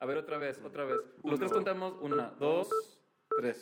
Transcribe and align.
A 0.00 0.06
ver, 0.06 0.16
otra 0.16 0.38
vez, 0.38 0.60
otra 0.64 0.84
vez. 0.84 0.96
Los 1.22 1.38
tres 1.38 1.52
contamos. 1.52 1.94
Una, 2.00 2.32
dos, 2.38 2.68
tres. 3.38 3.58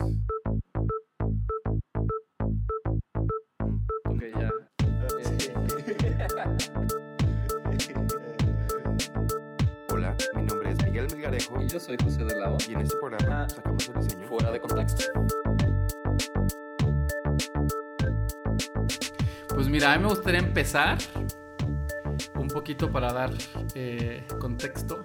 Ok, 4.04 4.22
ya. 4.38 4.52
Hola, 9.92 10.16
mi 10.36 10.42
nombre 10.42 10.70
es 10.70 10.84
Miguel 10.84 11.06
Melgarejo 11.12 11.60
Y 11.62 11.68
yo 11.68 11.80
soy 11.80 11.96
José 12.02 12.24
de 12.24 12.34
Lado. 12.38 12.56
y 12.68 12.72
en 12.72 12.80
este 12.80 12.96
programa 12.98 13.44
Ah. 13.44 13.48
sacamos 13.48 13.88
el 13.88 13.94
diseño. 14.00 14.26
Fuera 14.28 14.50
de 14.52 14.60
contexto. 14.60 15.04
Pues 19.54 19.68
mira, 19.68 19.92
a 19.92 19.96
mí 19.96 20.02
me 20.04 20.10
gustaría 20.10 20.40
empezar 20.40 20.98
un 22.36 22.48
poquito 22.48 22.90
para 22.90 23.12
dar 23.12 23.30
eh, 23.74 24.24
contexto. 24.40 25.02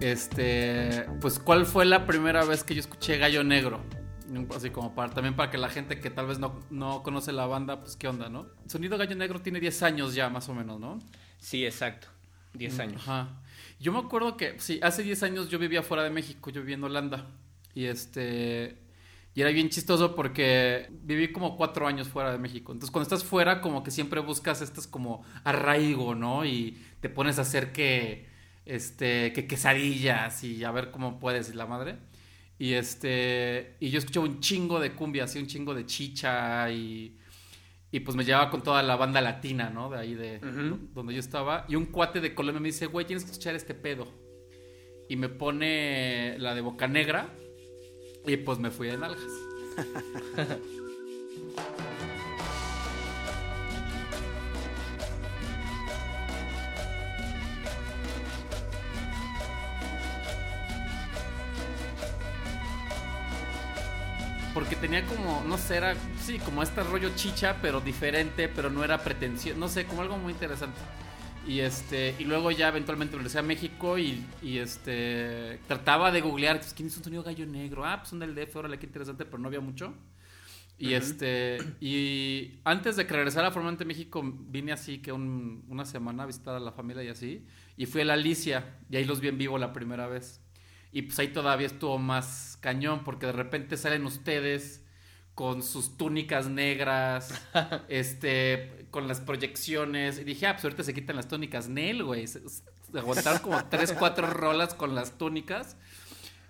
Este, 0.00 1.06
pues, 1.20 1.38
¿cuál 1.38 1.66
fue 1.66 1.84
la 1.84 2.06
primera 2.06 2.44
vez 2.44 2.64
que 2.64 2.74
yo 2.74 2.80
escuché 2.80 3.18
Gallo 3.18 3.44
Negro? 3.44 3.80
Así 4.54 4.70
como 4.70 4.94
para 4.94 5.12
también 5.12 5.34
para 5.34 5.50
que 5.50 5.58
la 5.58 5.68
gente 5.68 5.98
que 5.98 6.08
tal 6.08 6.26
vez 6.26 6.38
no, 6.38 6.60
no 6.70 7.02
conoce 7.02 7.32
la 7.32 7.46
banda, 7.46 7.80
pues 7.80 7.96
qué 7.96 8.06
onda, 8.08 8.28
¿no? 8.28 8.46
Sonido 8.66 8.96
Gallo 8.96 9.16
Negro 9.16 9.40
tiene 9.40 9.58
10 9.60 9.82
años 9.82 10.14
ya, 10.14 10.30
más 10.30 10.48
o 10.48 10.54
menos, 10.54 10.78
¿no? 10.78 10.98
Sí, 11.38 11.66
exacto. 11.66 12.08
10 12.54 12.78
Mm, 12.78 12.80
años. 12.80 13.02
Ajá. 13.02 13.40
Yo 13.80 13.92
me 13.92 13.98
acuerdo 13.98 14.36
que, 14.36 14.58
sí, 14.60 14.78
hace 14.82 15.02
10 15.02 15.22
años 15.24 15.48
yo 15.48 15.58
vivía 15.58 15.82
fuera 15.82 16.04
de 16.04 16.10
México, 16.10 16.50
yo 16.50 16.60
vivía 16.60 16.76
en 16.76 16.84
Holanda. 16.84 17.26
Y 17.74 17.84
este. 17.86 18.78
Y 19.34 19.40
era 19.42 19.50
bien 19.50 19.68
chistoso 19.68 20.14
porque 20.16 20.88
viví 21.02 21.30
como 21.32 21.56
cuatro 21.56 21.86
años 21.86 22.08
fuera 22.08 22.32
de 22.32 22.38
México. 22.38 22.72
Entonces, 22.72 22.90
cuando 22.92 23.04
estás 23.04 23.24
fuera, 23.28 23.60
como 23.60 23.82
que 23.82 23.90
siempre 23.92 24.20
buscas 24.20 24.60
estas 24.60 24.86
como 24.86 25.24
arraigo, 25.44 26.14
¿no? 26.14 26.44
Y 26.44 26.80
te 27.00 27.08
pones 27.08 27.38
a 27.38 27.42
hacer 27.42 27.72
que. 27.72 28.29
Este. 28.70 29.32
que 29.32 29.48
quesadillas 29.48 30.44
y 30.44 30.62
a 30.62 30.70
ver 30.70 30.92
cómo 30.92 31.18
puedes, 31.18 31.50
y 31.50 31.54
la 31.54 31.66
madre. 31.66 31.96
Y 32.56 32.74
este. 32.74 33.76
Y 33.80 33.90
yo 33.90 33.98
escuchaba 33.98 34.26
un 34.26 34.40
chingo 34.40 34.78
de 34.78 34.92
cumbia, 34.92 35.24
así 35.24 35.38
un 35.38 35.46
chingo 35.46 35.74
de 35.74 35.86
chicha 35.86 36.70
y. 36.70 37.16
Y 37.90 38.00
pues 38.00 38.16
me 38.16 38.24
llevaba 38.24 38.50
con 38.50 38.62
toda 38.62 38.84
la 38.84 38.94
banda 38.94 39.20
latina, 39.20 39.70
¿no? 39.70 39.90
De 39.90 39.98
ahí 39.98 40.14
de 40.14 40.38
donde 40.94 41.14
yo 41.14 41.18
estaba. 41.18 41.64
Y 41.68 41.74
un 41.74 41.86
cuate 41.86 42.20
de 42.20 42.32
Colombia 42.32 42.60
me 42.60 42.68
dice, 42.68 42.86
güey, 42.86 43.04
tienes 43.04 43.24
que 43.24 43.32
escuchar 43.32 43.56
este 43.56 43.74
pedo. 43.74 44.06
Y 45.08 45.16
me 45.16 45.28
pone 45.28 46.38
la 46.38 46.54
de 46.54 46.60
Boca 46.60 46.86
Negra. 46.86 47.34
Y 48.24 48.36
pues 48.36 48.60
me 48.60 48.70
fui 48.70 48.86
de 48.86 48.98
nalgas. 48.98 49.20
Porque 64.52 64.74
tenía 64.76 65.06
como, 65.06 65.44
no 65.46 65.58
sé, 65.58 65.76
era, 65.76 65.94
sí, 66.18 66.38
como 66.40 66.62
este 66.62 66.82
rollo 66.82 67.10
chicha, 67.14 67.58
pero 67.62 67.80
diferente, 67.80 68.48
pero 68.48 68.68
no 68.68 68.82
era 68.82 69.04
pretensión, 69.04 69.60
no 69.60 69.68
sé, 69.68 69.86
como 69.86 70.02
algo 70.02 70.18
muy 70.18 70.32
interesante. 70.32 70.80
Y 71.46 71.60
este, 71.60 72.16
y 72.18 72.24
luego 72.24 72.50
ya 72.50 72.68
eventualmente 72.68 73.16
regresé 73.16 73.38
a 73.38 73.42
México 73.42 73.96
y, 73.98 74.26
y 74.42 74.58
este, 74.58 75.60
trataba 75.68 76.10
de 76.12 76.20
googlear, 76.20 76.58
pues, 76.60 76.74
¿quién 76.74 76.88
es 76.88 76.96
un 76.96 77.04
sonido 77.04 77.22
gallo 77.22 77.46
negro? 77.46 77.84
Ah, 77.86 77.98
pues 77.98 78.10
son 78.10 78.18
del 78.18 78.34
DF, 78.34 78.56
órale, 78.58 78.78
qué 78.78 78.86
interesante, 78.86 79.24
pero 79.24 79.38
no 79.38 79.48
había 79.48 79.60
mucho. 79.60 79.94
Y 80.78 80.94
este, 80.94 81.58
y 81.80 82.60
antes 82.64 82.96
de 82.96 83.06
que 83.06 83.14
regresara 83.14 83.50
formalmente 83.50 83.84
a 83.84 83.86
México, 83.86 84.22
vine 84.24 84.72
así 84.72 84.98
que 85.00 85.12
un- 85.12 85.64
una 85.68 85.84
semana 85.84 86.22
a 86.24 86.26
visitar 86.26 86.54
a 86.56 86.60
la 86.60 86.72
familia 86.72 87.04
y 87.04 87.08
así, 87.08 87.46
y 87.76 87.86
fui 87.86 88.00
a 88.02 88.04
la 88.06 88.14
Alicia, 88.14 88.78
y 88.90 88.96
ahí 88.96 89.04
los 89.04 89.20
vi 89.20 89.28
en 89.28 89.38
vivo 89.38 89.58
la 89.58 89.72
primera 89.74 90.06
vez. 90.08 90.40
Y 90.92 91.02
pues 91.02 91.18
ahí 91.18 91.28
todavía 91.28 91.66
estuvo 91.66 91.98
más 91.98 92.58
cañón, 92.60 93.04
porque 93.04 93.26
de 93.26 93.32
repente 93.32 93.76
salen 93.76 94.04
ustedes 94.04 94.84
con 95.34 95.62
sus 95.62 95.96
túnicas 95.96 96.48
negras, 96.48 97.32
este, 97.88 98.86
con 98.90 99.08
las 99.08 99.20
proyecciones. 99.20 100.18
Y 100.18 100.24
dije, 100.24 100.46
ah, 100.46 100.54
pues 100.54 100.64
ahorita 100.64 100.82
se 100.82 100.92
quitan 100.94 101.16
las 101.16 101.28
túnicas 101.28 101.68
Nel, 101.68 102.02
güey. 102.02 102.26
Se, 102.26 102.46
se 102.48 102.62
aguantaron 102.98 103.40
como 103.40 103.64
tres, 103.66 103.92
cuatro 103.92 104.26
rolas 104.26 104.74
con 104.74 104.94
las 104.94 105.16
túnicas. 105.16 105.76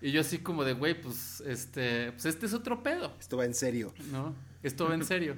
Y 0.00 0.12
yo 0.12 0.22
así 0.22 0.38
como 0.38 0.64
de, 0.64 0.72
güey, 0.72 1.00
pues, 1.00 1.42
este, 1.42 2.12
pues 2.12 2.24
este 2.24 2.46
es 2.46 2.54
otro 2.54 2.82
pedo. 2.82 3.12
Esto 3.20 3.36
va 3.36 3.44
en 3.44 3.54
serio. 3.54 3.92
¿no? 4.10 4.34
Esto 4.62 4.88
va 4.88 4.94
en 4.94 5.04
serio. 5.04 5.36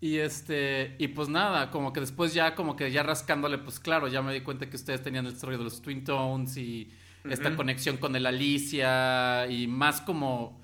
Y 0.00 0.16
este, 0.16 0.94
y 0.98 1.08
pues 1.08 1.28
nada, 1.28 1.70
como 1.70 1.92
que 1.92 2.00
después 2.00 2.32
ya, 2.32 2.54
como 2.54 2.74
que 2.74 2.90
ya 2.90 3.02
rascándole, 3.02 3.58
pues 3.58 3.78
claro, 3.78 4.08
ya 4.08 4.22
me 4.22 4.32
di 4.32 4.40
cuenta 4.40 4.70
que 4.70 4.76
ustedes 4.76 5.02
tenían 5.02 5.26
el 5.26 5.38
rollo 5.38 5.58
de 5.58 5.64
los 5.64 5.82
Twin 5.82 6.04
Tones 6.04 6.56
y 6.56 6.90
esta 7.28 7.54
conexión 7.56 7.96
con 7.98 8.16
el 8.16 8.26
Alicia 8.26 9.46
y 9.48 9.66
más 9.66 10.00
como, 10.00 10.60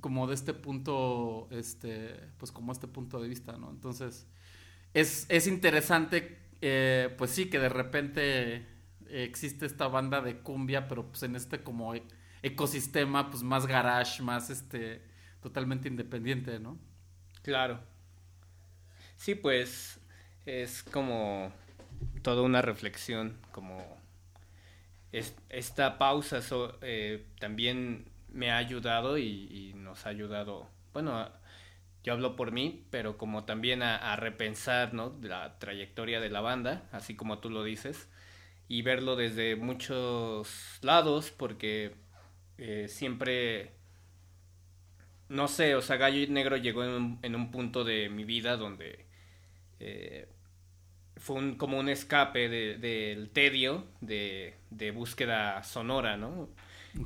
como 0.00 0.26
de 0.26 0.34
este 0.34 0.54
punto, 0.54 1.48
este, 1.50 2.14
pues 2.38 2.52
como 2.52 2.72
este 2.72 2.88
punto 2.88 3.20
de 3.20 3.28
vista, 3.28 3.56
¿no? 3.58 3.70
Entonces, 3.70 4.26
es, 4.94 5.26
es 5.28 5.46
interesante, 5.46 6.38
eh, 6.60 7.14
pues 7.18 7.30
sí, 7.32 7.50
que 7.50 7.58
de 7.58 7.68
repente 7.68 8.66
existe 9.08 9.66
esta 9.66 9.88
banda 9.88 10.20
de 10.20 10.38
cumbia, 10.38 10.88
pero 10.88 11.08
pues 11.08 11.22
en 11.24 11.36
este 11.36 11.62
como 11.62 11.94
e- 11.94 12.04
ecosistema, 12.42 13.30
pues 13.30 13.42
más 13.42 13.66
garage, 13.66 14.22
más 14.22 14.50
este, 14.50 15.02
totalmente 15.42 15.88
independiente, 15.88 16.58
¿no? 16.60 16.78
Claro. 17.42 17.80
Sí, 19.16 19.34
pues 19.34 20.00
es 20.46 20.82
como 20.82 21.52
toda 22.22 22.42
una 22.42 22.62
reflexión, 22.62 23.38
como 23.52 23.97
es- 25.12 25.36
esta 25.48 25.98
pausa 25.98 26.40
eh, 26.82 27.26
también 27.40 28.10
me 28.32 28.50
ha 28.50 28.58
ayudado 28.58 29.18
y, 29.18 29.72
nos 29.76 30.06
ha 30.06 30.10
ayudado, 30.10 30.68
bueno, 30.92 31.28
yo 32.04 32.12
hablo 32.14 32.36
por 32.36 32.52
mí, 32.52 32.86
pero 32.90 33.18
como 33.18 33.44
también 33.44 33.82
a, 33.82 33.96
a 33.96 34.16
repensar, 34.16 34.94
¿no? 34.94 35.18
La 35.22 35.58
trayectoria 35.58 36.20
de 36.20 36.30
la 36.30 36.40
banda, 36.40 36.88
así 36.92 37.16
como 37.16 37.38
tú 37.38 37.50
lo 37.50 37.64
dices, 37.64 38.08
y 38.68 38.82
verlo 38.82 39.16
desde 39.16 39.56
muchos 39.56 40.78
lados, 40.82 41.30
porque 41.32 41.94
eh, 42.58 42.88
siempre 42.88 43.72
no 45.28 45.48
sé, 45.48 45.74
o 45.74 45.82
sea, 45.82 45.96
Gallo 45.96 46.26
Negro 46.32 46.56
llegó 46.56 46.84
en 46.84 46.90
un, 46.90 47.18
en 47.22 47.34
un 47.34 47.50
punto 47.50 47.84
de 47.84 48.08
mi 48.08 48.24
vida 48.24 48.56
donde 48.56 49.06
eh, 49.80 50.28
fue 51.18 51.36
un, 51.36 51.56
como 51.56 51.78
un 51.78 51.88
escape 51.88 52.48
de- 52.48 52.78
del 52.78 53.30
tedio 53.30 53.86
de, 54.00 54.54
de 54.70 54.90
búsqueda 54.92 55.62
sonora, 55.64 56.16
¿no? 56.16 56.48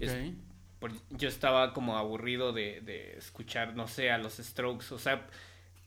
Es- 0.00 0.18
Ok. 0.18 0.34
por- 0.80 0.92
yo 1.10 1.28
estaba 1.28 1.72
como 1.74 1.96
aburrido 1.98 2.52
de, 2.52 2.80
de 2.82 3.16
escuchar, 3.18 3.74
no 3.76 3.88
sé, 3.88 4.10
a 4.10 4.18
los 4.18 4.34
Strokes, 4.38 4.92
o 4.94 4.98
sea, 4.98 5.26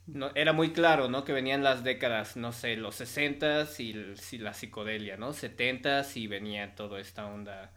no, 0.07 0.31
era 0.35 0.53
muy 0.53 0.71
claro, 0.73 1.09
¿no? 1.09 1.23
Que 1.25 1.33
venían 1.33 1.63
las 1.63 1.83
décadas, 1.83 2.37
no 2.37 2.51
sé, 2.53 2.75
los 2.77 2.95
60s 2.95 3.79
y, 3.79 3.91
y 4.31 4.37
la 4.39 4.53
psicodelia, 4.53 5.17
¿no? 5.17 5.33
70s 5.33 6.17
y 6.17 6.27
venía 6.27 6.75
toda 6.75 6.99
esta 6.99 7.25
onda, 7.27 7.73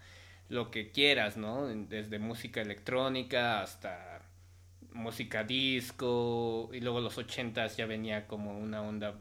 lo 0.49 0.71
que 0.71 0.91
quieras, 0.93 1.37
¿no? 1.37 1.67
Desde 1.69 2.19
música 2.19 2.61
electrónica 2.61 3.63
hasta 3.63 4.23
música 4.93 5.45
disco 5.45 6.71
y 6.73 6.81
luego 6.81 7.01
los 7.01 7.19
80s 7.19 7.77
ya 7.77 7.87
venía 7.87 8.27
como 8.27 8.59
una 8.59 8.83
onda 8.83 9.19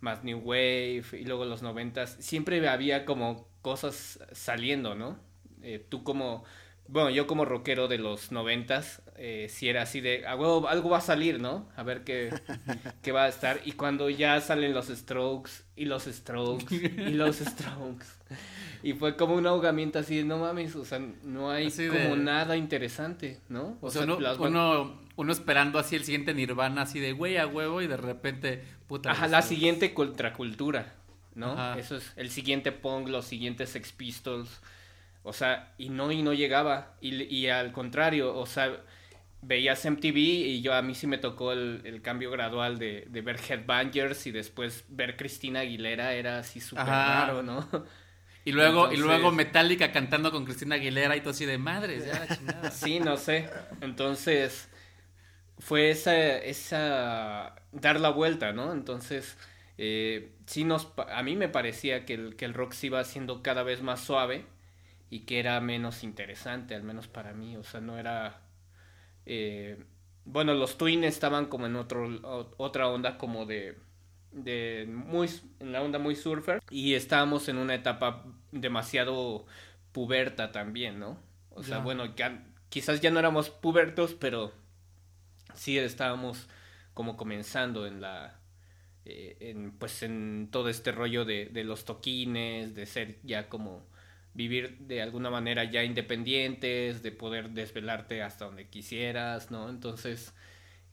más 0.00 0.24
new 0.24 0.38
wave 0.38 1.04
y 1.12 1.24
luego 1.24 1.44
los 1.44 1.62
90s 1.62 2.16
siempre 2.20 2.66
había 2.68 3.04
como 3.04 3.48
cosas 3.62 4.20
saliendo, 4.32 4.94
¿no? 4.94 5.18
Eh, 5.62 5.84
tú 5.88 6.02
como 6.04 6.44
bueno, 6.88 7.10
yo 7.10 7.26
como 7.26 7.44
rockero 7.44 7.88
de 7.88 7.98
los 7.98 8.30
noventas, 8.30 9.02
eh, 9.16 9.48
si 9.50 9.68
era 9.68 9.82
así 9.82 10.00
de, 10.00 10.24
"A 10.24 10.36
huevo, 10.36 10.68
algo 10.68 10.88
va 10.88 10.98
a 10.98 11.00
salir, 11.00 11.40
¿no? 11.40 11.68
A 11.74 11.82
ver 11.82 12.04
qué, 12.04 12.30
qué 13.02 13.10
va 13.10 13.24
a 13.24 13.28
estar. 13.28 13.60
Y 13.64 13.72
cuando 13.72 14.08
ya 14.08 14.40
salen 14.40 14.72
los 14.72 14.86
Strokes, 14.86 15.50
y 15.74 15.86
los 15.86 16.04
Strokes, 16.04 16.76
y 16.76 17.10
los 17.14 17.38
Strokes. 17.38 18.06
Y 18.84 18.92
fue 18.92 19.16
como 19.16 19.34
un 19.34 19.48
ahogamiento 19.48 19.98
así 19.98 20.18
de, 20.18 20.24
no 20.24 20.38
mames, 20.38 20.76
o 20.76 20.84
sea, 20.84 21.00
no 21.24 21.50
hay 21.50 21.66
Así 21.66 21.88
como 21.88 21.98
de- 21.98 22.16
nada 22.18 22.56
interesante, 22.56 23.40
¿no? 23.48 23.78
O 23.80 23.90
sea, 23.90 24.02
las 24.20 24.38
uno, 24.38 25.00
uno 25.16 25.32
esperando 25.32 25.78
así 25.78 25.96
el 25.96 26.04
siguiente 26.04 26.34
Nirvana, 26.34 26.82
así 26.82 27.00
de 27.00 27.12
güey 27.12 27.36
a 27.38 27.46
huevo, 27.46 27.82
y 27.82 27.86
de 27.86 27.96
repente, 27.96 28.64
puta. 28.86 29.10
Ajá, 29.10 29.28
la 29.28 29.42
siguiente 29.42 29.94
contracultura, 29.94 30.94
¿no? 31.34 31.52
Ajá. 31.52 31.78
Eso 31.78 31.96
es 31.96 32.12
el 32.16 32.30
siguiente 32.30 32.72
punk, 32.72 33.08
los 33.08 33.24
siguientes 33.24 33.70
Sex 33.70 33.92
Pistols. 33.92 34.60
O 35.22 35.32
sea, 35.32 35.74
y 35.78 35.88
no, 35.88 36.12
y 36.12 36.22
no 36.22 36.32
llegaba. 36.34 36.94
Y, 37.00 37.22
y 37.24 37.48
al 37.48 37.72
contrario, 37.72 38.36
o 38.36 38.46
sea, 38.46 38.80
veías 39.42 39.84
MTV 39.84 40.16
y 40.16 40.60
yo 40.62 40.74
a 40.74 40.82
mí 40.82 40.94
sí 40.94 41.06
me 41.06 41.18
tocó 41.18 41.52
el, 41.52 41.82
el 41.84 42.02
cambio 42.02 42.30
gradual 42.30 42.78
de, 42.78 43.06
de 43.08 43.20
ver 43.22 43.38
Headbangers 43.40 44.26
y 44.26 44.32
después 44.32 44.84
ver 44.88 45.16
Cristina 45.16 45.60
Aguilera 45.60 46.12
era 46.14 46.38
así 46.38 46.60
súper 46.60 46.86
raro, 46.86 47.42
¿no? 47.42 47.66
Y 48.44 48.52
luego, 48.52 48.92
y 48.92 48.96
luego 48.96 49.32
Metallica 49.32 49.90
cantando 49.90 50.30
con 50.30 50.44
Cristina 50.44 50.76
Aguilera 50.76 51.16
y 51.16 51.20
todo 51.20 51.30
así 51.30 51.44
de 51.44 51.58
madres, 51.58 52.06
ya 52.06 52.20
la 52.20 52.36
chingada. 52.36 52.70
Sí, 52.70 53.00
no 53.00 53.16
sé. 53.16 53.50
Entonces, 53.80 54.68
fue 55.58 55.90
esa, 55.90 56.38
esa, 56.38 57.56
dar 57.72 58.00
la 58.00 58.10
vuelta, 58.10 58.52
¿no? 58.52 58.72
Entonces, 58.72 59.36
eh, 59.78 60.32
sí 60.46 60.64
nos, 60.64 60.92
a 61.10 61.22
mí 61.22 61.36
me 61.36 61.48
parecía 61.48 62.04
que 62.04 62.14
el, 62.14 62.36
que 62.36 62.44
el 62.44 62.54
rock 62.54 62.72
se 62.72 62.86
iba 62.88 63.00
haciendo 63.00 63.42
cada 63.42 63.62
vez 63.62 63.82
más 63.82 64.00
suave 64.00 64.46
y 65.10 65.20
que 65.20 65.38
era 65.38 65.60
menos 65.60 66.02
interesante, 66.04 66.74
al 66.74 66.82
menos 66.82 67.08
para 67.08 67.32
mí, 67.32 67.56
o 67.56 67.64
sea, 67.64 67.80
no 67.80 67.98
era... 67.98 68.42
Eh, 69.26 69.84
bueno, 70.24 70.54
los 70.54 70.76
Twin 70.76 71.04
estaban 71.04 71.46
como 71.46 71.66
en 71.66 71.76
otro, 71.76 72.08
otra 72.56 72.88
onda 72.88 73.16
como 73.16 73.46
de, 73.46 73.78
de 74.32 74.86
muy, 74.88 75.28
en 75.60 75.72
la 75.72 75.82
onda 75.82 75.98
muy 75.98 76.16
surfer 76.16 76.60
y 76.68 76.94
estábamos 76.94 77.48
en 77.48 77.58
una 77.58 77.74
etapa 77.74 78.24
demasiado 78.50 79.46
puberta 79.92 80.52
también, 80.52 80.98
¿no? 80.98 81.18
O 81.50 81.62
sea, 81.62 81.78
bueno, 81.78 82.14
quizás 82.68 83.00
ya 83.00 83.10
no 83.10 83.18
éramos 83.20 83.50
pubertos, 83.50 84.14
pero 84.14 84.52
sí 85.56 85.78
estábamos 85.78 86.48
como 86.94 87.16
comenzando 87.16 87.86
en 87.86 88.00
la, 88.00 88.40
eh, 89.04 89.36
en, 89.40 89.70
pues 89.72 90.02
en 90.02 90.48
todo 90.50 90.68
este 90.68 90.92
rollo 90.92 91.24
de, 91.24 91.50
los 91.62 91.84
toquines, 91.84 92.74
de 92.74 92.86
ser 92.86 93.18
ya 93.22 93.48
como 93.48 93.86
vivir 94.34 94.78
de 94.78 95.02
alguna 95.02 95.30
manera 95.30 95.64
ya 95.64 95.84
independientes, 95.84 97.02
de 97.02 97.12
poder 97.12 97.50
desvelarte 97.50 98.22
hasta 98.22 98.46
donde 98.46 98.68
quisieras, 98.68 99.50
¿no? 99.50 99.68
Entonces, 99.68 100.34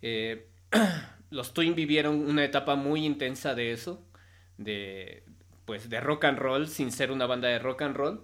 eh, 0.01 0.47
los 1.31 1.53
Twin 1.53 1.73
vivieron 1.73 2.17
una 2.29 2.43
etapa 2.43 2.75
muy 2.75 3.05
intensa 3.05 3.55
de 3.55 3.71
eso, 3.71 4.05
de, 4.57 5.23
pues, 5.65 5.89
de 5.89 5.99
rock 5.99 6.25
and 6.25 6.37
roll, 6.37 6.67
sin 6.67 6.91
ser 6.91 7.11
una 7.11 7.25
banda 7.25 7.47
de 7.47 7.59
rock 7.59 7.81
and 7.83 7.95
roll. 7.95 8.23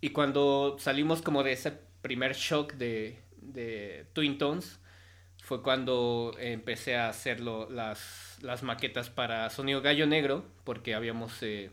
Y 0.00 0.10
cuando 0.10 0.76
salimos 0.78 1.22
como 1.22 1.42
de 1.42 1.52
ese 1.52 1.72
primer 2.02 2.34
shock 2.34 2.74
de 2.74 4.06
Twin 4.14 4.38
Tones, 4.38 4.80
fue 5.44 5.62
cuando 5.62 6.34
empecé 6.38 6.96
a 6.96 7.08
hacer 7.08 7.40
las, 7.40 8.38
las 8.42 8.62
maquetas 8.64 9.10
para 9.10 9.48
Sonido 9.50 9.80
Gallo 9.82 10.06
Negro, 10.06 10.44
porque 10.64 10.94
habíamos... 10.94 11.42
Eh, 11.42 11.70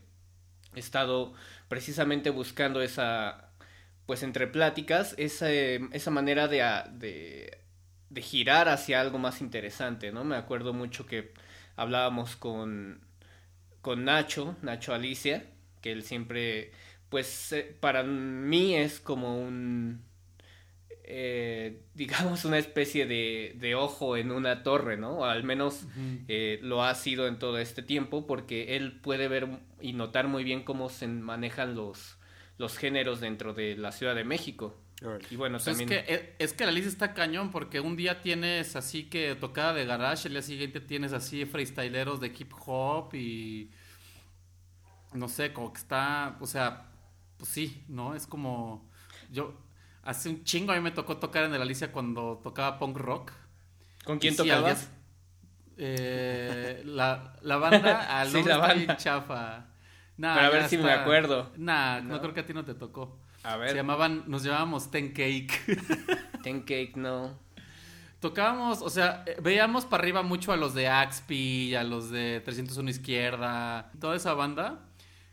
estado 0.75 1.33
precisamente 1.67 2.29
buscando 2.29 2.81
esa, 2.81 3.49
pues 4.05 4.23
entre 4.23 4.47
pláticas, 4.47 5.15
esa, 5.17 5.51
esa 5.51 6.11
manera 6.11 6.47
de, 6.47 6.59
de, 6.93 7.59
de, 8.09 8.21
girar 8.21 8.69
hacia 8.69 9.01
algo 9.01 9.17
más 9.17 9.41
interesante, 9.41 10.11
¿no? 10.11 10.23
Me 10.23 10.35
acuerdo 10.35 10.73
mucho 10.73 11.05
que 11.05 11.33
hablábamos 11.75 12.35
con, 12.35 13.01
con 13.81 14.05
Nacho, 14.05 14.55
Nacho 14.61 14.93
Alicia, 14.93 15.45
que 15.81 15.91
él 15.91 16.03
siempre, 16.03 16.71
pues 17.09 17.51
eh, 17.53 17.75
para 17.79 18.03
mí 18.03 18.75
es 18.75 18.99
como 18.99 19.39
un, 19.39 20.03
eh, 21.13 21.81
digamos, 21.93 22.45
una 22.45 22.57
especie 22.57 23.05
de, 23.05 23.55
de, 23.59 23.75
ojo 23.75 24.15
en 24.15 24.31
una 24.31 24.63
torre, 24.63 24.95
¿no? 24.97 25.19
O 25.19 25.25
al 25.25 25.43
menos 25.43 25.85
eh, 26.27 26.59
lo 26.61 26.83
ha 26.83 26.95
sido 26.95 27.27
en 27.27 27.37
todo 27.37 27.57
este 27.57 27.83
tiempo, 27.83 28.25
porque 28.25 28.77
él 28.77 28.99
puede 29.01 29.27
ver 29.27 29.59
y 29.81 29.93
notar 29.93 30.27
muy 30.27 30.43
bien 30.43 30.63
cómo 30.63 30.89
se 30.89 31.07
manejan 31.07 31.75
los, 31.75 32.17
los 32.57 32.77
géneros 32.77 33.19
dentro 33.19 33.53
de 33.53 33.75
la 33.75 33.91
Ciudad 33.91 34.15
de 34.15 34.23
México. 34.23 34.77
Y 35.29 35.35
bueno, 35.35 35.57
pues 35.57 35.65
también... 35.65 35.91
Es 35.91 36.05
que, 36.05 36.13
eh, 36.13 36.35
es 36.39 36.53
que 36.53 36.65
la 36.65 36.71
lista 36.71 36.89
está 36.89 37.13
cañón, 37.13 37.51
porque 37.51 37.79
un 37.79 37.97
día 37.97 38.21
tienes 38.21 38.75
así 38.75 39.05
que 39.09 39.35
tocada 39.35 39.73
de 39.73 39.85
garage, 39.85 40.27
el 40.27 40.35
día 40.35 40.43
siguiente 40.43 40.79
tienes 40.79 41.11
así 41.11 41.45
freestyleros 41.45 42.19
de 42.21 42.27
hip 42.27 42.53
hop 42.65 43.13
y... 43.15 43.71
No 45.13 45.27
sé, 45.27 45.51
como 45.51 45.73
que 45.73 45.79
está, 45.79 46.37
o 46.39 46.47
sea, 46.47 46.89
pues 47.37 47.49
sí, 47.49 47.83
¿no? 47.89 48.15
Es 48.15 48.27
como... 48.27 48.89
Yo, 49.29 49.57
Hace 50.03 50.29
un 50.29 50.43
chingo 50.43 50.71
a 50.71 50.75
mí 50.75 50.81
me 50.81 50.91
tocó 50.91 51.17
tocar 51.17 51.43
en 51.43 51.53
el 51.53 51.61
Alicia 51.61 51.91
cuando 51.91 52.39
tocaba 52.43 52.79
punk 52.79 52.97
rock. 52.97 53.31
¿Con 54.03 54.17
quién 54.17 54.35
tocabas? 54.35 54.89
Eh, 55.77 56.81
la, 56.85 57.33
la, 57.41 57.57
banda 57.57 58.01
al 58.19 58.29
sí, 58.29 58.43
la 58.43 58.57
banda. 58.57 58.97
chafa. 58.97 59.65
Nah, 60.17 60.35
Pero 60.35 60.47
a 60.47 60.49
ver 60.49 60.69
si 60.69 60.77
me 60.77 60.91
acuerdo. 60.91 61.51
Nah, 61.57 62.01
¿No? 62.01 62.19
creo 62.19 62.33
que 62.33 62.41
a 62.41 62.45
ti 62.45 62.53
no 62.53 62.65
te 62.65 62.73
tocó. 62.73 63.19
A 63.43 63.57
ver. 63.57 63.69
Se 63.69 63.75
llamaban, 63.75 64.23
nos 64.27 64.43
llamábamos 64.43 64.91
Ten 64.91 65.09
Cake. 65.09 65.51
Ten 66.43 66.61
Cake, 66.61 66.93
no. 66.95 67.39
Tocábamos, 68.19 68.83
o 68.83 68.89
sea, 68.89 69.23
eh, 69.25 69.37
veíamos 69.41 69.85
para 69.85 70.01
arriba 70.01 70.21
mucho 70.21 70.51
a 70.51 70.57
los 70.57 70.75
de 70.75 70.87
Axpi, 70.87 71.73
a 71.73 71.83
los 71.83 72.11
de 72.11 72.41
301 72.45 72.89
Izquierda, 72.89 73.91
toda 73.99 74.15
esa 74.15 74.35
banda 74.35 74.90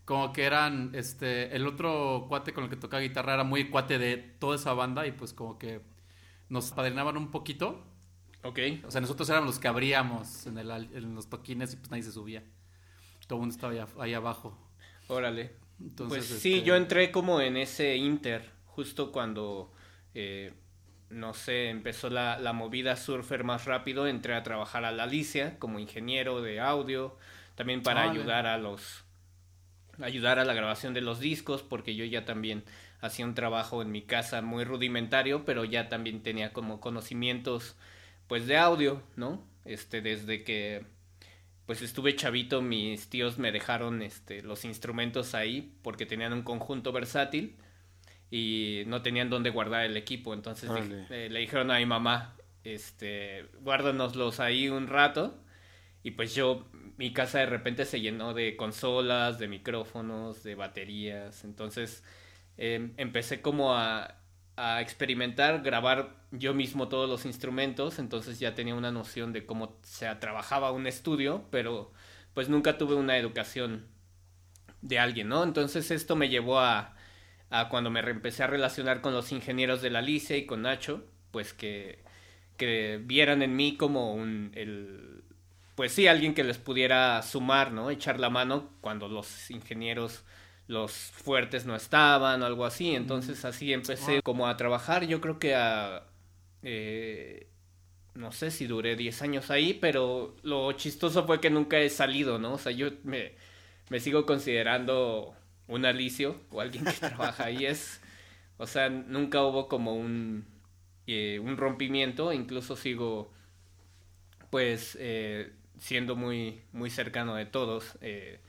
como 0.09 0.33
que 0.33 0.45
eran, 0.45 0.93
este, 0.95 1.55
el 1.55 1.67
otro 1.67 2.25
cuate 2.31 2.55
con 2.55 2.65
el 2.65 2.71
que 2.71 2.77
tocaba 2.77 3.03
guitarra 3.03 3.35
era 3.35 3.45
muy 3.45 3.69
cuate 3.69 3.99
de 3.99 4.17
toda 4.17 4.57
esa 4.57 4.73
banda 4.73 5.07
y 5.07 5.13
pues 5.13 5.35
como 5.35 5.59
que 5.59 5.83
nos 6.49 6.71
padrinaban 6.71 7.19
un 7.19 7.31
poquito. 7.31 7.85
Ok. 8.43 8.59
O 8.87 8.91
sea, 8.91 9.03
nosotros 9.03 9.29
éramos 9.29 9.49
los 9.49 9.59
que 9.59 9.69
abríamos 9.69 10.47
en, 10.47 10.57
el, 10.57 10.71
en 10.71 11.15
los 11.15 11.29
toquines 11.29 11.75
y 11.75 11.77
pues 11.77 11.91
nadie 11.91 12.05
se 12.05 12.13
subía. 12.13 12.43
Todo 13.27 13.37
el 13.37 13.41
mundo 13.41 13.55
estaba 13.55 14.03
ahí, 14.03 14.15
abajo. 14.15 14.57
Órale. 15.09 15.57
Entonces, 15.79 16.27
pues 16.27 16.41
sí, 16.41 16.55
este 16.55 16.67
yo 16.67 16.75
entré 16.75 17.13
como 17.13 17.43
en 17.43 17.59
ese 17.59 17.95
inter, 17.97 18.51
justo 18.65 19.13
cuando, 19.13 19.75
eh, 20.15 20.55
no 21.11 21.35
sé, 21.35 21.69
empezó 21.69 22.09
la, 22.09 22.39
la 22.39 22.55
movida 22.55 22.97
surfer 22.97 23.45
más 23.45 23.67
rápido, 23.67 24.07
entré 24.07 24.35
a 24.35 24.43
trabajar 24.43 24.87
a 24.87 24.91
la 24.91 25.03
Alicia 25.03 25.59
como 25.59 25.79
ingeniero 25.79 26.41
de 26.41 26.61
audio, 26.61 27.15
también 27.57 27.83
para 27.83 28.11
ayudar 28.11 28.47
a 28.47 28.57
los 28.57 29.05
ayudar 30.01 30.39
a 30.39 30.45
la 30.45 30.55
grabación 30.55 30.95
de 30.95 31.01
los 31.01 31.21
discos, 31.21 31.63
porque 31.63 31.95
yo 31.95 32.05
ya 32.05 32.25
también 32.25 32.65
hacía 33.01 33.25
un 33.25 33.35
trabajo 33.35 33.83
en 33.83 33.91
mi 33.91 34.03
casa 34.03 34.43
muy 34.43 34.65
rudimentario, 34.65 35.45
pero 35.45 35.65
ya 35.65 35.89
también 35.89 36.23
tenía 36.23 36.53
como 36.53 36.81
conocimientos 36.81 37.77
pues 38.27 38.47
de 38.47 38.57
audio, 38.57 39.03
¿no? 39.17 39.47
Este, 39.65 40.01
desde 40.01 40.45
que 40.45 40.85
pues 41.67 41.83
estuve 41.83 42.17
chavito, 42.17 42.63
mis 42.63 43.11
tíos 43.11 43.39
me 43.39 43.53
dejaron 43.53 44.01
este 44.01 44.43
los 44.43 44.65
instrumentos 44.65 45.35
ahí 45.35 45.75
porque 45.83 46.07
tenían 46.07 46.33
un 46.33 46.43
conjunto 46.43 46.93
versátil 46.93 47.57
y 48.31 48.85
no 48.87 49.03
tenían 49.03 49.29
dónde 49.29 49.51
guardar 49.51 49.85
el 49.85 49.97
equipo, 49.97 50.33
entonces 50.33 50.71
eh, 51.11 51.29
le 51.31 51.41
dijeron 51.41 51.71
a 51.71 51.79
mi 51.79 51.87
mamá, 51.87 52.37
este, 52.65 53.47
guárdanoslos 53.61 54.41
ahí 54.41 54.69
un 54.69 54.87
rato 54.87 55.39
y 56.03 56.13
pues 56.13 56.35
yo 56.35 56.67
mi 56.99 57.13
casa 57.13 57.39
de 57.39 57.47
repente 57.47 57.85
se 57.87 58.01
llenó 58.01 58.35
de 58.35 58.57
consolas, 58.57 59.39
de 59.39 59.49
micrófonos, 59.49 60.43
de 60.43 60.57
baterías. 60.57 61.45
Entonces 61.45 62.03
em, 62.57 62.93
empecé 62.97 63.41
como 63.41 63.75
a, 63.75 64.17
a, 64.57 64.81
experimentar, 64.83 65.63
grabar 65.63 66.17
yo 66.33 66.55
mismo 66.55 66.89
todos 66.89 67.09
los 67.09 67.25
instrumentos. 67.25 67.99
Entonces 68.01 68.41
ya 68.41 68.55
tenía 68.55 68.75
una 68.75 68.91
noción 68.93 69.33
de 69.33 69.47
cómo 69.47 69.79
se 69.83 70.13
trabajaba 70.17 70.73
un 70.73 70.87
estudio, 70.89 71.47
pero 71.51 71.93
pues 72.35 72.49
nunca 72.49 72.79
tuve 72.79 72.97
una 72.97 73.17
educación 73.17 73.87
de 74.83 74.99
alguien, 74.99 75.29
¿no? 75.29 75.45
Entonces 75.45 75.91
esto 75.91 76.17
me 76.17 76.29
llevó 76.29 76.61
a, 76.61 76.97
a 77.51 77.69
cuando 77.69 77.91
me 77.91 78.01
empecé 78.01 78.43
a 78.43 78.49
relacionar 78.49 79.01
con 79.01 79.15
los 79.15 79.33
ingenieros 79.33 79.83
de 79.83 79.91
la 79.91 80.01
Alicia 80.01 80.37
y 80.37 80.47
con 80.47 80.63
Nacho, 80.63 81.05
pues 81.31 81.53
que, 81.53 82.05
que 82.57 83.01
vieran 83.05 83.43
en 83.43 83.57
mí 83.57 83.77
como 83.77 84.15
un, 84.15 84.53
el, 84.55 85.25
pues 85.79 85.93
sí, 85.93 86.09
alguien 86.09 86.35
que 86.35 86.43
les 86.43 86.59
pudiera 86.59 87.23
sumar, 87.23 87.71
¿no? 87.73 87.89
Echar 87.91 88.19
la 88.19 88.31
mano 88.31 88.69
cuando 88.81 89.07
los 89.07 89.49
ingenieros, 89.49 90.25
los 90.67 90.91
fuertes 90.93 91.67
no 91.67 91.77
estaban 91.77 92.43
o 92.43 92.47
algo 92.47 92.65
así. 92.67 92.97
Entonces 92.97 93.45
así 93.45 93.73
empecé 93.73 94.21
como 94.23 94.49
a 94.49 94.57
trabajar. 94.57 95.07
Yo 95.07 95.21
creo 95.21 95.39
que 95.39 95.55
a... 95.55 96.03
Eh, 96.65 97.47
no 98.15 98.33
sé 98.33 98.51
si 98.51 98.67
duré 98.67 98.97
10 98.97 99.23
años 99.23 99.51
ahí, 99.53 99.75
pero 99.75 100.37
lo 100.43 100.73
chistoso 100.73 101.27
fue 101.27 101.41
que 101.41 101.51
nunca 101.51 101.79
he 101.79 101.91
salido, 101.91 102.41
¿no? 102.41 102.55
O 102.55 102.59
sea, 102.59 102.73
yo 102.73 102.91
me, 103.05 103.35
me 103.91 104.01
sigo 104.01 104.27
considerando 104.27 105.37
un 105.69 105.87
alicio 105.87 106.41
o 106.51 106.61
alguien 106.61 106.85
que 106.85 106.93
trabaja 107.01 107.45
ahí. 107.45 107.67
Es, 107.67 108.01
o 108.59 108.67
sea, 108.67 108.91
nunca 108.91 109.45
hubo 109.45 109.69
como 109.69 109.95
un, 109.95 110.45
eh, 111.07 111.41
un 111.41 111.57
rompimiento, 111.57 112.33
incluso 112.33 112.77
sigo, 112.77 113.33
pues, 114.51 114.97
eh, 115.01 115.53
siendo 115.79 116.17
muy, 116.17 116.61
muy 116.73 116.91
cercano 116.91 117.35
de 117.35 117.47
todos, 117.47 117.97
eh, 118.01 118.41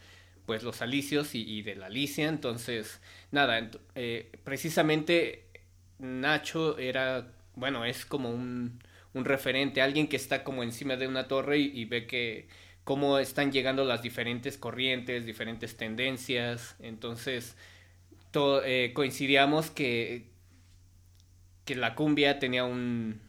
pues 0.46 0.64
los 0.64 0.82
alicios 0.82 1.36
y, 1.36 1.62
de 1.62 1.76
la 1.76 1.88
Alicia. 1.88 2.28
Entonces, 2.28 3.02
nada, 3.32 3.70
eh, 3.96 4.32
precisamente 4.44 5.46
Nacho 6.00 6.78
era, 6.78 7.32
bueno, 7.56 7.86
es 7.86 8.06
como 8.06 8.30
un, 8.32 8.80
un, 9.14 9.26
referente, 9.26 9.82
alguien 9.82 10.08
que 10.08 10.16
está 10.16 10.44
como 10.44 10.64
encima 10.64 10.96
de 10.96 11.08
una 11.08 11.28
torre 11.28 11.60
y, 11.60 11.86
ve 11.86 12.08
que 12.08 12.48
cómo 12.84 13.20
están 13.20 13.52
llegando 13.52 13.86
las 13.86 14.02
diferentes 14.02 14.58
corrientes, 14.58 15.26
diferentes 15.26 15.78
tendencias. 15.78 16.76
Entonces, 16.80 17.56
eh, 18.66 18.92
coincidíamos 18.96 19.70
que, 19.70 20.30
que 21.66 21.76
la 21.76 21.94
cumbia 21.94 22.40
tenía 22.40 22.64
un, 22.64 23.22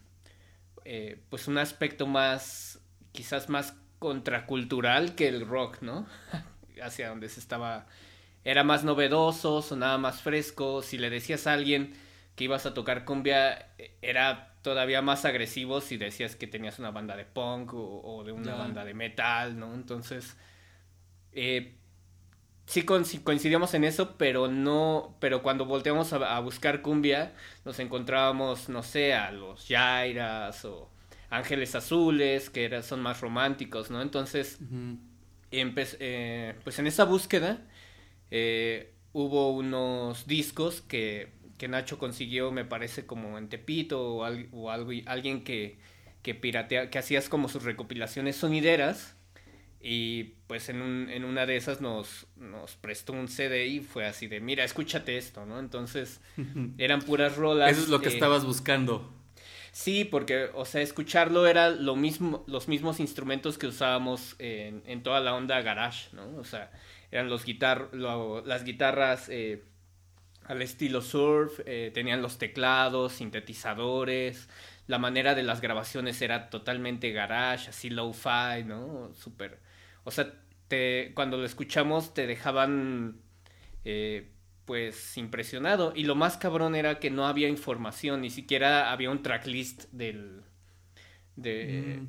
pues 1.28 1.48
un 1.48 1.58
aspecto 1.58 2.06
más, 2.06 2.80
quizás 3.12 3.50
más 3.50 3.74
contracultural 4.00 5.14
que 5.14 5.28
el 5.28 5.46
rock, 5.46 5.82
¿no? 5.82 6.06
Hacia 6.82 7.10
donde 7.10 7.28
se 7.28 7.38
estaba... 7.38 7.86
Era 8.42 8.64
más 8.64 8.82
novedoso, 8.82 9.62
sonaba 9.62 9.98
más 9.98 10.22
fresco. 10.22 10.82
Si 10.82 10.98
le 10.98 11.10
decías 11.10 11.46
a 11.46 11.52
alguien 11.52 11.92
que 12.34 12.44
ibas 12.44 12.66
a 12.66 12.74
tocar 12.74 13.04
cumbia, 13.04 13.68
era 14.00 14.54
todavía 14.62 15.02
más 15.02 15.24
agresivo 15.24 15.80
si 15.80 15.98
decías 15.98 16.36
que 16.36 16.46
tenías 16.46 16.78
una 16.78 16.90
banda 16.90 17.16
de 17.16 17.26
punk 17.26 17.72
o, 17.74 18.22
de 18.24 18.32
una 18.32 18.54
banda 18.54 18.84
de 18.84 18.94
metal, 18.94 19.58
¿no? 19.58 19.74
Entonces, 19.74 20.36
eh, 21.32 21.74
sí 22.66 22.84
coincidíamos 22.84 23.74
en 23.74 23.84
eso, 23.84 24.16
pero 24.16 24.48
no, 24.48 25.16
pero 25.20 25.42
cuando 25.42 25.66
volteamos 25.66 26.12
a, 26.12 26.38
buscar 26.40 26.82
cumbia, 26.82 27.34
nos 27.64 27.78
encontrábamos, 27.78 28.68
no 28.68 28.82
sé, 28.82 29.12
a 29.12 29.30
los 29.32 29.66
Jairas 29.66 30.64
o 30.64 30.90
Ángeles 31.30 31.74
Azules, 31.74 32.50
que 32.50 32.64
era, 32.64 32.82
son 32.82 33.00
más 33.00 33.20
románticos, 33.20 33.90
¿no? 33.90 34.02
Entonces, 34.02 34.58
eh, 35.52 36.54
pues 36.64 36.78
en 36.78 36.86
esa 36.86 37.04
búsqueda 37.04 37.66
eh, 38.30 38.92
hubo 39.12 39.52
unos 39.52 40.26
discos 40.26 40.82
que, 40.82 41.32
que, 41.56 41.68
Nacho 41.68 41.98
consiguió, 41.98 42.50
me 42.50 42.64
parece, 42.64 43.06
como 43.06 43.38
en 43.38 43.48
Tepito 43.48 44.16
o, 44.16 44.28
o 44.52 44.70
algo, 44.70 44.90
alguien 45.06 45.44
que, 45.44 45.78
que 46.22 46.34
piratea, 46.34 46.90
que 46.90 46.98
hacías 46.98 47.28
como 47.28 47.48
sus 47.48 47.62
recopilaciones 47.62 48.36
sonideras 48.36 49.16
y 49.82 50.34
pues 50.46 50.68
en, 50.68 50.82
un, 50.82 51.08
en 51.08 51.24
una 51.24 51.46
de 51.46 51.56
esas 51.56 51.80
nos, 51.80 52.26
nos 52.36 52.74
prestó 52.76 53.12
un 53.14 53.28
CD 53.28 53.66
y 53.66 53.80
fue 53.80 54.04
así 54.04 54.26
de, 54.26 54.40
mira, 54.40 54.64
escúchate 54.64 55.16
esto, 55.16 55.46
¿no? 55.46 55.58
Entonces 55.58 56.20
eran 56.78 57.00
puras 57.02 57.36
rolas. 57.36 57.70
Eso 57.70 57.82
es 57.82 57.88
lo 57.88 58.00
que 58.00 58.08
estabas 58.08 58.44
buscando. 58.44 59.19
Sí, 59.72 60.04
porque, 60.04 60.50
o 60.54 60.64
sea, 60.64 60.82
escucharlo 60.82 61.46
era 61.46 61.70
lo 61.70 61.94
mismo, 61.96 62.44
los 62.46 62.68
mismos 62.68 62.98
instrumentos 63.00 63.56
que 63.56 63.66
usábamos 63.68 64.34
en, 64.38 64.82
en 64.86 65.02
toda 65.02 65.20
la 65.20 65.34
onda 65.34 65.60
garage, 65.62 66.08
¿no? 66.12 66.36
O 66.38 66.44
sea, 66.44 66.72
eran 67.10 67.28
los 67.30 67.44
guitar 67.44 67.90
las 67.94 68.64
guitarras 68.64 69.28
eh, 69.28 69.62
al 70.44 70.62
estilo 70.62 71.02
surf, 71.02 71.60
eh, 71.66 71.90
tenían 71.94 72.22
los 72.22 72.38
teclados, 72.38 73.12
sintetizadores, 73.14 74.48
la 74.88 74.98
manera 74.98 75.34
de 75.34 75.44
las 75.44 75.60
grabaciones 75.60 76.20
era 76.22 76.50
totalmente 76.50 77.12
garage, 77.12 77.70
así 77.70 77.90
low-fi, 77.90 78.64
¿no? 78.64 79.12
Súper 79.14 79.60
o 80.04 80.10
sea, 80.10 80.32
te, 80.68 81.12
cuando 81.14 81.36
lo 81.36 81.44
escuchamos 81.44 82.14
te 82.14 82.26
dejaban 82.26 83.20
eh, 83.84 84.30
pues 84.70 85.16
impresionado. 85.16 85.92
Y 85.96 86.04
lo 86.04 86.14
más 86.14 86.36
cabrón 86.36 86.76
era 86.76 87.00
que 87.00 87.10
no 87.10 87.26
había 87.26 87.48
información, 87.48 88.20
ni 88.20 88.30
siquiera 88.30 88.92
había 88.92 89.10
un 89.10 89.20
tracklist 89.20 89.90
del... 89.90 90.42
de... 91.34 91.98
Mm. 92.00 92.06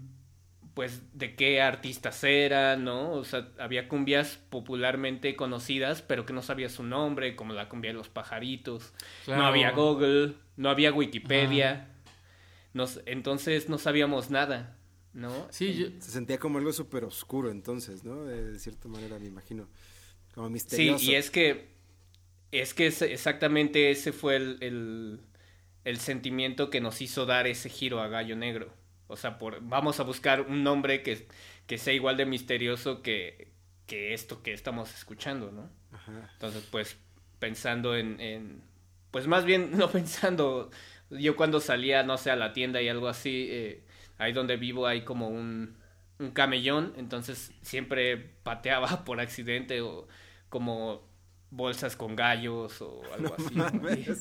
pues 0.75 1.01
de 1.17 1.35
qué 1.35 1.59
artistas 1.59 2.23
eran, 2.23 2.83
¿no? 2.83 3.13
O 3.13 3.23
sea, 3.23 3.49
había 3.57 3.87
cumbias 3.87 4.37
popularmente 4.51 5.35
conocidas, 5.35 6.03
pero 6.03 6.27
que 6.27 6.33
no 6.33 6.43
sabía 6.43 6.69
su 6.69 6.83
nombre, 6.83 7.35
como 7.35 7.53
la 7.53 7.67
cumbia 7.67 7.89
de 7.89 7.97
los 7.97 8.09
pajaritos. 8.09 8.93
No 9.25 9.43
había 9.43 9.71
Google, 9.71 10.35
no 10.55 10.69
había 10.69 10.93
Wikipedia. 10.93 11.87
Nos, 12.75 13.01
entonces 13.07 13.69
no 13.69 13.79
sabíamos 13.79 14.29
nada. 14.29 14.77
¿no? 15.13 15.47
Sí, 15.49 15.95
Se 15.99 16.11
sentía 16.11 16.37
como 16.37 16.59
algo 16.59 16.71
súper 16.73 17.05
oscuro 17.05 17.49
entonces, 17.49 18.03
¿no? 18.03 18.23
De, 18.23 18.59
cierta 18.59 18.87
manera, 18.87 19.17
me 19.17 19.25
imagino. 19.25 19.67
Como 20.35 20.51
misterioso. 20.51 20.99
Sí, 20.99 21.11
y 21.11 21.15
es 21.15 21.31
que, 21.31 21.70
es 22.51 22.73
que 22.73 22.87
exactamente 22.87 23.91
ese 23.91 24.11
fue 24.11 24.35
el, 24.35 25.21
el, 25.83 25.97
sentimiento 25.97 26.69
que 26.69 26.81
nos 26.81 27.01
hizo 27.01 27.25
dar 27.25 27.47
ese 27.47 27.69
giro 27.69 28.01
a 28.01 28.07
Gallo 28.07 28.35
Negro. 28.35 28.73
O 29.07 29.17
sea, 29.17 29.37
por, 29.37 29.61
vamos 29.61 29.99
a 29.99 30.03
buscar 30.03 30.41
un 30.41 30.63
nombre 30.63 31.01
que, 31.03 31.27
que 31.67 31.77
sea 31.77 31.93
igual 31.93 32.17
de 32.17 32.25
misterioso 32.25 33.01
que, 33.01 33.51
que 33.87 34.13
esto 34.13 34.43
que 34.43 34.53
estamos 34.53 34.93
escuchando, 34.93 35.51
¿no? 35.51 35.69
Entonces, 36.33 36.67
pues, 36.71 36.97
pensando 37.39 37.95
en, 37.95 38.19
en, 38.19 38.61
pues 39.11 39.27
más 39.27 39.45
bien, 39.45 39.71
no 39.77 39.89
pensando, 39.89 40.71
yo 41.09 41.35
cuando 41.35 41.59
salía, 41.59 42.03
no 42.03 42.17
sé, 42.17 42.31
a 42.31 42.35
la 42.35 42.53
tienda 42.53 42.81
y 42.81 42.89
algo 42.89 43.07
así, 43.07 43.47
eh, 43.49 43.83
ahí 44.17 44.33
donde 44.33 44.57
vivo 44.57 44.87
hay 44.87 45.03
como 45.03 45.29
un, 45.29 45.77
un 46.19 46.31
camellón, 46.31 46.93
entonces 46.97 47.51
siempre 47.61 48.17
pateaba 48.43 49.03
por 49.05 49.19
accidente 49.19 49.81
o 49.81 50.07
como 50.49 51.10
bolsas 51.51 51.95
con 51.95 52.15
gallos 52.15 52.81
o 52.81 53.01
algo 53.13 53.35
así. 53.37 53.55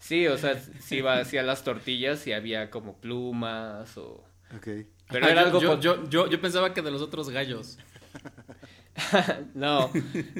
Sí, 0.00 0.26
o 0.26 0.38
sea, 0.38 0.58
si 0.58 0.98
iba 0.98 1.18
hacia 1.18 1.42
las 1.42 1.64
tortillas 1.64 2.26
y 2.26 2.32
había 2.32 2.70
como 2.70 2.96
plumas 2.96 3.98
o... 3.98 4.24
Pero 5.10 5.28
era 5.28 5.42
algo... 5.42 5.60
Yo, 5.60 5.78
yo, 5.78 6.08
yo, 6.08 6.30
yo, 6.30 6.40
pensaba 6.40 6.72
que 6.72 6.80
de 6.80 6.90
los 6.90 7.02
otros 7.02 7.28
gallos. 7.28 7.76
no, 9.54 9.90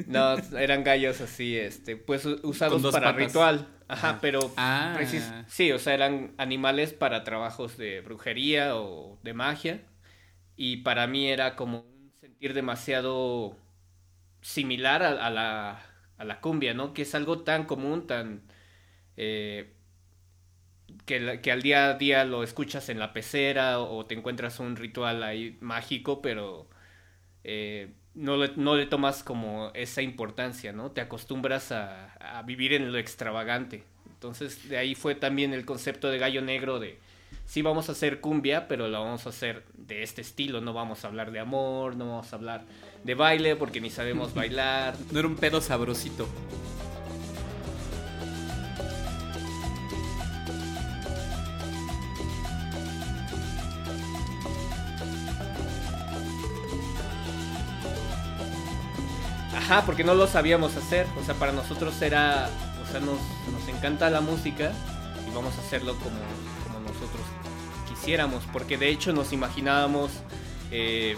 no, 0.06 0.38
eran 0.56 0.84
gallos 0.84 1.20
así, 1.20 1.58
este, 1.58 1.96
pues 1.96 2.24
usados 2.24 2.80
para 2.90 3.12
ritual. 3.12 3.68
Ajá, 3.88 4.18
pero 4.22 4.52
ah. 4.56 4.98
sí, 5.48 5.72
o 5.72 5.78
sea, 5.78 5.92
eran 5.92 6.32
animales 6.38 6.94
para 6.94 7.24
trabajos 7.24 7.76
de 7.76 8.00
brujería 8.00 8.76
o 8.76 9.18
de 9.22 9.34
magia. 9.34 9.82
Y 10.56 10.78
para 10.78 11.06
mí 11.06 11.28
era 11.28 11.56
como 11.56 11.80
un 11.80 12.12
sentir 12.20 12.54
demasiado 12.54 13.54
similar 14.48 15.02
a, 15.02 15.30
la, 15.30 15.82
a 16.16 16.24
la 16.24 16.40
cumbia, 16.40 16.72
¿no? 16.72 16.94
Que 16.94 17.02
es 17.02 17.14
algo 17.14 17.40
tan 17.40 17.64
común, 17.64 18.06
tan... 18.06 18.42
Eh, 19.16 19.74
que, 21.04 21.40
que, 21.42 21.52
al 21.52 21.60
día 21.60 21.90
a 21.90 21.94
día 21.94 22.24
lo 22.24 22.42
escuchas 22.42 22.88
en 22.88 22.98
la 22.98 23.12
pecera 23.12 23.78
o, 23.80 24.06
te 24.06 24.14
encuentras 24.14 24.58
un 24.58 24.76
ritual 24.76 25.22
ahí 25.22 25.58
mágico, 25.60 26.22
pero 26.22 26.66
eh, 27.44 27.92
no 28.14 28.38
le, 28.38 28.52
no 28.56 28.74
le 28.74 28.86
tomas 28.86 29.22
como 29.22 29.70
esa 29.74 30.00
importancia, 30.00 30.72
¿no? 30.72 30.92
Te 30.92 31.02
acostumbras 31.02 31.70
a, 31.70 32.14
a, 32.14 32.42
vivir 32.42 32.72
en 32.72 32.90
lo 32.90 32.96
extravagante. 32.96 33.84
Entonces, 34.06 34.66
de 34.70 34.78
ahí 34.78 34.94
fue 34.94 35.14
también 35.14 35.52
el 35.52 35.66
concepto 35.66 36.10
de 36.10 36.18
gallo 36.18 36.40
negro 36.40 36.80
de, 36.80 36.98
sí 37.46 37.62
vamos 37.62 37.88
a 37.88 37.92
hacer 37.92 38.20
cumbia, 38.20 38.68
pero 38.68 38.88
la 38.88 38.98
vamos 38.98 39.26
a 39.26 39.30
hacer 39.30 39.64
de 39.74 40.02
este 40.02 40.20
estilo, 40.20 40.60
no 40.60 40.72
vamos 40.72 41.04
a 41.04 41.08
hablar 41.08 41.32
de 41.32 41.40
amor, 41.40 41.96
no 41.96 42.06
vamos 42.08 42.32
a 42.32 42.36
hablar 42.36 42.64
de 43.04 43.14
baile, 43.14 43.56
porque 43.56 43.80
ni 43.80 43.90
sabemos 43.90 44.34
bailar. 44.34 44.94
No 45.12 45.18
era 45.18 45.28
un 45.28 45.36
pedo 45.36 45.60
sabrosito. 45.60 46.28
Ajá, 59.54 59.82
porque 59.84 60.02
no 60.02 60.14
lo 60.14 60.26
sabíamos 60.26 60.76
hacer. 60.76 61.06
O 61.20 61.24
sea, 61.24 61.34
para 61.34 61.52
nosotros 61.52 62.00
era. 62.00 62.48
O 62.82 62.90
sea, 62.90 63.00
nos, 63.00 63.18
nos 63.52 63.68
encanta 63.68 64.08
la 64.08 64.22
música 64.22 64.72
y 65.30 65.34
vamos 65.34 65.54
a 65.58 65.60
hacerlo 65.60 65.94
como, 65.96 66.16
como 66.16 66.57
nosotros 67.00 67.26
quisiéramos. 67.88 68.44
Porque 68.52 68.76
de 68.76 68.88
hecho 68.88 69.12
nos 69.12 69.32
imaginábamos. 69.32 70.10
Eh, 70.70 71.16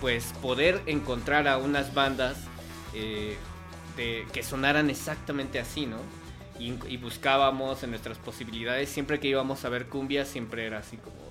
pues 0.00 0.32
poder 0.40 0.82
encontrar 0.86 1.46
a 1.46 1.58
unas 1.58 1.94
bandas 1.94 2.36
eh, 2.94 3.36
que 3.96 4.42
sonaran 4.42 4.88
exactamente 4.88 5.58
así, 5.58 5.86
¿no? 5.86 5.98
Y, 6.58 6.96
buscábamos 6.98 7.82
en 7.84 7.90
nuestras 7.90 8.18
posibilidades, 8.18 8.90
siempre 8.90 9.18
que 9.18 9.28
íbamos 9.28 9.64
a 9.64 9.70
ver 9.70 9.86
cumbia, 9.86 10.26
siempre 10.26 10.66
era 10.66 10.78
así 10.78 10.98
como 10.98 11.30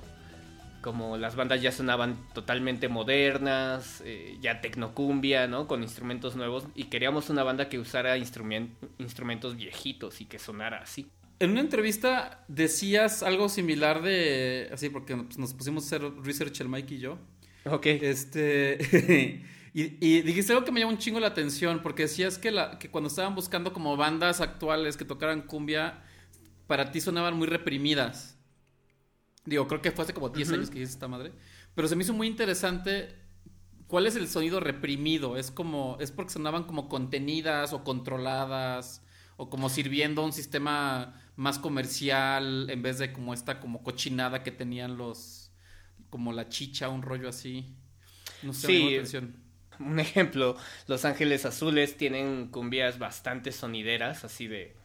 como 0.82 1.18
las 1.18 1.36
bandas 1.36 1.62
ya 1.62 1.74
sonaban 1.74 2.16
totalmente 2.34 2.88
modernas, 2.88 4.02
eh, 4.06 4.38
ya 4.40 4.62
tecnocumbia, 4.62 5.46
¿no? 5.46 5.68
Con 5.68 5.84
instrumentos 5.84 6.38
nuevos 6.38 6.66
y 6.74 6.86
queríamos 6.86 7.30
una 7.30 7.44
banda 7.44 7.68
que 7.68 7.80
usara 7.80 8.18
instrumentos 8.18 9.58
viejitos 9.58 10.22
y 10.22 10.26
que 10.26 10.40
sonara 10.40 10.80
así. 10.80 11.12
En 11.40 11.52
una 11.52 11.62
entrevista 11.62 12.44
decías 12.50 13.24
algo 13.24 13.48
similar 13.48 14.02
de, 14.02 14.70
así 14.74 14.90
porque 14.90 15.16
nos 15.16 15.54
pusimos 15.54 15.86
a 15.86 15.88
hacer 15.88 16.14
research 16.22 16.60
el 16.60 16.68
Mike 16.68 16.96
y 16.96 17.00
yo. 17.00 17.18
Ok. 17.66 17.86
Este, 17.86 18.78
y, 19.74 20.22
dijiste 20.22 20.52
algo 20.52 20.66
que 20.66 20.72
me 20.74 20.82
llamó 20.82 20.92
un 20.92 20.98
chingo 20.98 21.20
la 21.20 21.28
atención 21.28 21.82
porque 21.82 22.04
decías 22.04 22.38
que, 22.38 22.52
la, 22.52 22.78
que 22.78 22.90
cuando 22.90 23.08
estaban 23.08 23.36
buscando 23.36 23.72
como 23.72 23.96
bandas 23.96 24.42
actuales 24.42 24.98
que 24.98 25.06
tocaran 25.06 25.44
cumbia, 25.44 26.04
para 26.68 26.92
ti 26.92 27.00
sonaban 27.00 27.38
muy 27.38 27.48
reprimidas. 27.48 28.38
Digo, 29.46 29.66
creo 29.68 29.82
que 29.82 29.92
fue 29.92 30.04
hace 30.04 30.14
como 30.14 30.30
10 30.30 30.52
años 30.52 30.70
que 30.70 30.80
hice 30.80 30.92
esta 30.92 31.08
madre. 31.08 31.32
Pero 31.74 31.88
se 31.88 31.96
me 31.96 32.04
hizo 32.04 32.14
muy 32.14 32.28
interesante 32.28 33.16
cuál 33.88 34.06
es 34.08 34.16
el 34.18 34.28
sonido 34.28 34.60
reprimido. 34.60 35.38
Es 35.38 35.52
como, 35.52 35.98
es 36.02 36.12
porque 36.12 36.34
sonaban 36.34 36.66
como 36.66 36.90
contenidas 36.90 37.72
o 37.72 37.84
controladas 37.86 39.04
o 39.38 39.50
como 39.50 39.70
sirviendo 39.70 40.22
a 40.22 40.26
un 40.26 40.34
sistema 40.34 41.16
más 41.40 41.60
comercial 41.60 42.70
en 42.70 42.82
vez 42.82 43.00
de 43.00 43.14
como 43.14 43.34
esta 43.34 43.60
como 43.60 43.84
cochinada 43.84 44.44
que 44.44 44.52
tenían 44.52 44.98
los, 44.98 45.52
como 46.10 46.34
la 46.34 46.50
chicha, 46.50 46.90
un 46.90 47.02
rollo 47.02 47.30
así. 47.30 47.76
No 48.44 48.54
sé, 48.54 48.68
sí, 48.68 48.96
atención. 48.96 49.36
Un 49.80 50.00
ejemplo, 50.00 50.58
Los 50.88 51.06
Ángeles 51.06 51.46
Azules 51.46 51.96
tienen 51.96 52.48
cumbias 52.48 53.00
bastante 53.00 53.52
sonideras, 53.52 54.26
así 54.26 54.48
de, 54.48 54.76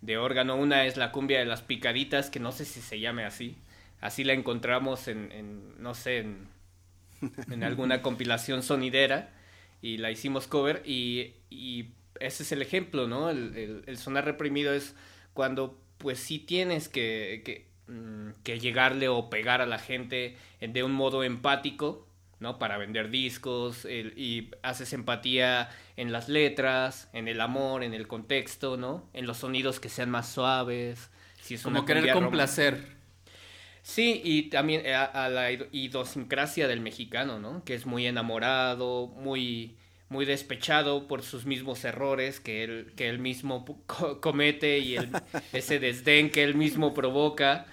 de 0.00 0.18
órgano. 0.18 0.56
Una 0.56 0.86
es 0.86 0.96
la 0.96 1.12
cumbia 1.12 1.38
de 1.38 1.44
las 1.44 1.62
picaditas, 1.62 2.30
que 2.30 2.40
no 2.40 2.50
sé 2.50 2.64
si 2.64 2.80
se 2.80 2.98
llame 2.98 3.24
así 3.24 3.56
así 4.00 4.24
la 4.24 4.32
encontramos 4.32 5.08
en, 5.08 5.30
en 5.32 5.82
no 5.82 5.94
sé, 5.94 6.18
en, 6.18 6.48
en, 7.50 7.62
alguna 7.62 8.02
compilación 8.02 8.62
sonidera 8.62 9.30
y 9.82 9.98
la 9.98 10.10
hicimos 10.10 10.46
cover 10.46 10.82
y, 10.84 11.34
y 11.50 11.90
ese 12.18 12.42
es 12.42 12.52
el 12.52 12.62
ejemplo, 12.62 13.06
¿no? 13.06 13.30
El, 13.30 13.84
el, 13.86 13.98
sonar 13.98 14.24
reprimido 14.24 14.72
es 14.72 14.94
cuando 15.32 15.80
pues 16.00 16.18
sí 16.18 16.40
tienes 16.40 16.88
que, 16.88 17.42
que, 17.44 17.68
mm, 17.92 18.30
que, 18.42 18.58
llegarle 18.58 19.08
o 19.08 19.30
pegar 19.30 19.60
a 19.60 19.66
la 19.66 19.78
gente 19.78 20.36
de 20.60 20.82
un 20.82 20.92
modo 20.92 21.22
empático 21.22 22.06
¿no? 22.40 22.58
Para 22.58 22.78
vender 22.78 23.10
discos 23.10 23.84
el- 23.84 24.14
y 24.16 24.50
haces 24.62 24.94
empatía 24.94 25.68
en 25.96 26.10
las 26.10 26.30
letras, 26.30 27.10
en 27.12 27.28
el 27.28 27.38
amor, 27.40 27.84
en 27.84 27.92
el 27.92 28.08
contexto, 28.08 28.78
¿no? 28.78 29.08
En 29.12 29.26
los 29.26 29.36
sonidos 29.36 29.78
que 29.78 29.90
sean 29.90 30.10
más 30.10 30.32
suaves. 30.32 31.10
Si 31.42 31.54
es 31.54 31.62
Como 31.62 31.84
querer 31.84 32.12
complacer. 32.12 32.98
Sí, 33.82 34.20
y 34.24 34.44
también 34.44 34.86
a, 34.86 35.04
a 35.04 35.28
la 35.28 35.52
id- 35.52 35.68
idiosincrasia 35.72 36.66
del 36.66 36.80
mexicano, 36.80 37.38
¿no? 37.38 37.62
Que 37.64 37.74
es 37.74 37.84
muy 37.86 38.06
enamorado, 38.06 39.06
muy, 39.08 39.76
muy 40.10 40.26
despechado 40.26 41.08
por 41.08 41.22
sus 41.24 41.46
mismos 41.46 41.84
errores 41.86 42.40
que 42.40 42.64
él, 42.64 42.94
que 42.96 43.08
él 43.10 43.20
mismo 43.20 43.64
co- 43.86 44.20
comete 44.20 44.80
y 44.80 44.96
el- 44.96 45.22
ese 45.52 45.80
desdén 45.80 46.30
que 46.30 46.44
él 46.44 46.56
mismo 46.56 46.94
provoca. 46.94 47.66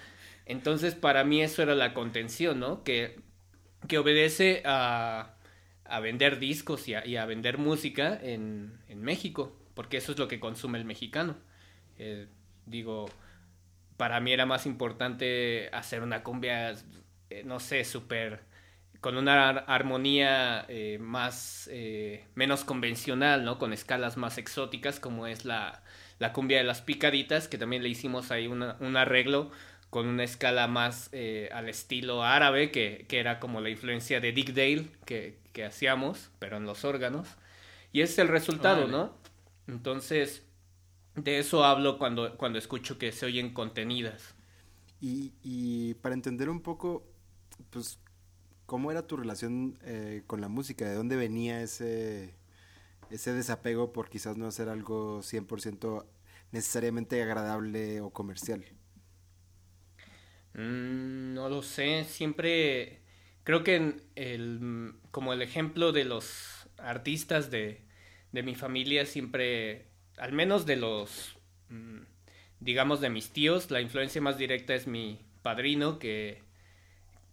Entonces, 0.46 0.96
para 0.96 1.24
mí 1.24 1.42
eso 1.42 1.62
era 1.62 1.76
la 1.76 1.94
contención, 1.94 2.60
¿no? 2.60 2.84
Que, 2.84 3.20
que 3.88 3.98
obedece 3.98 4.62
a, 4.66 5.36
a 5.84 6.00
vender 6.00 6.38
discos 6.38 6.88
y 6.88 6.94
a, 6.94 7.06
y 7.06 7.16
a 7.16 7.26
vender 7.26 7.58
música 7.58 8.18
en, 8.22 8.78
en 8.88 9.02
México, 9.02 9.56
porque 9.74 9.98
eso 9.98 10.12
es 10.12 10.18
lo 10.18 10.28
que 10.28 10.40
consume 10.40 10.78
el 10.78 10.84
mexicano. 10.86 11.36
Eh, 11.98 12.28
digo, 12.66 13.06
para 13.96 14.20
mí 14.20 14.32
era 14.32 14.46
más 14.46 14.66
importante 14.66 15.68
hacer 15.72 16.02
una 16.02 16.22
cumbia, 16.22 16.74
eh, 17.30 17.42
no 17.44 17.60
sé, 17.60 17.84
súper 17.84 18.42
con 19.00 19.16
una 19.16 19.48
ar- 19.48 19.64
armonía 19.68 20.64
eh, 20.68 20.98
más 21.00 21.68
eh, 21.72 22.26
menos 22.34 22.64
convencional, 22.64 23.44
¿no? 23.44 23.58
Con 23.58 23.72
escalas 23.72 24.16
más 24.16 24.38
exóticas, 24.38 25.00
como 25.00 25.26
es 25.26 25.44
la, 25.44 25.82
la 26.18 26.32
cumbia 26.32 26.58
de 26.58 26.64
las 26.64 26.82
picaditas, 26.82 27.48
que 27.48 27.58
también 27.58 27.82
le 27.82 27.88
hicimos 27.88 28.30
ahí 28.30 28.46
una- 28.48 28.76
un 28.80 28.96
arreglo 28.96 29.50
con 29.90 30.06
una 30.06 30.24
escala 30.24 30.66
más 30.68 31.08
eh, 31.12 31.48
al 31.52 31.68
estilo 31.68 32.22
árabe, 32.24 32.70
que, 32.70 33.06
que 33.08 33.20
era 33.20 33.38
como 33.40 33.60
la 33.60 33.70
influencia 33.70 34.20
de 34.20 34.32
Dick 34.32 34.50
Dale 34.50 34.88
que, 35.06 35.38
que 35.52 35.64
hacíamos, 35.64 36.30
pero 36.38 36.56
en 36.56 36.64
los 36.66 36.84
órganos. 36.84 37.28
Y 37.92 38.02
ese 38.02 38.12
es 38.14 38.18
el 38.20 38.28
resultado. 38.28 38.86
¿no? 38.88 39.14
Entonces, 39.66 40.44
de 41.14 41.38
eso 41.38 41.64
hablo 41.64 41.98
cuando, 41.98 42.36
cuando 42.36 42.58
escucho 42.58 42.98
que 42.98 43.12
se 43.12 43.26
oyen 43.26 43.52
contenidas. 43.54 44.34
Y, 45.00 45.32
y 45.42 45.94
para 45.94 46.14
entender 46.14 46.50
un 46.50 46.62
poco, 46.62 47.04
pues, 47.70 48.00
¿cómo 48.68 48.90
era 48.90 49.06
tu 49.06 49.16
relación 49.16 49.78
eh, 49.82 50.24
con 50.26 50.42
la 50.42 50.48
música? 50.48 50.86
¿De 50.86 50.94
dónde 50.94 51.16
venía 51.16 51.62
ese, 51.62 52.34
ese 53.10 53.32
desapego 53.32 53.94
por 53.94 54.10
quizás 54.10 54.36
no 54.36 54.46
hacer 54.46 54.68
algo 54.68 55.22
100% 55.22 56.04
necesariamente 56.52 57.22
agradable 57.22 58.02
o 58.02 58.10
comercial? 58.10 58.62
Mm, 60.52 61.32
no 61.32 61.48
lo 61.48 61.62
sé, 61.62 62.04
siempre 62.04 63.00
creo 63.42 63.64
que 63.64 64.02
el, 64.16 64.92
como 65.12 65.32
el 65.32 65.40
ejemplo 65.40 65.92
de 65.92 66.04
los 66.04 66.68
artistas 66.76 67.50
de, 67.50 67.86
de 68.32 68.42
mi 68.42 68.54
familia, 68.54 69.06
siempre, 69.06 69.86
al 70.18 70.34
menos 70.34 70.66
de 70.66 70.76
los, 70.76 71.38
mm, 71.70 72.00
digamos, 72.60 73.00
de 73.00 73.08
mis 73.08 73.30
tíos, 73.30 73.70
la 73.70 73.80
influencia 73.80 74.20
más 74.20 74.36
directa 74.36 74.74
es 74.74 74.86
mi 74.86 75.24
padrino, 75.40 75.98
que, 75.98 76.46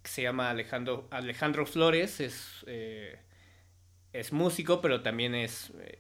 que 0.06 0.12
se 0.12 0.22
llama 0.22 0.52
Alejandro, 0.52 1.08
Alejandro 1.10 1.66
Flores, 1.66 2.20
es, 2.20 2.64
eh, 2.68 3.18
es 4.14 4.32
músico, 4.32 4.80
pero 4.80 5.02
también 5.02 5.34
es, 5.34 5.74
eh, 5.80 6.00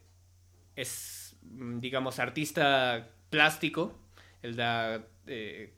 es, 0.76 1.36
mm, 1.42 1.80
digamos, 1.80 2.20
artista 2.20 3.10
plástico. 3.32 3.98
Él 4.44 4.56
da 4.56 5.04
eh, 5.26 5.74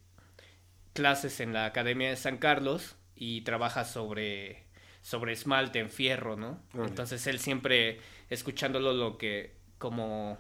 clases 0.92 1.40
en 1.40 1.54
la 1.54 1.66
Academia 1.66 2.10
de 2.10 2.18
San 2.18 2.38
Carlos 2.38 2.98
y 3.16 3.42
trabaja 3.42 3.86
sobre, 3.86 4.66
sobre 5.02 5.32
esmalte 5.32 5.80
en 5.80 5.90
fierro, 5.90 6.36
¿no? 6.36 6.62
Órale. 6.74 6.90
Entonces 6.90 7.26
él 7.28 7.40
siempre 7.40 8.02
escuchándolo 8.30 8.92
lo 8.92 9.18
que 9.18 9.56
como 9.78 10.38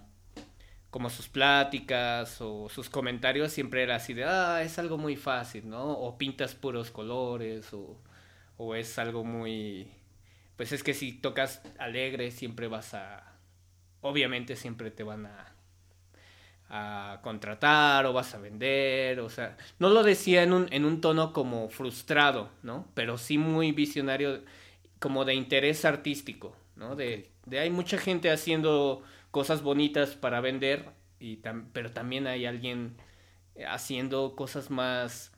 como 0.89 1.09
sus 1.09 1.27
pláticas 1.29 2.41
o 2.41 2.69
sus 2.69 2.89
comentarios 2.89 3.51
siempre 3.51 3.83
era 3.83 3.95
así 3.95 4.13
de, 4.13 4.25
ah, 4.25 4.61
es 4.63 4.79
algo 4.79 4.97
muy 4.97 5.15
fácil, 5.15 5.69
¿no? 5.69 5.91
O 5.91 6.17
pintas 6.17 6.55
puros 6.55 6.91
colores 6.91 7.73
o, 7.73 7.97
o 8.57 8.75
es 8.75 8.97
algo 8.99 9.23
muy... 9.23 9.91
Pues 10.57 10.71
es 10.71 10.83
que 10.83 10.93
si 10.93 11.13
tocas 11.13 11.61
alegre 11.79 12.31
siempre 12.31 12.67
vas 12.67 12.93
a... 12.93 13.33
Obviamente 14.01 14.55
siempre 14.55 14.91
te 14.91 15.03
van 15.03 15.25
a 15.27 15.57
a 16.69 17.19
contratar 17.23 18.05
o 18.05 18.13
vas 18.13 18.33
a 18.35 18.39
vender, 18.39 19.19
o 19.21 19.29
sea, 19.29 19.55
no 19.79 19.89
lo 19.89 20.03
decía 20.03 20.43
en 20.43 20.51
un, 20.53 20.67
en 20.71 20.85
un 20.85 20.99
tono 21.01 21.31
como 21.31 21.69
frustrado, 21.69 22.49
¿no? 22.63 22.87
Pero 22.93 23.17
sí 23.17 23.37
muy 23.37 23.71
visionario, 23.71 24.41
como 24.99 25.23
de 25.25 25.33
interés 25.35 25.85
artístico, 25.85 26.55
¿no? 26.75 26.95
De, 26.95 27.29
de 27.45 27.59
hay 27.59 27.69
mucha 27.69 27.97
gente 27.97 28.31
haciendo 28.31 29.03
cosas 29.37 29.61
bonitas 29.61 30.15
para 30.15 30.41
vender, 30.41 30.89
y 31.19 31.37
tam- 31.43 31.67
pero 31.71 31.91
también 31.91 32.25
hay 32.25 32.47
alguien 32.47 32.97
haciendo 33.67 34.35
cosas 34.35 34.71
más 34.71 35.31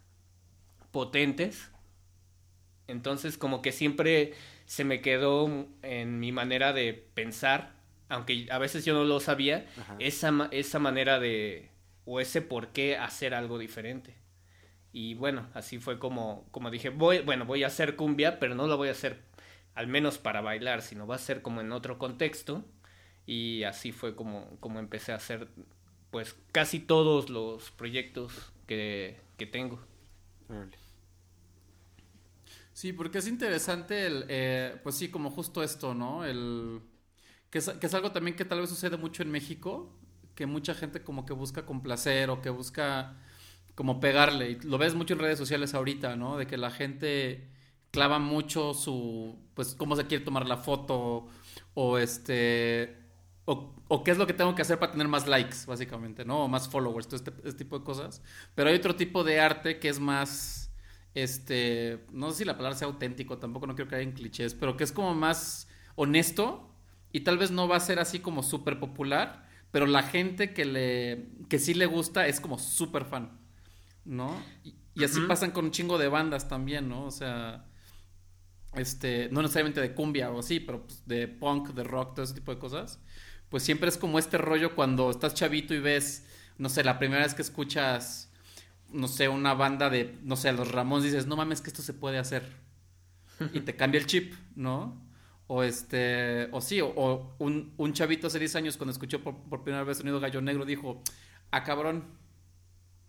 potentes. 0.91 1.69
Entonces 2.87 3.37
como 3.37 3.61
que 3.61 3.73
siempre 3.73 4.31
se 4.63 4.85
me 4.85 5.01
quedó 5.01 5.67
en 5.81 6.21
mi 6.21 6.31
manera 6.31 6.71
de 6.71 6.93
pensar, 7.13 7.73
aunque 8.07 8.47
a 8.49 8.57
veces 8.57 8.85
yo 8.85 8.93
no 8.93 9.03
lo 9.03 9.19
sabía, 9.19 9.65
Ajá. 9.81 9.97
esa, 9.99 10.31
ma- 10.31 10.47
esa 10.51 10.79
manera 10.79 11.19
de, 11.19 11.69
o 12.05 12.21
ese 12.21 12.41
por 12.41 12.69
qué 12.69 12.95
hacer 12.95 13.33
algo 13.33 13.57
diferente. 13.57 14.15
Y 14.93 15.15
bueno, 15.15 15.49
así 15.53 15.77
fue 15.77 15.99
como, 15.99 16.47
como 16.51 16.71
dije, 16.71 16.87
voy, 16.87 17.19
bueno, 17.19 17.43
voy 17.43 17.65
a 17.65 17.67
hacer 17.67 17.97
cumbia, 17.97 18.39
pero 18.39 18.55
no 18.55 18.65
la 18.65 18.75
voy 18.75 18.87
a 18.87 18.91
hacer 18.91 19.23
al 19.75 19.87
menos 19.87 20.19
para 20.19 20.39
bailar, 20.39 20.81
sino 20.83 21.05
va 21.05 21.15
a 21.15 21.17
ser 21.17 21.41
como 21.41 21.59
en 21.59 21.73
otro 21.73 21.97
contexto. 21.97 22.63
Y 23.29 23.63
así 23.63 23.91
fue 23.91 24.15
como, 24.15 24.57
como 24.59 24.79
empecé 24.79 25.11
a 25.11 25.17
hacer 25.17 25.49
pues 26.09 26.35
casi 26.51 26.79
todos 26.79 27.29
los 27.29 27.69
proyectos 27.69 28.33
que, 28.65 29.21
que 29.37 29.45
tengo. 29.45 29.79
Sí, 32.73 32.91
porque 32.91 33.19
es 33.19 33.27
interesante 33.27 34.07
el, 34.07 34.25
eh, 34.29 34.79
pues 34.81 34.95
sí, 34.95 35.09
como 35.11 35.29
justo 35.29 35.61
esto, 35.61 35.93
¿no? 35.93 36.25
El, 36.25 36.81
que 37.51 37.59
es, 37.59 37.69
que 37.69 37.85
es 37.85 37.93
algo 37.93 38.11
también 38.11 38.35
que 38.35 38.45
tal 38.45 38.61
vez 38.61 38.69
sucede 38.71 38.97
mucho 38.97 39.21
en 39.21 39.29
México, 39.29 39.95
que 40.33 40.47
mucha 40.47 40.73
gente 40.73 41.03
como 41.03 41.27
que 41.27 41.33
busca 41.33 41.67
complacer 41.67 42.31
o 42.31 42.41
que 42.41 42.49
busca 42.49 43.15
como 43.75 43.99
pegarle. 43.99 44.49
Y 44.49 44.59
lo 44.61 44.79
ves 44.79 44.95
mucho 44.95 45.13
en 45.13 45.19
redes 45.19 45.37
sociales 45.37 45.75
ahorita, 45.75 46.15
¿no? 46.15 46.35
De 46.35 46.47
que 46.47 46.57
la 46.57 46.71
gente 46.71 47.47
clava 47.91 48.17
mucho 48.17 48.73
su, 48.73 49.37
pues, 49.53 49.75
cómo 49.75 49.95
se 49.95 50.07
quiere 50.07 50.25
tomar 50.25 50.47
la 50.47 50.57
foto 50.57 51.27
o 51.75 51.99
este, 51.99 52.98
o, 53.49 53.73
o 53.87 54.03
qué 54.03 54.11
es 54.11 54.19
lo 54.19 54.27
que 54.27 54.33
tengo 54.33 54.53
que 54.53 54.61
hacer 54.61 54.77
para 54.77 54.91
tener 54.91 55.07
más 55.07 55.27
likes, 55.27 55.65
básicamente, 55.65 56.23
¿no? 56.23 56.43
O 56.43 56.47
más 56.47 56.69
followers, 56.69 57.07
todo 57.07 57.15
este, 57.15 57.31
este 57.37 57.63
tipo 57.63 57.79
de 57.79 57.83
cosas. 57.83 58.21
Pero 58.53 58.69
hay 58.69 58.75
otro 58.75 58.95
tipo 58.95 59.23
de 59.23 59.39
arte 59.39 59.79
que 59.79 59.89
es 59.89 59.99
más, 59.99 60.71
este, 61.15 62.05
no 62.11 62.29
sé 62.29 62.37
si 62.37 62.45
la 62.45 62.55
palabra 62.55 62.77
sea 62.77 62.87
auténtico, 62.87 63.39
tampoco 63.39 63.65
no 63.65 63.73
quiero 63.73 63.89
caer 63.89 64.03
en 64.03 64.11
clichés, 64.11 64.53
pero 64.53 64.77
que 64.77 64.83
es 64.83 64.91
como 64.91 65.15
más 65.15 65.67
honesto 65.95 66.71
y 67.11 67.21
tal 67.21 67.39
vez 67.39 67.49
no 67.49 67.67
va 67.67 67.77
a 67.77 67.79
ser 67.79 67.97
así 67.97 68.19
como 68.19 68.43
súper 68.43 68.79
popular, 68.79 69.49
pero 69.71 69.87
la 69.87 70.03
gente 70.03 70.53
que 70.53 70.65
le, 70.65 71.29
que 71.49 71.57
sí 71.57 71.73
le 71.73 71.87
gusta 71.87 72.27
es 72.27 72.39
como 72.39 72.59
súper 72.59 73.05
fan, 73.05 73.39
¿no? 74.05 74.39
Y, 74.63 74.75
y 74.93 75.03
así 75.03 75.21
pasan 75.21 75.49
con 75.49 75.65
un 75.65 75.71
chingo 75.71 75.97
de 75.97 76.07
bandas 76.07 76.47
también, 76.47 76.87
¿no? 76.87 77.05
O 77.05 77.11
sea, 77.11 77.65
este, 78.73 79.29
no 79.31 79.41
necesariamente 79.41 79.81
de 79.81 79.93
cumbia 79.93 80.29
o 80.31 80.39
así, 80.39 80.59
pero 80.59 80.85
pues, 80.85 81.05
de 81.07 81.27
punk, 81.27 81.69
de 81.69 81.83
rock, 81.83 82.15
todo 82.15 82.23
ese 82.23 82.35
tipo 82.35 82.53
de 82.53 82.59
cosas. 82.59 82.99
Pues 83.49 83.63
siempre 83.63 83.89
es 83.89 83.97
como 83.97 84.19
este 84.19 84.37
rollo 84.37 84.75
cuando 84.75 85.09
estás 85.09 85.33
chavito 85.33 85.73
y 85.73 85.79
ves, 85.79 86.25
no 86.57 86.69
sé, 86.69 86.83
la 86.83 86.99
primera 86.99 87.23
vez 87.23 87.33
que 87.33 87.41
escuchas, 87.41 88.31
no 88.91 89.07
sé, 89.07 89.29
una 89.29 89.53
banda 89.55 89.89
de, 89.89 90.17
no 90.23 90.35
sé, 90.35 90.51
los 90.53 90.71
Ramones, 90.71 91.05
dices, 91.05 91.27
no 91.27 91.35
mames, 91.37 91.61
que 91.61 91.69
esto 91.69 91.81
se 91.81 91.93
puede 91.93 92.19
hacer. 92.19 92.43
Y 93.53 93.61
te 93.61 93.75
cambia 93.75 93.99
el 93.99 94.07
chip, 94.07 94.33
¿no? 94.55 95.01
O 95.47 95.63
este, 95.63 96.49
o 96.51 96.61
sí, 96.61 96.81
o, 96.81 96.87
o 96.95 97.35
un, 97.39 97.73
un 97.77 97.93
chavito 97.93 98.27
hace 98.27 98.39
10 98.39 98.55
años 98.55 98.77
cuando 98.77 98.91
escuchó 98.93 99.23
por, 99.23 99.35
por 99.49 99.63
primera 99.63 99.83
vez 99.83 99.97
sonido 99.99 100.19
gallo 100.19 100.41
negro 100.41 100.65
dijo, 100.65 101.01
ah, 101.51 101.63
cabrón. 101.63 102.05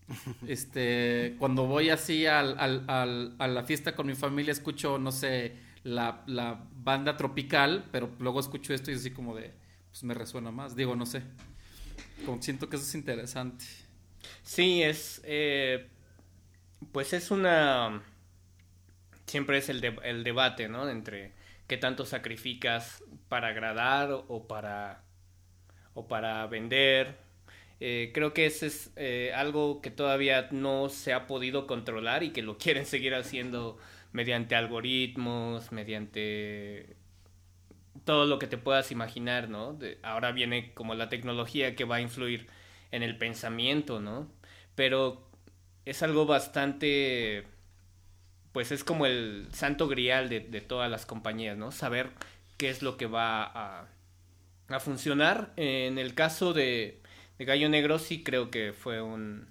Este, 0.46 1.37
cuando 1.38 1.66
voy 1.66 1.90
así 1.90 2.26
al, 2.26 2.57
al- 2.59 2.85
al- 2.88 3.35
a 3.38 3.48
la 3.48 3.64
fiesta 3.64 3.94
con 3.94 4.07
mi 4.07 4.14
familia, 4.14 4.53
escucho, 4.53 4.98
no 4.98 5.12
sé, 5.12 5.57
la, 5.85 6.22
la 6.26 6.66
banda 6.74 7.16
tropical, 7.16 7.88
pero 7.92 8.11
luego 8.18 8.40
escucho 8.40 8.74
esto 8.74 8.90
y 8.90 8.94
así 8.94 9.11
como 9.12 9.35
de, 9.37 9.53
pues 9.90 10.05
me 10.05 10.14
resuena 10.14 10.50
más. 10.50 10.76
Digo, 10.76 10.96
no 10.96 11.07
sé. 11.07 11.22
Siento 12.40 12.68
que 12.68 12.76
eso 12.76 12.85
es 12.85 12.94
interesante. 12.94 13.64
Sí, 14.42 14.83
es. 14.83 15.20
eh, 15.24 15.88
pues 16.92 17.12
es 17.12 17.31
una. 17.31 18.03
Siempre 19.26 19.59
es 19.59 19.68
el, 19.68 19.81
de- 19.81 19.98
el 20.05 20.24
debate, 20.24 20.68
¿no? 20.68 20.88
Entre 20.88 21.33
qué 21.68 21.76
tanto 21.76 22.05
sacrificas 22.05 23.05
para 23.29 23.48
agradar 23.48 24.11
o, 24.12 24.24
o 24.29 24.46
para. 24.48 25.05
o 25.94 26.09
para 26.09 26.46
vender. 26.48 27.18
Eh, 27.81 28.12
creo 28.14 28.35
que 28.35 28.46
ese 28.46 28.68
es 28.68 28.92
eh, 28.96 29.33
algo 29.35 29.83
que 29.83 29.90
todavía 29.90 30.48
no 30.53 30.88
se 30.90 31.12
ha 31.14 31.26
podido 31.29 31.66
controlar 31.66 32.22
y 32.24 32.33
que 32.33 32.42
lo 32.42 32.59
quieren 32.59 32.87
seguir 32.87 33.14
haciendo 33.14 33.79
mediante 34.12 34.57
algoritmos, 34.57 35.72
mediante 35.72 36.96
todo 38.05 38.26
lo 38.26 38.38
que 38.38 38.46
te 38.46 38.59
puedas 38.59 38.90
imaginar, 38.92 39.48
¿no? 39.48 39.79
ahora 40.03 40.33
viene 40.33 40.72
como 40.74 40.94
la 40.94 41.09
tecnología 41.09 41.74
que 41.74 41.85
va 41.85 41.96
a 41.96 42.00
influir 42.00 42.46
en 42.90 43.03
el 43.03 43.16
pensamiento, 43.18 44.00
¿no? 44.00 44.29
Pero 44.74 45.29
es 45.85 46.03
algo 46.03 46.26
bastante, 46.26 47.46
pues 48.53 48.72
es 48.72 48.85
como 48.85 49.07
el 49.07 49.48
santo 49.53 49.88
grial 49.88 50.29
de, 50.29 50.61
todas 50.61 50.90
las 50.90 51.07
compañías, 51.07 51.57
¿no? 51.57 51.72
Saber 51.72 52.11
qué 52.57 52.70
es 52.70 52.83
lo 52.83 52.96
que 52.96 53.07
va 53.07 53.44
a, 53.44 53.87
a 54.68 54.81
funcionar. 54.81 55.53
En 55.57 55.98
el 55.98 56.14
caso 56.14 56.53
de, 56.53 57.00
de, 57.38 57.44
Gallo 57.44 57.68
Negro 57.68 57.98
sí 57.98 58.22
creo 58.22 58.50
que 58.50 58.72
fue 58.72 59.03
un, 59.03 59.48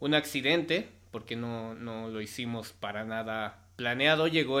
un 0.00 0.14
accidente, 0.14 0.88
porque 1.10 1.36
no, 1.36 1.74
no 1.74 2.08
lo 2.08 2.20
hicimos 2.20 2.72
para 2.72 3.04
nada 3.04 3.64
planeado, 3.76 4.28
llegó, 4.28 4.60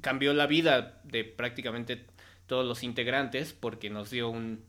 cambió 0.00 0.34
la 0.34 0.46
vida 0.46 1.00
de 1.04 1.24
prácticamente 1.24 2.04
todos 2.46 2.66
los 2.66 2.82
integrantes 2.82 3.52
porque 3.52 3.90
nos 3.90 4.10
dio 4.10 4.28
un, 4.28 4.64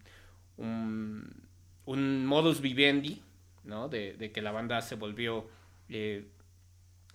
un, 0.58 2.26
modus 2.26 2.62
vivendi, 2.62 3.22
¿no? 3.64 3.90
De, 3.90 4.32
que 4.34 4.42
la 4.42 4.52
banda 4.52 4.82
se 4.82 4.96
volvió 4.96 5.48
eh, 5.90 6.28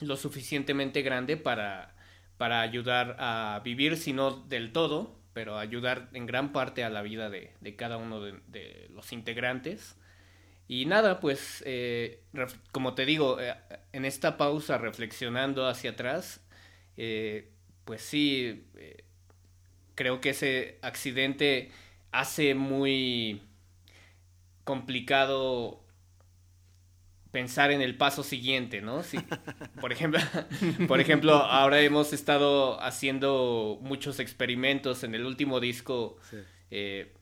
lo 0.00 0.16
suficientemente 0.16 1.02
grande 1.02 1.36
para, 1.36 1.94
para 2.36 2.60
ayudar 2.60 3.16
a 3.18 3.60
vivir, 3.64 3.96
si 3.96 4.12
no 4.12 4.30
del 4.30 4.72
todo, 4.72 5.18
pero 5.32 5.58
ayudar 5.58 6.08
en 6.12 6.26
gran 6.26 6.52
parte 6.52 6.84
a 6.84 6.90
la 6.90 7.02
vida 7.02 7.30
de, 7.30 7.52
de 7.60 7.76
cada 7.76 7.96
uno 7.96 8.20
de, 8.20 8.88
los 8.92 9.12
integrantes. 9.12 9.96
Y 10.66 10.84
nada, 10.84 11.18
pues, 11.20 11.62
eh, 11.66 12.22
como 12.72 12.94
te 12.94 13.06
digo, 13.06 13.40
eh, 13.40 13.54
en 13.92 14.04
esta 14.04 14.36
pausa 14.36 14.76
reflexionando 14.76 15.66
hacia 15.66 15.92
atrás, 15.92 16.42
pues 17.84 18.02
sí, 18.02 18.66
creo 19.98 20.20
que 20.20 20.30
ese 20.30 20.78
accidente 20.80 21.72
hace 22.12 22.54
muy 22.54 23.42
complicado 24.62 25.82
pensar 27.32 27.72
en 27.72 27.82
el 27.82 27.96
paso 27.96 28.22
siguiente, 28.22 28.80
¿no? 28.80 29.02
por 29.80 29.90
ejemplo, 29.90 30.20
por 30.86 31.00
ejemplo, 31.00 31.34
ahora 31.34 31.80
hemos 31.80 32.12
estado 32.12 32.80
haciendo 32.80 33.80
muchos 33.82 34.20
experimentos 34.20 35.02
en 35.02 35.16
el 35.16 35.26
último 35.26 35.58
disco 35.58 36.16
eh, 36.70 37.12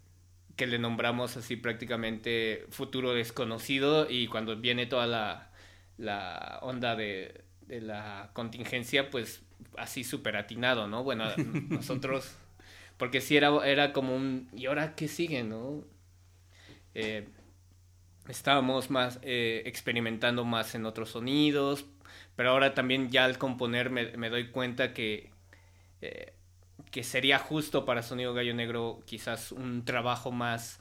que 0.54 0.66
le 0.66 0.78
nombramos 0.78 1.38
así 1.38 1.56
prácticamente 1.56 2.66
futuro 2.68 3.14
desconocido 3.14 4.06
y 4.10 4.26
cuando 4.26 4.54
viene 4.54 4.84
toda 4.84 5.06
la, 5.06 5.50
la 5.96 6.58
onda 6.60 6.94
de, 6.94 7.42
de 7.68 7.80
la 7.80 8.32
contingencia, 8.34 9.08
pues 9.08 9.40
así 9.78 10.04
súper 10.04 10.36
atinado, 10.36 10.88
¿no? 10.88 11.04
Bueno, 11.04 11.24
nosotros 11.70 12.36
porque 12.96 13.20
si 13.20 13.36
era, 13.36 13.50
era 13.66 13.92
como 13.92 14.14
un... 14.16 14.48
¿Y 14.54 14.66
ahora 14.66 14.94
qué 14.94 15.08
sigue, 15.08 15.42
no? 15.42 15.84
Eh, 16.94 17.28
estábamos 18.28 18.90
más 18.90 19.18
eh, 19.22 19.62
experimentando 19.66 20.44
más 20.44 20.74
en 20.74 20.86
otros 20.86 21.10
sonidos, 21.10 21.86
pero 22.36 22.50
ahora 22.50 22.74
también 22.74 23.10
ya 23.10 23.24
al 23.24 23.38
componer 23.38 23.90
me, 23.90 24.30
doy 24.30 24.50
cuenta 24.50 24.94
que, 24.94 25.30
eh, 26.00 26.32
que 26.90 27.04
sería 27.04 27.38
justo 27.38 27.84
para 27.84 28.02
Sonido 28.02 28.34
Gallo 28.34 28.54
Negro 28.54 29.00
quizás 29.04 29.52
un 29.52 29.84
trabajo 29.84 30.32
más, 30.32 30.80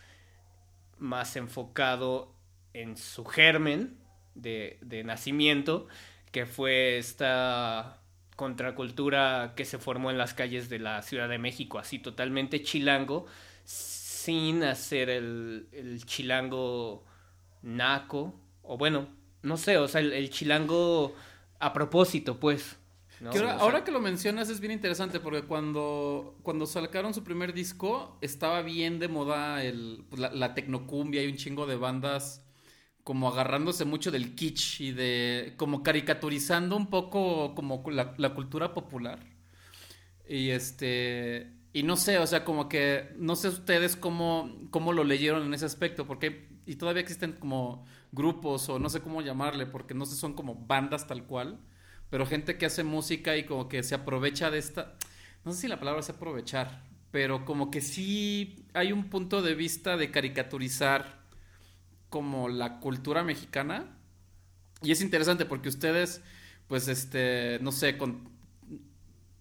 más 0.97 1.35
enfocado 1.35 2.33
en 2.73 2.97
su 2.97 3.25
germen 3.25 3.97
de, 4.35 4.77
de 4.81 5.03
nacimiento, 5.03 5.87
que 6.31 6.45
fue 6.45 6.97
esta 6.97 8.01
contracultura 8.35 9.53
que 9.55 9.65
se 9.65 9.77
formó 9.77 10.11
en 10.11 10.17
las 10.17 10.33
calles 10.33 10.69
de 10.69 10.79
la 10.79 11.01
Ciudad 11.01 11.29
de 11.29 11.37
México, 11.37 11.79
así 11.79 11.99
totalmente 11.99 12.61
chilango, 12.61 13.25
sin 13.63 14.63
hacer 14.63 15.09
el, 15.09 15.67
el 15.71 16.05
chilango 16.05 17.05
naco, 17.61 18.39
o 18.61 18.77
bueno, 18.77 19.07
no 19.41 19.57
sé, 19.57 19.77
o 19.77 19.87
sea, 19.87 20.01
el, 20.01 20.29
chilango 20.29 21.15
a 21.59 21.71
propósito, 21.73 22.39
pues. 22.39 22.77
ahora, 23.59 23.83
que 23.83 23.91
lo 23.91 24.01
mencionas 24.01 24.49
es 24.49 24.59
bien 24.59 24.73
interesante 24.73 25.19
porque 25.19 25.43
cuando, 25.43 26.37
cuando 26.43 26.65
sacaron 26.65 27.13
su 27.13 27.23
primer 27.23 27.53
disco 27.53 28.17
estaba 28.21 28.61
bien 28.61 28.99
de 28.99 29.07
moda 29.07 29.63
el, 29.63 30.05
pues, 30.09 30.19
la, 30.19 30.31
la 30.31 30.53
tecnocumbia 30.53 31.23
y 31.23 31.27
un 31.27 31.37
chingo 31.37 31.65
de 31.65 31.75
bandas 31.75 32.44
como 33.05 33.29
agarrándose 33.29 33.85
mucho 33.85 34.09
del 34.11 34.33
kitsch 34.33 34.81
y 34.81 34.91
de 34.91 35.53
como 35.57 35.83
caricaturizando 35.83 36.75
un 36.75 36.87
poco 36.87 37.53
como 37.53 37.83
la, 37.91 38.15
la, 38.17 38.33
cultura 38.33 38.73
popular. 38.73 39.19
Y 40.27 40.49
este 40.49 41.53
y 41.71 41.83
no 41.83 41.97
sé, 41.97 42.17
o 42.17 42.25
sea, 42.25 42.43
como 42.43 42.67
que 42.67 43.13
no 43.17 43.35
sé 43.35 43.49
ustedes 43.49 43.95
cómo, 43.95 44.49
cómo 44.71 44.91
lo 44.91 45.03
leyeron 45.03 45.43
en 45.45 45.53
ese 45.53 45.65
aspecto, 45.65 46.07
porque 46.07 46.49
y 46.65 46.77
todavía 46.77 47.03
existen 47.03 47.33
como 47.33 47.85
grupos 48.11 48.69
o 48.69 48.79
no 48.79 48.89
sé 48.89 49.01
cómo 49.01 49.21
llamarle, 49.21 49.67
porque 49.67 49.93
no 49.93 50.07
sé, 50.07 50.15
son 50.15 50.33
como 50.33 50.55
bandas 50.55 51.05
tal 51.05 51.25
cual, 51.25 51.59
pero 52.09 52.25
gente 52.25 52.57
que 52.57 52.65
hace 52.65 52.83
música 52.83 53.37
y 53.37 53.45
como 53.45 53.69
que 53.69 53.83
se 53.83 53.93
aprovecha 53.93 54.49
de 54.49 54.57
esta, 54.57 54.95
no 55.43 55.53
sé 55.53 55.61
si 55.61 55.67
la 55.67 55.77
palabra 55.77 55.99
es 55.99 56.09
aprovechar, 56.09 56.81
pero 57.11 57.45
como 57.45 57.69
que 57.69 57.81
sí 57.81 58.65
hay 58.73 58.91
un 58.91 59.11
punto 59.11 59.43
de 59.43 59.53
vista 59.53 59.95
de 59.95 60.09
caricaturizar 60.09 61.24
como 62.15 62.47
la 62.47 62.79
cultura 62.79 63.25
mexicana. 63.25 63.87
Y 64.81 64.93
es 64.93 65.01
interesante 65.01 65.43
porque 65.43 65.67
ustedes, 65.67 66.21
pues, 66.69 66.87
este, 66.87 67.59
no 67.61 67.73
sé, 67.73 67.97
con, 67.97 68.29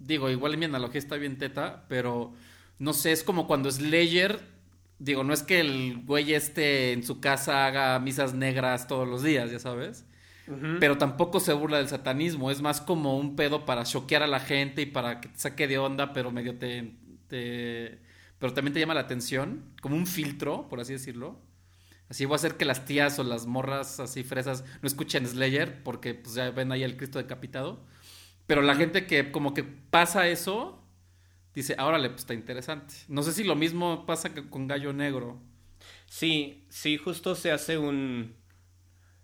digo, 0.00 0.28
igual 0.28 0.58
mi 0.58 0.64
analogía 0.64 0.98
está 0.98 1.14
bien 1.14 1.38
teta, 1.38 1.84
pero 1.88 2.32
no 2.80 2.92
sé, 2.92 3.12
es 3.12 3.22
como 3.22 3.46
cuando 3.46 3.70
Slayer, 3.70 4.40
digo, 4.98 5.22
no 5.22 5.32
es 5.32 5.44
que 5.44 5.60
el 5.60 6.02
güey 6.04 6.34
esté 6.34 6.92
en 6.94 7.04
su 7.04 7.20
casa 7.20 7.64
haga 7.66 8.00
misas 8.00 8.34
negras 8.34 8.88
todos 8.88 9.06
los 9.06 9.22
días, 9.22 9.52
ya 9.52 9.60
sabes. 9.60 10.04
Pero 10.80 10.98
tampoco 10.98 11.38
se 11.38 11.52
burla 11.52 11.76
del 11.76 11.86
satanismo, 11.86 12.50
es 12.50 12.60
más 12.60 12.80
como 12.80 13.16
un 13.16 13.36
pedo 13.36 13.64
para 13.64 13.84
choquear 13.84 14.24
a 14.24 14.26
la 14.26 14.40
gente 14.40 14.82
y 14.82 14.86
para 14.86 15.20
que 15.20 15.28
te 15.28 15.38
saque 15.38 15.68
de 15.68 15.78
onda, 15.78 16.12
pero 16.12 16.32
medio 16.32 16.58
te, 16.58 16.96
te... 17.28 18.00
Pero 18.40 18.52
también 18.52 18.74
te 18.74 18.80
llama 18.80 18.94
la 18.94 19.02
atención, 19.02 19.62
como 19.80 19.94
un 19.94 20.08
filtro, 20.08 20.66
por 20.68 20.80
así 20.80 20.92
decirlo. 20.92 21.38
Así 22.08 22.24
voy 22.26 22.34
a 22.34 22.36
hacer 22.36 22.56
que 22.56 22.64
las 22.64 22.84
tías 22.84 23.18
o 23.18 23.24
las 23.24 23.46
morras 23.46 23.98
así 23.98 24.24
fresas 24.24 24.64
no 24.82 24.86
escuchen 24.86 25.26
Slayer 25.26 25.82
porque 25.82 26.14
pues 26.14 26.34
ya 26.34 26.50
ven 26.50 26.70
ahí 26.72 26.82
el 26.82 26.96
Cristo 26.96 27.18
decapitado. 27.18 27.84
Pero 28.46 28.62
la 28.62 28.74
gente 28.74 29.06
que 29.06 29.32
como 29.32 29.54
que 29.54 29.64
pasa 29.64 30.28
eso, 30.28 30.82
dice, 31.54 31.74
ahora 31.78 31.98
pues 31.98 32.20
está 32.20 32.34
interesante. 32.34 32.94
No 33.08 33.22
sé 33.22 33.32
si 33.32 33.44
lo 33.44 33.56
mismo 33.56 34.04
pasa 34.06 34.34
con 34.34 34.68
Gallo 34.68 34.92
Negro. 34.92 35.40
Sí, 36.06 36.66
sí, 36.68 36.98
justo 36.98 37.34
se 37.34 37.50
hace 37.52 37.78
un, 37.78 38.36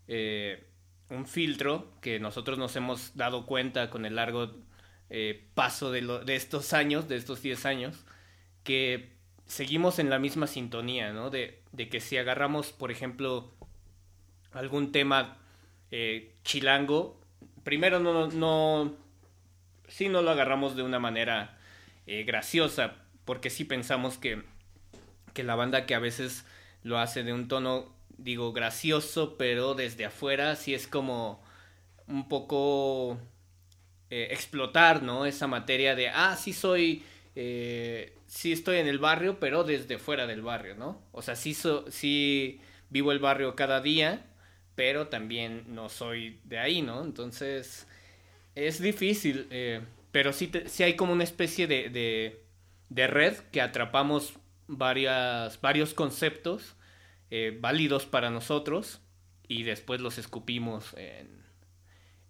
eh, 0.09 0.67
un 1.11 1.27
filtro 1.27 2.01
que 2.01 2.19
nosotros 2.19 2.59
nos 2.59 2.75
hemos 2.77 3.17
dado 3.17 3.47
cuenta 3.47 3.91
con 3.91 4.07
el 4.07 4.17
largo 4.17 4.57
eh, 5.11 5.51
paso 5.55 5.91
de, 5.91 6.03
de 6.25 6.37
estos 6.37 6.73
años, 6.73 7.09
de 7.09 7.17
estos 7.17 7.43
10 7.43 7.67
años, 7.67 8.07
que 8.65 9.20
seguimos 9.51 9.99
en 9.99 10.11
la 10.11 10.21
misma 10.21 10.47
sintonía, 10.47 11.13
¿no? 11.13 11.29
De, 11.29 11.59
de 11.73 11.89
que 11.89 12.01
si 12.01 12.17
agarramos, 12.17 12.71
por 12.71 12.93
ejemplo, 12.93 13.51
algún 14.53 14.93
tema 14.93 15.39
eh, 15.91 16.33
chilango, 16.45 17.21
primero 17.65 17.99
no, 17.99 18.29
no, 18.29 18.95
sí 19.89 20.09
no 20.09 20.23
lo 20.23 20.31
agarramos 20.31 20.77
de 20.77 20.85
una 20.85 21.01
manera 21.01 21.59
eh, 22.07 22.23
graciosa, 22.23 22.95
porque 23.25 23.51
sí 23.51 23.65
pensamos 23.65 24.19
que, 24.19 24.41
que 25.35 25.43
la 25.43 25.57
banda 25.57 25.85
que 25.85 25.97
a 25.97 25.99
veces 25.99 26.45
lo 26.85 27.01
hace 27.01 27.25
de 27.25 27.33
un 27.33 27.49
tono, 27.49 27.93
digo, 28.19 28.53
gracioso, 28.53 29.37
pero 29.37 29.75
desde 29.75 30.05
afuera 30.05 30.55
sí 30.55 30.75
es 30.75 30.87
como 30.87 31.43
un 32.07 32.29
poco 32.29 33.19
eh, 34.11 34.29
explotar, 34.31 35.03
¿no? 35.03 35.27
Esa 35.27 35.49
materia 35.49 35.97
de, 35.97 36.09
ah, 36.09 36.37
sí 36.37 36.53
soy 36.53 37.03
eh, 37.35 38.15
sí 38.31 38.53
estoy 38.53 38.79
en 38.79 38.87
el 38.87 39.01
barrio, 39.01 39.41
pero 39.41 39.65
desde 39.65 39.99
fuera 39.99 40.27
del 40.27 40.41
barrio, 40.41 40.77
¿no? 40.77 41.03
O 41.11 41.21
sea, 41.21 41.35
sí, 41.35 41.53
sí 41.89 42.61
vivo 42.89 43.11
el 43.11 43.19
barrio 43.19 43.57
cada 43.57 43.81
día, 43.81 44.25
pero 44.77 45.09
también 45.09 45.65
no 45.75 45.89
soy 45.89 46.41
de 46.45 46.59
ahí, 46.61 46.81
¿no? 46.81 47.03
Entonces, 47.03 47.89
es 48.55 48.81
difícil, 48.81 49.49
eh, 49.51 49.81
pero 50.13 50.33
sí, 50.33 50.51
sí, 50.67 50.85
hay 50.85 50.95
como 50.95 51.13
una 51.13 51.25
especie 51.25 51.67
de, 51.67 51.91
de, 52.89 53.07
red 53.09 53.37
que 53.51 53.61
atrapamos 53.61 54.35
varias, 54.69 55.61
varios 55.61 55.93
conceptos 55.93 56.77
eh, 57.33 57.59
válidos 57.61 58.07
para 58.07 58.31
nosotros 58.31 59.01
y 59.49 59.65
después 59.65 60.01
los 60.01 60.19
escupimos 60.19 60.95
en, 60.97 61.43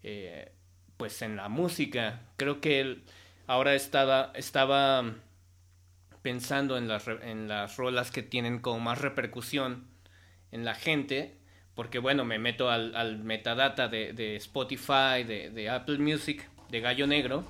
eh, 0.03 0.53
pues 0.97 1.21
en 1.21 1.37
la 1.37 1.51
música. 1.51 2.23
Creo 2.39 2.63
que 2.63 3.03
ahora 3.47 3.75
estaba, 3.75 4.33
estaba 4.35 5.15
pensando 6.23 6.77
en 6.77 6.89
las, 6.89 7.07
en 7.09 7.49
las 7.49 7.77
rolas 7.77 8.11
que 8.11 8.23
tienen 8.23 8.59
como 8.61 8.81
más 8.81 9.01
repercusión 9.01 9.89
en 10.53 10.65
la 10.65 10.75
gente, 10.75 11.39
porque 11.75 11.99
bueno, 11.99 12.25
me 12.25 12.39
meto 12.39 12.71
al, 12.71 12.95
al 12.95 13.19
metadata 13.19 13.89
de, 13.89 14.13
de 14.13 14.37
Spotify, 14.37 15.25
de, 15.27 15.51
de, 15.51 15.71
Apple 15.71 15.99
Music, 15.99 16.49
de 16.69 16.81
Gallo 16.81 17.07
Negro, 17.07 17.45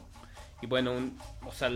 y 0.62 0.66
bueno, 0.66 0.92
un, 0.92 1.18
o 1.44 1.52
sea, 1.52 1.70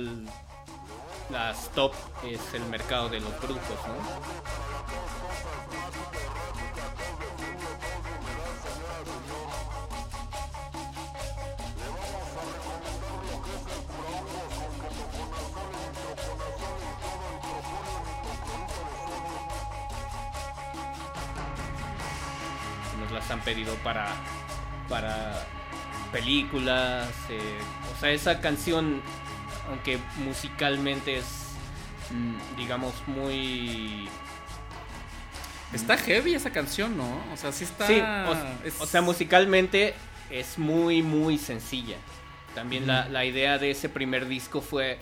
las 1.31 1.73
top 1.73 1.95
es 2.25 2.55
el 2.55 2.65
mercado 2.67 3.09
de 3.09 3.21
los 3.21 3.41
brujos, 3.41 3.79
¿no? 3.89 3.95
Las 23.15 23.31
han 23.31 23.41
pedido 23.41 23.75
para 23.77 24.09
para 24.89 25.47
películas 26.13 27.09
eh, 27.31 27.41
o 27.97 28.01
sea 28.01 28.11
esa 28.11 28.41
canción 28.41 29.01
aunque 29.69 29.99
musicalmente 30.25 31.17
es 31.19 31.27
mm, 32.11 32.57
digamos 32.57 32.93
muy 33.07 34.09
Está 35.73 35.99
heavy 35.99 36.35
esa 36.37 36.51
canción, 36.51 36.97
¿no? 36.97 37.21
O 37.33 37.37
sea, 37.37 37.51
sí 37.51 37.65
está. 37.65 37.89
sí 37.89 38.01
o, 38.01 38.67
es- 38.67 38.81
o 38.81 38.87
sea 38.87 39.03
musicalmente 39.03 39.95
es 40.31 40.57
muy 40.59 41.03
muy 41.03 41.37
sencilla 41.37 41.97
también 42.55 42.87
la, 42.87 43.09
la 43.09 43.25
idea 43.25 43.59
de 43.59 43.73
ese 43.73 43.89
primer 43.89 44.29
disco 44.29 44.61
fue 44.61 44.99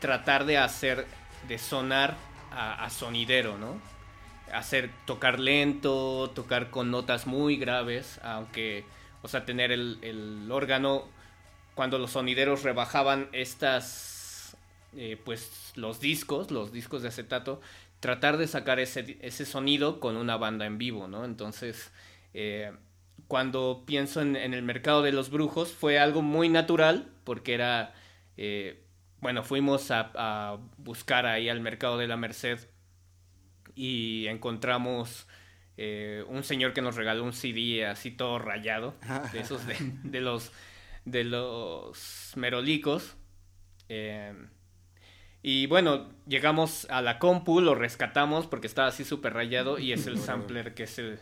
tratar 0.00 0.44
de 0.46 0.58
hacer 0.58 1.06
de 1.46 1.58
sonar 1.58 2.16
a, 2.50 2.84
a 2.84 2.90
sonidero 2.90 3.56
no 3.56 3.76
hacer 4.52 4.90
tocar 5.06 5.40
lento, 5.40 6.30
tocar 6.34 6.70
con 6.70 6.90
notas 6.90 7.26
muy 7.26 7.56
graves, 7.56 8.20
aunque, 8.22 8.84
o 9.22 9.28
sea, 9.28 9.44
tener 9.44 9.72
el, 9.72 9.98
el 10.02 10.50
órgano 10.50 11.08
cuando 11.74 11.98
los 11.98 12.12
sonideros 12.12 12.62
rebajaban 12.62 13.28
estas, 13.32 14.56
eh, 14.96 15.20
pues 15.24 15.72
los 15.74 16.00
discos, 16.00 16.50
los 16.50 16.72
discos 16.72 17.02
de 17.02 17.08
acetato, 17.08 17.60
tratar 18.00 18.36
de 18.36 18.46
sacar 18.46 18.78
ese, 18.78 19.18
ese 19.20 19.44
sonido 19.44 20.00
con 20.00 20.16
una 20.16 20.36
banda 20.36 20.66
en 20.66 20.78
vivo, 20.78 21.08
¿no? 21.08 21.24
Entonces, 21.24 21.90
eh, 22.32 22.72
cuando 23.28 23.84
pienso 23.86 24.20
en, 24.20 24.36
el 24.36 24.62
mercado 24.62 25.02
de 25.02 25.12
los 25.12 25.30
brujos, 25.30 25.72
fue 25.72 25.98
algo 25.98 26.22
muy 26.22 26.48
natural, 26.48 27.10
porque 27.24 27.54
era, 27.54 27.94
eh, 28.36 28.82
bueno, 29.20 29.42
fuimos 29.42 29.90
a 29.90 30.58
buscar 30.76 31.26
ahí 31.26 31.48
al 31.48 31.60
mercado 31.60 31.98
de 31.98 32.06
la 32.06 32.16
Merced 32.16 32.68
y 33.74 34.26
encontramos 34.28 35.26
eh, 35.76 36.24
un 36.28 36.44
señor 36.44 36.72
que 36.72 36.82
nos 36.82 36.96
regaló 36.96 37.24
un 37.24 37.32
CD 37.32 37.86
así 37.86 38.10
todo 38.10 38.38
rayado, 38.38 38.94
de 39.32 39.40
esos 39.40 39.66
de, 39.66 39.76
de 40.04 40.20
los 40.20 40.52
de 41.04 41.24
los 41.24 42.32
merolicos. 42.36 43.16
Eh, 43.88 44.32
y 45.42 45.66
bueno, 45.66 46.08
llegamos 46.26 46.86
a 46.90 47.02
la 47.02 47.18
compu, 47.18 47.60
lo 47.60 47.74
rescatamos 47.74 48.46
porque 48.46 48.66
estaba 48.66 48.88
así 48.88 49.04
súper 49.04 49.34
rayado 49.34 49.78
y 49.78 49.92
es 49.92 50.06
el 50.06 50.18
sampler 50.18 50.74
que 50.74 50.86
se, 50.86 51.18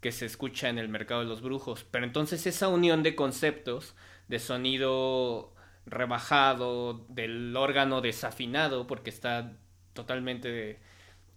que 0.00 0.10
se 0.10 0.24
escucha 0.24 0.70
en 0.70 0.78
el 0.78 0.88
mercado 0.88 1.20
de 1.20 1.26
los 1.26 1.42
brujos. 1.42 1.84
Pero 1.90 2.06
entonces 2.06 2.46
esa 2.46 2.68
unión 2.68 3.02
de 3.02 3.14
conceptos, 3.14 3.94
de 4.28 4.38
sonido 4.38 5.54
rebajado, 5.84 7.04
del 7.10 7.54
órgano 7.54 8.00
desafinado, 8.00 8.86
porque 8.86 9.10
está 9.10 9.52
totalmente 9.92 10.80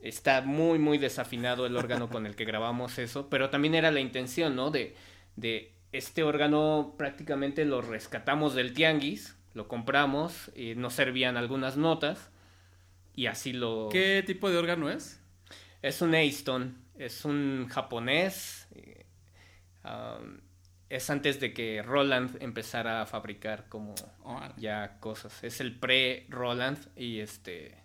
está 0.09 0.41
muy 0.41 0.79
muy 0.79 0.97
desafinado 0.97 1.65
el 1.65 1.75
órgano 1.75 2.09
con 2.09 2.25
el 2.25 2.35
que 2.35 2.45
grabamos 2.45 2.99
eso, 2.99 3.29
pero 3.29 3.49
también 3.49 3.75
era 3.75 3.91
la 3.91 3.99
intención, 3.99 4.55
¿no? 4.55 4.71
De, 4.71 4.95
de 5.35 5.73
este 5.91 6.23
órgano 6.23 6.95
prácticamente 6.97 7.65
lo 7.65 7.81
rescatamos 7.81 8.53
del 8.53 8.73
tianguis, 8.73 9.35
lo 9.53 9.67
compramos, 9.67 10.51
y 10.55 10.75
nos 10.75 10.93
servían 10.93 11.37
algunas 11.37 11.77
notas 11.77 12.29
y 13.15 13.27
así 13.27 13.53
lo... 13.53 13.89
¿Qué 13.91 14.23
tipo 14.25 14.49
de 14.49 14.57
órgano 14.57 14.89
es? 14.89 15.21
Es 15.81 16.01
un 16.01 16.13
Easton, 16.13 16.77
es 16.97 17.25
un 17.25 17.67
japonés, 17.69 18.67
eh, 18.75 19.05
um, 19.85 20.39
es 20.89 21.09
antes 21.09 21.39
de 21.39 21.53
que 21.53 21.81
Roland 21.81 22.41
empezara 22.41 23.01
a 23.01 23.05
fabricar 23.05 23.69
como 23.69 23.95
ya 24.57 24.99
cosas, 24.99 25.43
es 25.43 25.61
el 25.61 25.79
pre-Roland 25.79 26.77
y 26.95 27.19
este... 27.19 27.84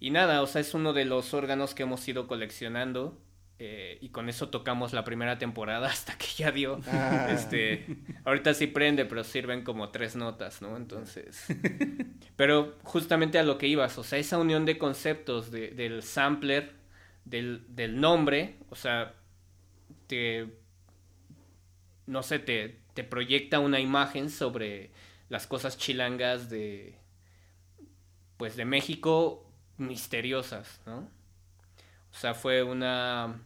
Y 0.00 0.10
nada, 0.10 0.42
o 0.42 0.46
sea, 0.46 0.60
es 0.60 0.74
uno 0.74 0.92
de 0.92 1.04
los 1.04 1.34
órganos 1.34 1.74
que 1.74 1.82
hemos 1.82 2.06
ido 2.08 2.26
coleccionando 2.28 3.20
eh, 3.58 3.98
y 4.00 4.10
con 4.10 4.28
eso 4.28 4.48
tocamos 4.50 4.92
la 4.92 5.02
primera 5.04 5.38
temporada 5.38 5.88
hasta 5.90 6.16
que 6.16 6.26
ya 6.36 6.52
dio. 6.52 6.80
Ah. 6.86 7.28
Este, 7.32 7.86
ahorita 8.24 8.54
sí 8.54 8.68
prende, 8.68 9.04
pero 9.04 9.24
sirven 9.24 9.64
como 9.64 9.90
tres 9.90 10.14
notas, 10.16 10.62
¿no? 10.62 10.76
Entonces, 10.76 11.46
pero 12.36 12.76
justamente 12.84 13.38
a 13.38 13.42
lo 13.42 13.58
que 13.58 13.66
ibas, 13.66 13.98
o 13.98 14.04
sea, 14.04 14.18
esa 14.18 14.38
unión 14.38 14.64
de 14.64 14.78
conceptos 14.78 15.50
de- 15.50 15.70
del 15.70 16.02
sampler, 16.02 16.74
del, 17.24 17.64
del 17.68 18.00
nombre, 18.00 18.56
o 18.70 18.76
sea, 18.76 19.14
te, 20.06 20.48
no 22.06 22.22
sé, 22.22 22.38
te, 22.38 22.80
te 22.94 23.04
proyecta 23.04 23.58
una 23.60 23.80
imagen 23.80 24.30
sobre 24.30 24.90
las 25.28 25.46
cosas 25.46 25.76
chilangas 25.78 26.48
de, 26.50 26.98
pues 28.36 28.56
de 28.56 28.64
México 28.64 29.47
misteriosas, 29.78 30.80
¿no? 30.86 31.08
O 32.10 32.14
sea, 32.14 32.34
fue 32.34 32.62
una, 32.62 33.40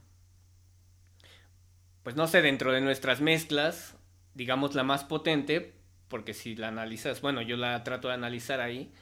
pues 2.02 2.16
no 2.16 2.26
sé, 2.26 2.42
dentro 2.42 2.72
de 2.72 2.80
nuestras 2.80 3.20
mezclas, 3.20 3.96
digamos 4.34 4.74
la 4.74 4.82
más 4.82 5.04
potente, 5.04 5.74
porque 6.08 6.34
si 6.34 6.56
la 6.56 6.68
analizas, 6.68 7.20
bueno, 7.20 7.42
yo 7.42 7.56
la 7.56 7.84
trato 7.84 8.08
de 8.08 8.14
analizar 8.14 8.60
ahí, 8.60 8.92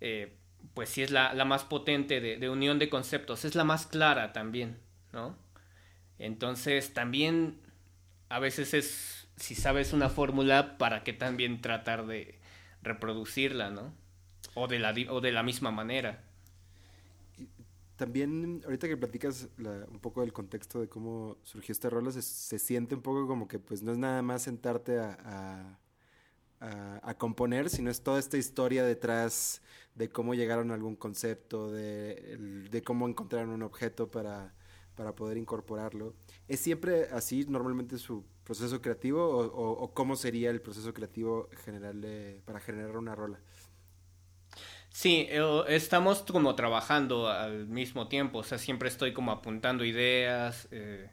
eh, 0.00 0.36
pues 0.74 0.88
sí 0.90 1.02
es 1.02 1.10
la, 1.10 1.34
la 1.34 1.44
más 1.44 1.64
potente 1.64 2.20
de, 2.20 2.50
unión 2.50 2.78
de 2.78 2.88
conceptos, 2.88 3.44
es 3.44 3.54
la 3.54 3.64
más 3.64 3.86
clara 3.86 4.32
también, 4.32 4.78
¿no? 5.12 5.36
Entonces 6.18 6.94
también 6.94 7.60
a 8.28 8.38
veces 8.38 8.74
es, 8.74 9.28
si 9.36 9.54
sabes 9.54 9.92
una 9.92 10.08
fórmula, 10.08 10.78
¿para 10.78 11.04
qué 11.04 11.12
también 11.12 11.60
tratar 11.60 12.06
de 12.06 12.38
reproducirla, 12.82 13.70
¿no? 13.70 13.94
O 14.54 14.68
de 14.68 14.78
la, 14.78 14.94
o 15.10 15.20
de 15.20 15.32
la 15.32 15.42
misma 15.42 15.70
manera. 15.70 16.22
También, 17.96 18.60
ahorita 18.64 18.88
que 18.88 18.96
platicas 18.96 19.48
la- 19.56 19.86
un 19.90 20.00
poco 20.00 20.20
del 20.20 20.32
contexto 20.32 20.80
de 20.80 20.88
cómo 20.88 21.38
surgió 21.44 21.72
esta 21.72 21.88
rola, 21.90 22.12
se, 22.12 22.20
se 22.22 22.58
siente 22.58 22.94
un 22.94 23.00
poco 23.02 23.26
como 23.26 23.48
que 23.48 23.58
pues 23.58 23.82
no 23.82 23.92
es 23.92 23.98
nada 23.98 24.20
más 24.22 24.42
sentarte 24.42 24.98
a, 24.98 25.78
a- 26.60 27.00
a- 27.02 27.14
componer, 27.18 27.70
sino 27.70 27.90
es 27.90 28.02
toda 28.02 28.18
esta 28.18 28.36
historia 28.38 28.84
detrás 28.84 29.62
de 29.94 30.08
cómo 30.10 30.34
llegaron 30.34 30.70
a 30.70 30.74
algún 30.74 30.96
concepto, 30.96 31.70
de, 31.70 32.36
de 32.70 32.82
cómo 32.82 33.08
encontraron 33.08 33.50
un 33.50 33.62
objeto 33.62 34.10
para, 34.10 34.54
para 34.94 35.14
poder 35.14 35.36
incorporarlo. 35.38 36.14
¿Es 36.48 36.60
siempre 36.60 37.08
así 37.12 37.44
normalmente 37.48 37.98
su 37.98 38.24
proceso 38.44 38.80
creativo 38.82 39.24
o, 39.26 39.46
o- 39.46 39.82
o 39.84 39.94
cómo 39.94 40.16
sería 40.16 40.50
el 40.50 40.60
proceso 40.62 40.92
creativo 40.94 41.48
general 41.64 42.00
de- 42.00 42.42
para 42.44 42.60
generar 42.60 42.96
una 42.96 43.14
rola? 43.14 43.40
Sí, 44.96 45.28
estamos 45.68 46.22
como 46.22 46.54
trabajando 46.54 47.28
al 47.28 47.66
mismo 47.66 48.08
tiempo, 48.08 48.38
o 48.38 48.42
sea, 48.42 48.56
siempre 48.56 48.88
estoy 48.88 49.12
como 49.12 49.30
apuntando 49.30 49.84
ideas, 49.84 50.68
eh, 50.70 51.10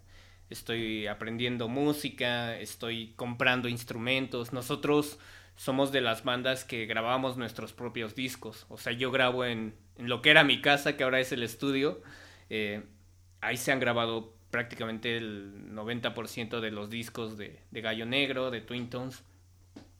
estoy 0.49 1.05
aprendiendo 1.07 1.67
música, 1.67 2.57
estoy 2.57 3.11
comprando 3.17 3.67
instrumentos. 3.67 4.53
Nosotros 4.53 5.19
somos 5.57 5.91
de 5.91 5.99
las 5.99 6.23
bandas 6.23 6.63
que 6.63 6.85
grabamos 6.85 7.35
nuestros 7.35 7.73
propios 7.73 8.15
discos, 8.15 8.65
o 8.69 8.77
sea, 8.77 8.93
yo 8.93 9.11
grabo 9.11 9.43
en, 9.43 9.75
en 9.97 10.07
lo 10.07 10.21
que 10.21 10.29
era 10.29 10.45
mi 10.45 10.61
casa, 10.61 10.95
que 10.95 11.03
ahora 11.03 11.19
es 11.19 11.33
el 11.33 11.43
estudio, 11.43 12.01
eh, 12.49 12.83
ahí 13.41 13.57
se 13.57 13.73
han 13.73 13.81
grabado 13.81 14.33
prácticamente 14.49 15.17
el 15.17 15.73
90% 15.73 16.61
de 16.61 16.71
los 16.71 16.89
discos 16.89 17.37
de, 17.37 17.59
de 17.71 17.81
Gallo 17.81 18.05
Negro, 18.05 18.49
de 18.49 18.61
Twin 18.61 18.89
Tones. 18.89 19.23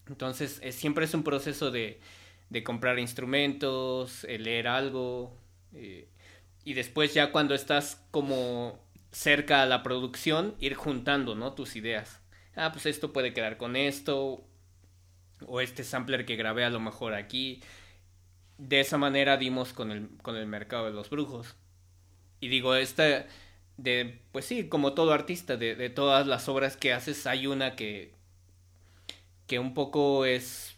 Entonces, 0.08 0.62
eh, 0.63 0.72
siempre 0.72 1.04
es 1.04 1.13
un 1.13 1.24
proceso 1.24 1.69
de, 1.69 2.00
de 2.54 2.63
comprar 2.63 3.00
instrumentos, 3.00 4.26
eh, 4.26 4.38
leer 4.38 4.68
algo, 4.68 5.36
eh, 5.74 6.08
y 6.63 6.76
después 6.76 7.13
ya 7.13 7.32
cuando 7.32 7.56
estás 7.56 8.06
como 8.12 8.80
cerca 9.12 9.63
a 9.63 9.66
la 9.66 9.82
producción, 9.82 10.56
ir 10.60 10.76
juntando, 10.76 11.34
¿no? 11.36 11.54
Tus 11.54 11.76
ideas. 11.76 12.22
Ah, 12.56 12.72
pues 12.72 12.86
esto 12.86 13.12
puede 13.12 13.34
quedar 13.34 13.58
con 13.58 13.76
esto, 13.76 14.46
o 15.48 15.62
este 15.62 15.84
sampler 15.84 16.26
que 16.26 16.36
grabé 16.36 16.63
a 16.63 16.70
lo 16.70 16.80
mejor 16.80 17.16
aquí. 17.16 17.62
De 18.60 18.80
esa 18.82 19.00
manera 19.00 19.38
dimos 19.38 19.74
con 19.74 19.92
el, 19.92 20.10
con 20.22 20.36
el 20.38 20.46
mercado 20.46 20.86
de 20.86 20.94
los 20.94 21.10
brujos. 21.10 21.56
Y 22.39 22.50
digo, 22.50 22.76
esta, 22.76 23.26
de, 23.78 24.22
pues 24.32 24.46
sí, 24.46 24.70
como 24.70 24.94
todo 24.94 25.12
artista, 25.13 25.58
de, 25.58 25.76
de 25.76 25.89
todas 25.89 26.28
las 26.28 26.48
obras 26.50 26.78
que 26.78 26.94
haces, 26.94 27.26
hay 27.26 27.48
una 27.48 27.76
que, 27.76 28.13
que 29.48 29.60
un 29.60 29.74
poco 29.74 30.26
es, 30.26 30.73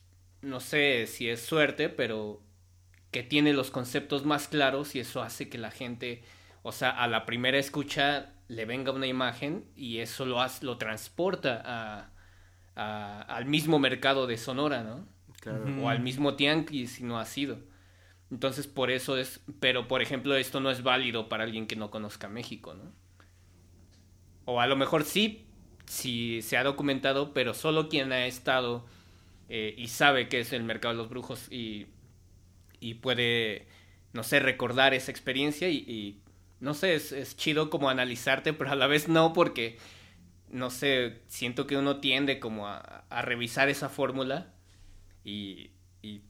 no 0.45 0.59
sé 0.61 1.07
si 1.07 1.29
es 1.29 1.41
suerte, 1.41 1.89
pero 1.89 2.41
que 3.11 3.23
tiene 3.23 3.53
los 3.53 3.71
conceptos 3.71 4.25
más 4.25 4.47
claros 4.47 4.95
y 4.95 4.99
eso 4.99 5.21
hace 5.23 5.49
que 5.49 5.57
la 5.57 5.71
gente, 5.71 6.23
o 6.63 6.71
sea, 6.71 6.89
a 6.91 7.07
la 7.07 7.25
primera 7.25 7.57
escucha 7.59 8.33
le 8.47 8.65
venga 8.65 8.91
una 8.91 9.07
imagen 9.07 9.65
y 9.75 9.99
eso 9.99 10.25
lo, 10.25 10.41
hace, 10.41 10.65
lo 10.65 10.77
transporta 10.77 11.61
a, 11.65 12.11
a- 12.75 13.21
al 13.23 13.45
mismo 13.45 13.79
mercado 13.79 14.27
de 14.27 14.37
Sonora, 14.37 14.83
¿no? 14.83 15.07
Claro. 15.41 15.65
o 15.77 15.89
al 15.89 16.01
mismo 16.01 16.35
tianguis 16.35 16.93
si 16.93 17.03
no 17.03 17.19
ha 17.19 17.25
sido. 17.25 17.59
Entonces 18.31 18.67
por 18.67 18.91
eso 18.91 19.17
es, 19.17 19.41
pero 19.59 19.87
por 19.87 20.01
ejemplo 20.01 20.35
esto 20.35 20.59
no 20.61 20.71
es 20.71 20.83
válido 20.83 21.29
para 21.29 21.43
alguien 21.45 21.67
que 21.67 21.75
no 21.77 21.91
conozca 21.91 22.27
México, 22.29 22.73
¿no? 22.75 22.91
O 24.45 24.61
a 24.61 24.67
lo 24.67 24.75
mejor 24.75 25.03
sí, 25.03 25.45
sí 25.85 26.41
se 26.41 26.57
ha 26.57 26.63
documentado, 26.63 27.33
pero 27.33 27.53
solo 27.53 27.89
quien 27.89 28.11
ha 28.11 28.25
estado 28.27 28.85
eh, 29.49 29.73
y 29.77 29.87
sabe 29.87 30.27
que 30.27 30.39
es 30.39 30.53
el 30.53 30.63
mercado 30.63 30.93
de 30.93 30.97
los 30.97 31.09
brujos 31.09 31.51
y, 31.51 31.87
y 32.79 32.95
puede, 32.95 33.67
no 34.13 34.23
sé, 34.23 34.39
recordar 34.39 34.93
esa 34.93 35.11
experiencia 35.11 35.69
y, 35.69 36.21
no 36.59 36.73
sé, 36.73 36.95
es, 36.95 37.11
es 37.11 37.35
chido 37.37 37.69
como 37.69 37.89
analizarte, 37.89 38.53
pero 38.53 38.71
a 38.71 38.75
la 38.75 38.87
vez 38.87 39.07
no 39.07 39.33
porque, 39.33 39.77
no 40.49 40.69
sé, 40.69 41.21
siento 41.27 41.67
que 41.67 41.77
uno 41.77 41.99
tiende 41.99 42.39
como 42.39 42.67
a, 42.67 43.05
revisar 43.21 43.69
esa 43.69 43.89
fórmula 43.89 44.53
y, 45.23 45.71
y 46.01 46.21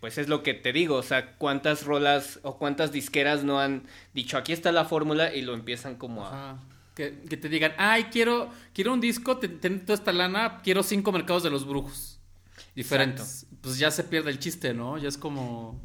pues 0.00 0.18
es 0.18 0.28
lo 0.28 0.42
que 0.42 0.54
te 0.54 0.72
digo, 0.72 0.96
o 0.96 1.02
sea, 1.02 1.36
cuántas 1.36 1.84
rolas 1.84 2.38
o 2.42 2.58
cuántas 2.58 2.92
disqueras 2.92 3.44
no 3.44 3.60
han 3.60 3.84
dicho 4.14 4.36
aquí 4.38 4.52
está 4.52 4.72
la 4.72 4.84
fórmula 4.84 5.34
y 5.34 5.42
lo 5.42 5.54
empiezan 5.54 5.96
como 5.96 6.26
a... 6.26 6.62
Que, 6.94 7.10
te 7.12 7.48
digan, 7.48 7.74
ay, 7.78 8.04
quiero, 8.10 8.50
quiero 8.74 8.92
un 8.92 9.00
disco, 9.00 9.38
te- 9.38 9.48
ten 9.48 9.82
toda 9.86 9.94
esta 9.94 10.12
lana, 10.12 10.60
quiero 10.64 10.82
cinco 10.82 11.12
mercados 11.12 11.44
de 11.44 11.50
los 11.50 11.64
brujos. 11.64 12.17
Diferentes. 12.78 13.46
Pues 13.60 13.76
ya 13.78 13.90
se 13.90 14.04
pierde 14.04 14.30
el 14.30 14.38
chiste, 14.38 14.72
¿no? 14.72 14.98
Ya 14.98 15.08
es 15.08 15.18
como. 15.18 15.80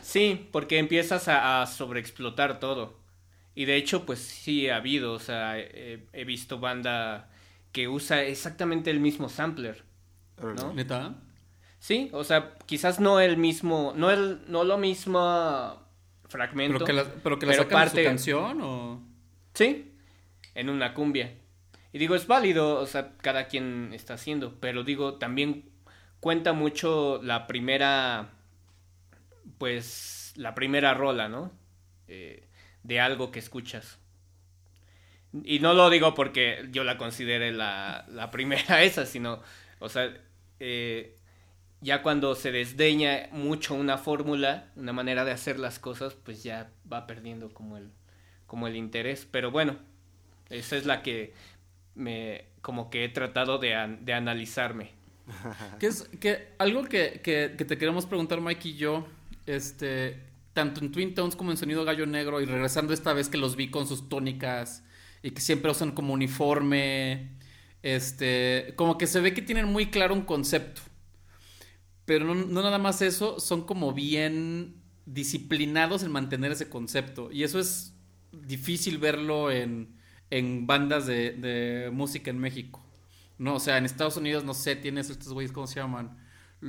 Sí, 0.00 0.48
porque 0.50 0.78
empiezas 0.78 1.28
a, 1.28 1.60
a 1.60 1.66
sobreexplotar 1.66 2.58
todo. 2.58 2.98
Y 3.54 3.66
de 3.66 3.76
hecho, 3.76 4.06
pues 4.06 4.18
sí 4.20 4.68
ha 4.70 4.76
habido, 4.76 5.12
o 5.12 5.18
sea, 5.18 5.58
he, 5.58 6.06
he 6.14 6.24
visto 6.24 6.58
banda 6.58 7.28
que 7.72 7.86
usa 7.88 8.22
exactamente 8.24 8.90
el 8.90 8.98
mismo 8.98 9.28
sampler. 9.28 9.84
¿no? 10.42 10.72
¿Neta? 10.72 11.16
Sí, 11.78 12.08
o 12.12 12.24
sea, 12.24 12.54
quizás 12.64 12.98
no 12.98 13.20
el 13.20 13.36
mismo, 13.36 13.92
no 13.94 14.10
el, 14.10 14.40
no 14.48 14.64
lo 14.64 14.78
mismo 14.78 15.20
fragmento. 16.28 16.78
¿Pero 16.78 16.86
que 16.86 16.92
la, 16.94 17.04
pero 17.22 17.38
que 17.38 17.44
la 17.46 17.52
pero 17.52 17.62
sacan 17.64 17.78
de 17.78 17.84
parte- 17.84 18.02
su 18.04 18.08
canción 18.08 18.60
o.? 18.62 19.02
Sí, 19.52 19.92
en 20.54 20.70
una 20.70 20.94
cumbia. 20.94 21.34
Y 21.92 21.98
digo, 21.98 22.14
es 22.14 22.26
válido, 22.26 22.80
o 22.80 22.86
sea, 22.86 23.16
cada 23.18 23.48
quien 23.48 23.90
está 23.92 24.14
haciendo, 24.14 24.58
pero 24.60 24.82
digo, 24.84 25.14
también 25.18 25.69
cuenta 26.20 26.52
mucho 26.52 27.20
la 27.22 27.46
primera, 27.46 28.30
pues, 29.58 30.32
la 30.36 30.54
primera 30.54 30.94
rola, 30.94 31.28
¿no? 31.28 31.52
Eh, 32.08 32.48
de 32.82 33.00
algo 33.00 33.30
que 33.30 33.38
escuchas. 33.38 33.98
Y 35.44 35.60
no 35.60 35.74
lo 35.74 35.90
digo 35.90 36.14
porque 36.14 36.66
yo 36.70 36.82
la 36.84 36.98
considere 36.98 37.52
la, 37.52 38.04
la 38.08 38.30
primera 38.30 38.82
esa, 38.82 39.06
sino, 39.06 39.40
o 39.78 39.88
sea, 39.88 40.12
eh, 40.58 41.16
ya 41.80 42.02
cuando 42.02 42.34
se 42.34 42.52
desdeña 42.52 43.28
mucho 43.32 43.74
una 43.74 43.98
fórmula, 43.98 44.72
una 44.76 44.92
manera 44.92 45.24
de 45.24 45.32
hacer 45.32 45.58
las 45.58 45.78
cosas, 45.78 46.14
pues 46.14 46.42
ya 46.42 46.70
va 46.92 47.06
perdiendo 47.06 47.54
como 47.54 47.76
el, 47.78 47.90
como 48.46 48.66
el 48.68 48.76
interés. 48.76 49.26
Pero 49.30 49.50
bueno, 49.50 49.78
esa 50.50 50.76
es 50.76 50.86
la 50.86 51.02
que 51.02 51.34
me, 51.94 52.46
como 52.62 52.90
que 52.90 53.04
he 53.04 53.08
tratado 53.10 53.58
de, 53.58 53.98
de 54.02 54.14
analizarme. 54.14 54.92
Que 55.78 55.86
es 55.86 56.02
que 56.20 56.48
algo 56.58 56.84
que, 56.84 57.20
que, 57.22 57.48
te 57.48 57.78
queremos 57.78 58.06
preguntar, 58.06 58.40
Mike 58.40 58.68
y 58.68 58.76
yo, 58.76 59.06
este, 59.46 60.22
tanto 60.52 60.80
en 60.80 60.92
Twin 60.92 61.14
Tones 61.14 61.36
como 61.36 61.50
en 61.50 61.56
Sonido 61.56 61.84
Gallo 61.84 62.06
Negro, 62.06 62.40
y 62.40 62.44
regresando 62.44 62.92
esta 62.92 63.12
vez 63.12 63.28
que 63.28 63.38
los 63.38 63.56
vi 63.56 63.70
con 63.70 63.86
sus 63.86 64.08
tónicas 64.08 64.82
y 65.22 65.30
que 65.30 65.40
siempre 65.40 65.70
usan 65.70 65.92
como 65.92 66.12
uniforme, 66.12 67.30
este, 67.82 68.74
como 68.76 68.98
que 68.98 69.06
se 69.06 69.20
ve 69.20 69.34
que 69.34 69.42
tienen 69.42 69.66
muy 69.66 69.86
claro 69.86 70.14
un 70.14 70.22
concepto. 70.22 70.82
Pero 72.04 72.34
no, 72.34 72.62
nada 72.62 72.78
más 72.78 73.02
eso, 73.02 73.38
son 73.40 73.62
como 73.62 73.92
bien 73.92 74.82
disciplinados 75.06 76.02
en 76.02 76.10
mantener 76.10 76.52
ese 76.52 76.68
concepto. 76.68 77.30
Y 77.30 77.44
eso 77.44 77.58
es 77.60 77.94
difícil 78.32 78.98
verlo 78.98 79.50
en, 79.50 79.96
en 80.30 80.66
bandas 80.66 81.06
de 81.06 81.90
música 81.92 82.30
en 82.30 82.38
México. 82.38 82.84
No, 83.40 83.54
o 83.54 83.60
sea, 83.60 83.78
en 83.78 83.86
Estados 83.86 84.16
Unidos, 84.16 84.44
no 84.44 84.52
sé, 84.54 84.76
tienes 84.76 85.08
estos 85.10 85.32
güeyes, 85.32 85.50
¿cómo 85.50 85.66
se 85.66 85.80
llaman? 85.80 86.16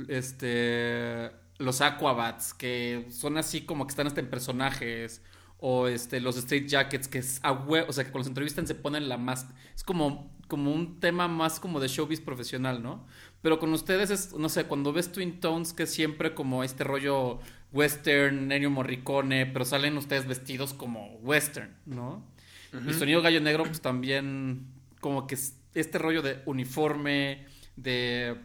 Este. 0.08 1.30
Los 1.58 1.80
Aquabats, 1.80 2.54
que 2.54 3.06
son 3.10 3.36
así 3.36 3.60
como 3.60 3.86
que 3.86 3.90
están 3.90 4.06
hasta 4.06 4.20
en 4.20 4.30
personajes. 4.30 5.22
O 5.64 5.86
este, 5.86 6.18
los 6.20 6.36
Straight 6.36 6.66
Jackets, 6.66 7.06
que 7.06 7.18
es 7.18 7.38
a 7.44 7.52
hue- 7.52 7.84
O 7.88 7.92
sea, 7.92 8.02
que 8.04 8.10
cuando 8.10 8.20
los 8.24 8.28
entrevistan 8.28 8.66
se 8.66 8.74
ponen 8.74 9.08
la 9.08 9.16
más. 9.16 9.46
Es 9.76 9.84
como, 9.84 10.34
como 10.48 10.72
un 10.72 10.98
tema 10.98 11.28
más 11.28 11.60
como 11.60 11.78
de 11.78 11.86
showbiz 11.86 12.20
profesional, 12.20 12.82
¿no? 12.82 13.06
Pero 13.42 13.60
con 13.60 13.72
ustedes 13.72 14.10
es, 14.10 14.32
no 14.32 14.48
sé, 14.48 14.64
cuando 14.64 14.92
ves 14.92 15.12
Twin 15.12 15.38
Tones, 15.40 15.72
que 15.72 15.84
es 15.84 15.90
siempre 15.92 16.34
como 16.34 16.64
este 16.64 16.82
rollo 16.82 17.38
western, 17.70 18.50
Ennio 18.50 18.70
Morricone, 18.70 19.46
pero 19.46 19.64
salen 19.64 19.96
ustedes 19.96 20.26
vestidos 20.26 20.74
como 20.74 21.14
western, 21.22 21.76
¿no? 21.86 22.24
Y 22.72 22.94
Sonido 22.94 23.22
Gallo 23.22 23.40
Negro, 23.40 23.64
pues 23.64 23.80
también 23.80 24.66
como 25.00 25.26
que 25.28 25.34
es 25.36 25.54
este 25.74 25.98
rollo 25.98 26.22
de 26.22 26.42
uniforme, 26.46 27.46
de 27.76 28.36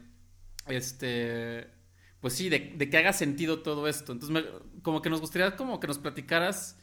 este, 0.68 1.68
pues 2.22 2.34
sí, 2.34 2.50
de, 2.50 2.78
que 2.90 2.98
haga 2.98 3.14
sentido 3.14 3.60
todo 3.62 3.88
esto. 3.88 4.12
Entonces, 4.14 4.34
me- 4.44 4.82
como 4.82 5.02
que 5.02 5.10
nos 5.10 5.22
gustaría 5.22 5.56
como 5.56 5.80
que 5.80 5.88
nos 5.88 6.00
platicaras 6.00 6.78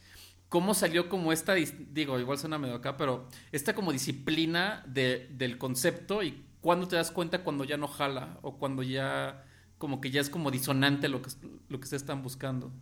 cómo 0.48 0.74
salió 0.74 1.08
como 1.08 1.32
esta, 1.32 1.54
digo, 1.54 2.20
igual 2.20 2.38
suena 2.38 2.58
medio 2.58 2.76
acá, 2.76 2.96
pero 2.96 3.28
esta 3.52 3.74
como 3.74 3.92
disciplina 3.92 4.84
de, 4.86 5.28
del 5.32 5.58
concepto 5.58 6.22
y 6.22 6.44
cuándo 6.60 6.88
te 6.88 6.96
das 6.96 7.10
cuenta 7.10 7.42
cuando 7.44 7.64
ya 7.64 7.76
no 7.76 7.88
jala 7.88 8.38
o 8.42 8.58
cuando 8.58 8.82
ya 8.82 9.44
como 9.78 10.00
que 10.00 10.10
ya 10.10 10.20
es 10.20 10.30
como 10.30 10.50
disonante 10.50 11.08
lo 11.08 11.22
que, 11.22 11.30
lo 11.68 11.80
que 11.80 11.86
se 11.88 11.96
están 11.96 12.22
buscando. 12.22 12.72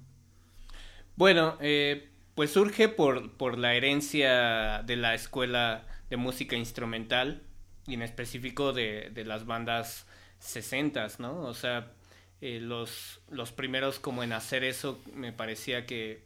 Bueno, 1.17 1.57
eh, 1.61 2.11
pues 2.35 2.51
surge 2.53 2.89
por, 2.89 3.37
por 3.37 3.59
la 3.59 3.75
herencia 3.75 4.83
de 4.85 4.97
la 4.97 5.15
escuela 5.15 5.87
de 6.11 6.17
música 6.17 6.57
instrumental 6.57 7.43
y 7.87 7.95
en 7.95 8.03
específico 8.03 8.73
de, 8.73 9.11
de 9.13 9.25
las 9.25 9.47
bandas 9.47 10.07
sesentas, 10.39 11.21
¿no? 11.21 11.43
O 11.43 11.55
sea, 11.55 11.93
eh, 12.41 12.61
los, 12.61 13.21
los 13.31 13.53
primeros 13.53 13.99
como 13.99 14.23
en 14.23 14.33
hacer 14.33 14.65
eso 14.65 15.01
me 15.15 15.33
parecía 15.33 15.87
que 15.87 16.25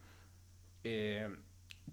eh, 0.84 1.28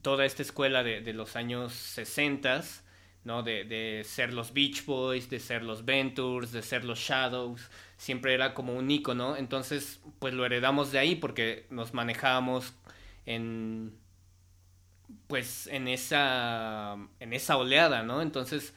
toda 0.02 0.26
esta 0.26 0.42
escuela 0.42 0.84
de, 0.84 1.02
de 1.02 1.14
los 1.14 1.36
años 1.36 1.74
sesentas, 1.74 2.84
¿no? 3.24 3.44
De, 3.44 3.64
de 3.64 4.04
ser 4.06 4.34
los 4.34 4.54
Beach 4.54 4.86
Boys, 4.86 5.30
de 5.30 5.40
ser 5.40 5.64
los 5.64 5.86
Ventures, 5.86 6.52
de 6.52 6.62
ser 6.62 6.84
los 6.86 7.00
Shadows, 7.00 7.70
siempre 7.98 8.34
era 8.34 8.54
como 8.54 8.76
un 8.76 8.92
icono, 8.92 9.38
entonces 9.38 10.02
pues 10.20 10.34
lo 10.34 10.46
heredamos 10.46 10.92
de 10.92 11.00
ahí 11.00 11.16
porque 11.16 11.66
nos 11.70 11.94
manejábamos 11.94 12.74
en 13.26 13.98
pues 15.28 15.68
en 15.68 15.88
esa 15.88 16.98
en 17.20 17.34
esa 17.34 17.58
oleada, 17.58 18.04
¿no? 18.04 18.22
Entonces 18.22 18.74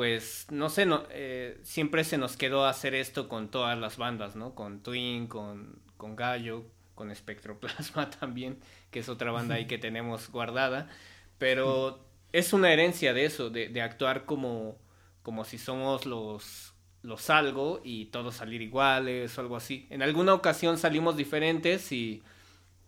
pues 0.00 0.46
no 0.50 0.70
sé, 0.70 0.88
eh, 1.10 1.60
siempre 1.62 2.04
se 2.04 2.16
nos 2.16 2.38
quedó 2.38 2.64
hacer 2.64 2.94
esto 2.94 3.28
con 3.28 3.50
todas 3.50 3.78
las 3.78 3.98
bandas, 3.98 4.34
¿no? 4.34 4.54
Con 4.54 4.82
Twin, 4.82 5.26
con, 5.26 5.78
con 5.98 6.16
Gallo, 6.16 6.64
con 6.94 7.10
Espectroplasma 7.10 8.08
también, 8.18 8.58
que 8.90 9.00
es 9.00 9.10
otra 9.10 9.30
banda 9.30 9.56
ahí 9.56 9.66
que 9.66 9.76
tenemos 9.76 10.30
guardada, 10.30 10.88
pero 11.36 12.02
es 12.32 12.54
una 12.54 12.72
herencia 12.72 13.12
de 13.12 13.26
eso, 13.26 13.50
de, 13.50 13.68
de 13.68 13.82
actuar 13.82 14.24
como, 14.24 14.78
como 15.22 15.44
si 15.44 15.58
somos 15.58 16.06
los, 16.06 16.72
los 17.02 17.28
algo 17.28 17.82
y 17.84 18.06
todos 18.06 18.36
salir 18.36 18.62
iguales 18.62 19.36
o 19.36 19.42
algo 19.42 19.56
así. 19.56 19.86
En 19.90 20.00
alguna 20.00 20.32
ocasión 20.32 20.78
salimos 20.78 21.18
diferentes 21.18 21.92
y 21.92 22.22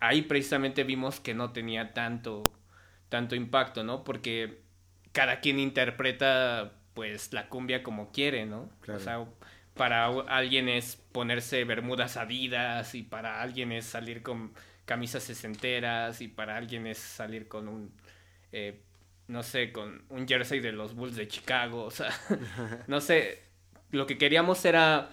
ahí 0.01 0.22
precisamente 0.22 0.83
vimos 0.83 1.20
que 1.20 1.35
no 1.35 1.53
tenía 1.53 1.92
tanto, 1.92 2.42
tanto 3.11 3.35
impacto, 3.35 3.85
¿no? 3.85 4.03
Porque 4.03 4.62
cada 5.12 5.40
quien 5.40 5.59
interpreta 5.59 6.72
pues 6.95 7.33
la 7.33 7.49
cumbia 7.49 7.83
como 7.83 8.13
quiere, 8.13 8.47
¿no? 8.47 8.71
Claro. 8.81 9.01
O 9.01 9.03
sea, 9.03 9.27
para 9.75 10.07
alguien 10.07 10.69
es 10.69 10.97
ponerse 11.13 11.65
bermudas 11.65 12.17
adidas 12.17 12.95
y 12.95 13.03
para 13.03 13.40
alguien 13.43 13.73
es 13.73 13.87
salir 13.87 14.23
con 14.23 14.53
camisas 14.85 15.23
sesenteras 15.23 16.21
y 16.21 16.29
para 16.29 16.57
alguien 16.57 16.87
es 16.87 16.99
salir 16.99 17.49
con 17.49 17.69
un, 17.69 17.93
eh, 18.53 18.81
no 19.29 19.43
sé, 19.43 19.73
con 19.73 20.05
un 20.11 20.27
jersey 20.29 20.61
de 20.61 20.73
los 20.73 20.95
Bulls 20.95 21.17
de 21.17 21.29
Chicago, 21.29 21.85
o 21.85 21.90
sea, 21.90 22.11
no 22.88 23.01
sé, 23.01 23.43
lo 23.90 24.07
que 24.07 24.19
queríamos 24.19 24.65
era 24.65 25.11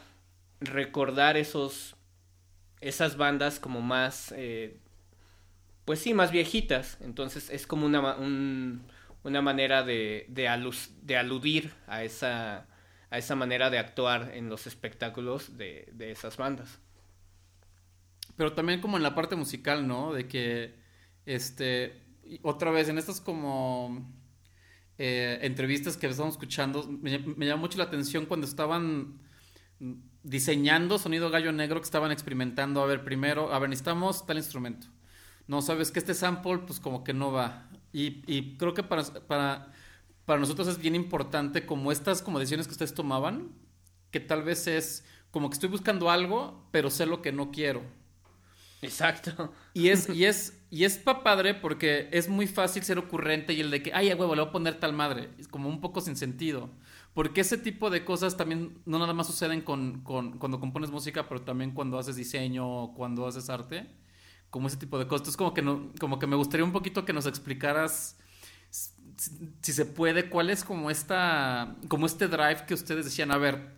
recordar 0.62 1.38
esos, 1.38 1.96
esas 2.82 3.18
bandas 3.18 3.60
como 3.60 3.82
más, 3.82 4.34
eh, 4.38 4.78
pues 5.86 6.00
sí, 6.00 6.14
más 6.14 6.32
viejitas, 6.32 6.98
entonces 7.02 7.50
es 7.50 7.66
como 7.66 7.86
una, 7.86 8.16
un- 8.16 8.84
una 9.24 9.42
manera 9.42 9.84
de, 9.84 10.26
de, 10.30 10.48
alus- 10.48 10.92
de 11.02 11.18
aludir 11.18 11.74
a 11.88 12.04
esa, 12.04 12.68
a 13.10 13.18
esa 13.18 13.36
manera 13.36 13.70
de 13.70 13.80
actuar 13.80 14.32
en 14.34 14.50
los 14.50 14.68
espectáculos 14.68 15.58
de, 15.58 15.90
de 15.94 16.12
esas 16.12 16.38
bandas. 16.38 16.80
Pero 18.36 18.54
también 18.54 18.82
como 18.82 18.98
en 18.98 19.04
la 19.04 19.16
parte 19.16 19.36
musical, 19.36 19.88
¿no? 19.88 20.14
De 20.14 20.28
que, 20.28 20.76
este, 21.26 22.02
otra 22.42 22.72
vez, 22.72 22.88
en 22.90 22.98
estas 22.98 23.20
como 23.20 24.10
eh, 24.98 25.40
entrevistas 25.42 25.98
que 25.98 26.08
estamos 26.08 26.36
escuchando, 26.36 26.84
me, 26.88 27.20
me 27.20 27.46
llamó 27.46 27.62
mucho 27.64 27.78
la 27.78 27.86
atención 27.86 28.26
cuando 28.26 28.48
estaban 28.48 29.20
diseñando 30.24 30.98
sonido 31.00 31.30
gallo 31.30 31.52
negro 31.52 31.80
que 31.80 31.86
estaban 31.86 32.12
experimentando. 32.12 32.82
A 32.82 32.86
ver, 32.86 33.04
primero, 33.04 33.54
a 33.54 33.60
ver, 33.60 33.70
necesitamos 33.70 34.26
tal 34.26 34.38
instrumento. 34.38 34.88
No, 35.48 35.62
sabes 35.62 35.92
que 35.92 36.00
este 36.00 36.14
sample, 36.14 36.60
pues 36.60 36.80
como 36.80 37.04
que 37.04 37.14
no 37.14 37.32
va. 37.32 37.70
Y, 37.92 38.24
y 38.28 38.58
creo 38.58 38.74
que 38.74 38.84
para, 38.84 39.04
para, 39.04 39.74
para 40.26 40.40
nosotros 40.40 40.68
es 40.68 40.78
bien 40.78 40.96
importante 40.96 41.66
como 41.66 41.92
estas 41.92 42.22
como 42.22 42.40
decisiones 42.40 42.68
que 42.68 42.74
ustedes 42.74 42.94
tomaban, 42.94 43.50
que 44.12 44.20
tal 44.20 44.44
vez 44.44 44.68
es 44.68 45.04
como 45.32 45.50
que 45.50 45.56
estoy 45.56 45.70
buscando 45.70 46.10
algo, 46.10 46.68
pero 46.72 46.90
sé 46.90 47.06
lo 47.06 47.22
que 47.22 47.32
no 47.32 47.52
quiero. 47.52 47.82
Exacto. 48.82 49.52
Y 49.74 49.90
es, 49.90 50.10
y 50.14 50.26
es, 50.26 50.58
y 50.70 50.84
es 50.84 50.98
pa' 50.98 51.24
padre 51.24 51.54
porque 51.54 52.10
es 52.12 52.30
muy 52.30 52.48
fácil 52.48 52.84
ser 52.84 52.98
ocurrente 52.98 53.54
y 53.54 53.62
el 53.62 53.72
de 53.72 53.84
que, 53.84 53.92
ay, 53.94 54.10
a 54.10 54.16
huevo, 54.16 54.36
le 54.36 54.42
voy 54.42 54.50
a 54.50 54.52
poner 54.52 54.80
tal 54.80 54.94
madre. 54.94 55.30
Es 55.38 55.48
como 55.48 55.70
un 55.70 55.82
poco 55.82 56.02
sin 56.02 56.16
sentido. 56.16 56.70
Porque 57.14 57.42
ese 57.42 57.58
tipo 57.58 57.90
de 57.90 58.06
cosas 58.06 58.38
también 58.38 58.82
no 58.86 59.00
nada 59.00 59.14
más 59.14 59.28
suceden 59.28 59.62
con, 59.62 60.02
con, 60.02 60.38
cuando 60.38 60.60
compones 60.60 60.92
música, 60.92 61.28
pero 61.28 61.42
también 61.42 61.72
cuando 61.72 61.98
haces 61.98 62.16
diseño 62.16 62.68
o 62.68 62.94
cuando 62.94 63.28
haces 63.28 63.50
arte. 63.50 63.88
Como 64.50 64.68
ese 64.68 64.78
tipo 64.78 64.97
de 64.97 65.08
cosas. 65.08 65.38
Como 65.38 65.54
que, 65.54 65.62
no, 65.62 65.91
como 66.00 66.20
que 66.20 66.28
me 66.28 66.36
gustaría 66.36 66.64
un 66.64 66.72
poquito 66.72 67.06
que 67.06 67.14
nos 67.14 67.26
explicaras 67.26 68.18
si, 68.70 69.32
si 69.62 69.74
se 69.74 69.86
puede, 69.86 70.30
cuál 70.30 70.50
es 70.50 70.64
como 70.64 70.89
esta, 70.89 71.76
como 71.88 72.06
este 72.06 72.28
drive 72.28 72.66
que 72.66 72.74
ustedes 72.74 73.06
decían, 73.06 73.32
a 73.32 73.38
ver, 73.38 73.76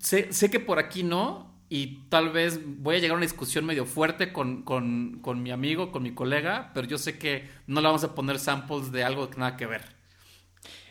sé, 0.00 0.32
sé 0.32 0.50
que 0.50 0.60
por 0.60 0.78
aquí 0.78 1.02
no, 1.02 1.54
y 1.68 2.04
tal 2.08 2.30
vez 2.30 2.60
voy 2.64 2.96
a 2.96 2.98
llegar 2.98 3.14
a 3.14 3.16
una 3.16 3.26
discusión 3.26 3.66
medio 3.66 3.84
fuerte 3.84 4.32
con, 4.32 4.62
con, 4.62 5.20
con, 5.20 5.42
mi 5.42 5.50
amigo, 5.50 5.92
con 5.92 6.02
mi 6.02 6.14
colega, 6.14 6.70
pero 6.74 6.86
yo 6.86 6.96
sé 6.96 7.18
que 7.18 7.48
no 7.66 7.80
le 7.80 7.86
vamos 7.88 8.04
a 8.04 8.14
poner 8.14 8.38
samples 8.38 8.90
de 8.90 9.04
algo 9.04 9.28
que 9.28 9.38
nada 9.38 9.56
que 9.56 9.66
ver. 9.66 9.82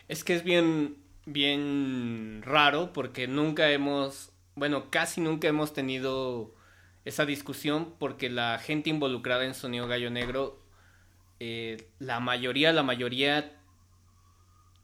Es 0.06 0.22
que 0.22 0.36
es 0.36 0.44
bien, 0.44 0.96
bien 1.26 2.42
raro 2.44 2.92
porque 2.92 3.26
nunca 3.26 3.70
hemos, 3.72 4.30
bueno, 4.54 4.90
casi 4.90 5.20
nunca 5.20 5.48
hemos 5.48 5.72
tenido 5.72 6.54
esa 7.08 7.24
discusión 7.24 7.94
porque 7.98 8.28
la 8.28 8.58
gente 8.58 8.90
involucrada 8.90 9.44
en 9.44 9.54
Sonido 9.54 9.88
Gallo 9.88 10.10
Negro, 10.10 10.58
eh, 11.40 11.88
la 11.98 12.20
mayoría, 12.20 12.72
la 12.72 12.82
mayoría 12.82 13.56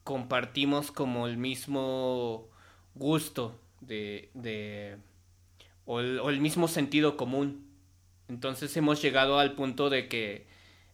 compartimos 0.05 0.91
como 0.91 1.27
el 1.27 1.37
mismo 1.37 2.49
gusto 2.95 3.61
de, 3.81 4.31
de 4.35 4.97
o 5.85 6.01
el, 6.01 6.41
mismo 6.41 6.67
sentido 6.67 7.17
común. 7.17 7.67
Entonces 8.29 8.75
hemos 8.77 9.03
llegado 9.03 9.39
al 9.39 9.53
punto 9.53 9.91
de 9.91 10.09
que, 10.09 10.47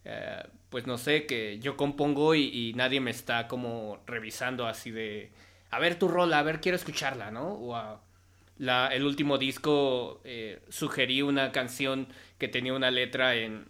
eh, 0.04 0.42
pues 0.68 0.86
no 0.86 0.98
sé, 0.98 1.26
que 1.26 1.60
yo 1.60 1.76
compongo 1.76 2.34
y, 2.34 2.42
y, 2.42 2.74
nadie 2.74 3.00
me 3.00 3.12
está 3.12 3.46
como 3.46 4.00
revisando 4.06 4.66
así 4.66 4.90
de, 4.90 5.30
a 5.70 5.78
ver 5.78 5.96
tu 5.96 6.08
rola, 6.08 6.40
a 6.40 6.42
ver, 6.42 6.60
quiero 6.60 6.76
escucharla, 6.76 7.30
¿no? 7.30 7.52
O 7.52 7.76
a, 7.76 8.00
la, 8.60 8.88
el 8.88 9.06
último 9.06 9.38
disco 9.38 10.20
eh, 10.22 10.60
sugerí 10.68 11.22
una 11.22 11.50
canción 11.50 12.08
que 12.36 12.46
tenía 12.46 12.74
una 12.74 12.90
letra 12.90 13.34
en, 13.34 13.64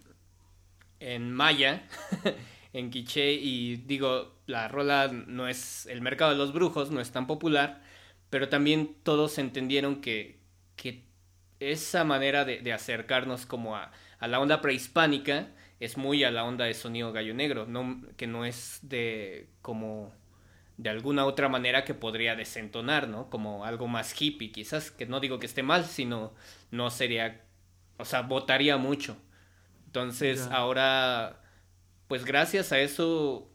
en 0.99 1.31
maya, 1.31 1.87
en 2.73 2.91
quiché, 2.91 3.31
y 3.31 3.77
digo, 3.77 4.35
la 4.47 4.67
rola 4.67 5.07
no 5.07 5.47
es, 5.47 5.85
el 5.85 6.01
mercado 6.01 6.31
de 6.31 6.37
los 6.37 6.51
brujos 6.51 6.91
no 6.91 6.99
es 6.99 7.09
tan 7.13 7.25
popular, 7.25 7.81
pero 8.29 8.49
también 8.49 8.97
todos 9.03 9.37
entendieron 9.37 10.01
que, 10.01 10.39
que 10.75 11.05
esa 11.61 12.03
manera 12.03 12.43
de, 12.43 12.73
acercarnos 12.73 13.45
como 13.45 13.77
a, 13.77 13.93
a, 14.19 14.27
la 14.27 14.41
onda 14.41 14.59
prehispánica 14.59 15.47
es 15.79 15.95
muy 15.95 16.25
a 16.25 16.31
la 16.31 16.43
onda 16.43 16.65
de 16.65 16.73
sonido 16.73 17.13
gallo 17.13 17.33
negro, 17.33 17.65
que 18.17 18.27
no 18.27 18.43
es 18.43 18.79
de 18.81 19.47
como 19.61 20.11
de 20.77 20.89
alguna 20.89 21.25
otra 21.25 21.49
manera 21.49 21.85
que 21.85 21.93
podría 21.93 22.35
desentonar, 22.35 23.07
¿no? 23.07 23.29
Como 23.29 23.65
algo 23.65 23.87
más 23.87 24.19
hippie, 24.19 24.51
quizás, 24.51 24.91
que 24.91 25.05
no 25.05 25.19
digo 25.19 25.39
que 25.39 25.45
esté 25.45 25.63
mal, 25.63 25.85
sino 25.85 26.33
no 26.71 26.89
sería, 26.89 27.41
o 27.97 28.05
sea, 28.05 28.21
votaría 28.21 28.77
mucho. 28.77 29.17
Entonces, 29.85 30.45
yeah. 30.45 30.55
ahora, 30.55 31.41
pues 32.07 32.25
gracias 32.25 32.71
a 32.71 32.79
eso, 32.79 33.51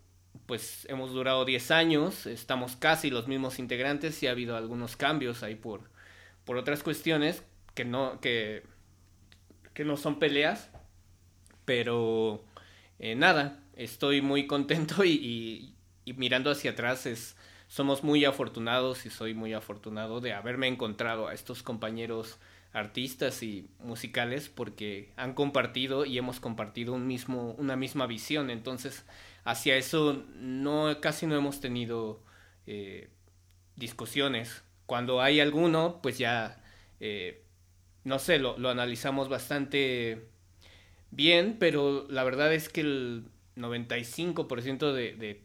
pues 0.47 0.87
hemos 0.91 1.12
durado 1.12 1.45
10 1.45 1.71
años, 1.71 2.27
estamos 2.27 2.77
casi 2.77 3.11
los 3.11 3.27
mismos 3.27 3.59
integrantes 3.59 4.23
y 4.23 4.27
ha 4.27 4.33
habido 4.33 4.57
algunos 4.57 4.97
cambios 4.97 5.43
ahí 5.43 5.55
por, 5.55 5.91
por 6.45 6.57
otras 6.57 6.83
cuestiones 6.83 7.43
que 7.75 7.85
no, 7.85 8.21
que, 8.21 8.64
que 9.75 9.85
no 9.85 9.97
son 9.97 10.19
peleas, 10.19 10.71
pero 11.64 12.45
eh, 12.99 13.14
nada, 13.14 13.61
estoy 13.75 14.23
muy 14.23 14.47
contento 14.47 15.05
y, 15.05 15.11
y, 15.11 15.76
y, 16.07 16.15
mirando 16.15 16.51
hacia 16.51 16.71
atrás 16.71 17.05
es, 17.05 17.37
somos 17.69 18.03
muy 18.03 18.25
afortunados 18.25 19.05
y 19.05 19.11
soy 19.11 19.35
muy 19.35 19.53
afortunado 19.53 20.23
de 20.23 20.33
haberme 20.33 20.69
encontrado 20.69 21.29
a 21.29 21.35
estos 21.35 21.63
compañeros 21.63 22.39
artistas 22.73 23.43
y 23.43 23.69
musicales 23.81 24.49
porque 24.49 25.13
han 25.17 25.35
compartido 25.35 26.07
y 26.07 26.17
hemos 26.17 26.41
compartido 26.41 26.95
un 26.95 27.07
mismo, 27.07 27.55
una 27.59 27.77
misma 27.77 28.07
visión, 28.07 28.49
entonces 28.51 29.05
hacia 29.45 29.77
eso 29.77 30.25
no 30.37 30.99
casi 31.03 31.27
no 31.27 31.37
hemos 31.37 31.61
tenido 31.61 32.23
eh, 32.67 33.11
discusiones. 33.77 34.63
Cuando 34.87 35.21
hay 35.21 35.41
alguno, 35.41 36.01
pues 36.03 36.19
ya 36.19 36.63
eh, 37.01 37.43
no 38.05 38.19
sé, 38.19 38.39
lo, 38.39 38.57
lo, 38.59 38.71
analizamos 38.71 39.29
bastante 39.29 40.29
bien, 41.11 41.57
pero 41.59 42.07
la 42.09 42.25
verdad 42.25 42.55
es 42.55 42.69
que 42.69 42.83
el 42.83 43.25
95% 43.57 44.93
de, 44.93 45.15
de, 45.17 45.43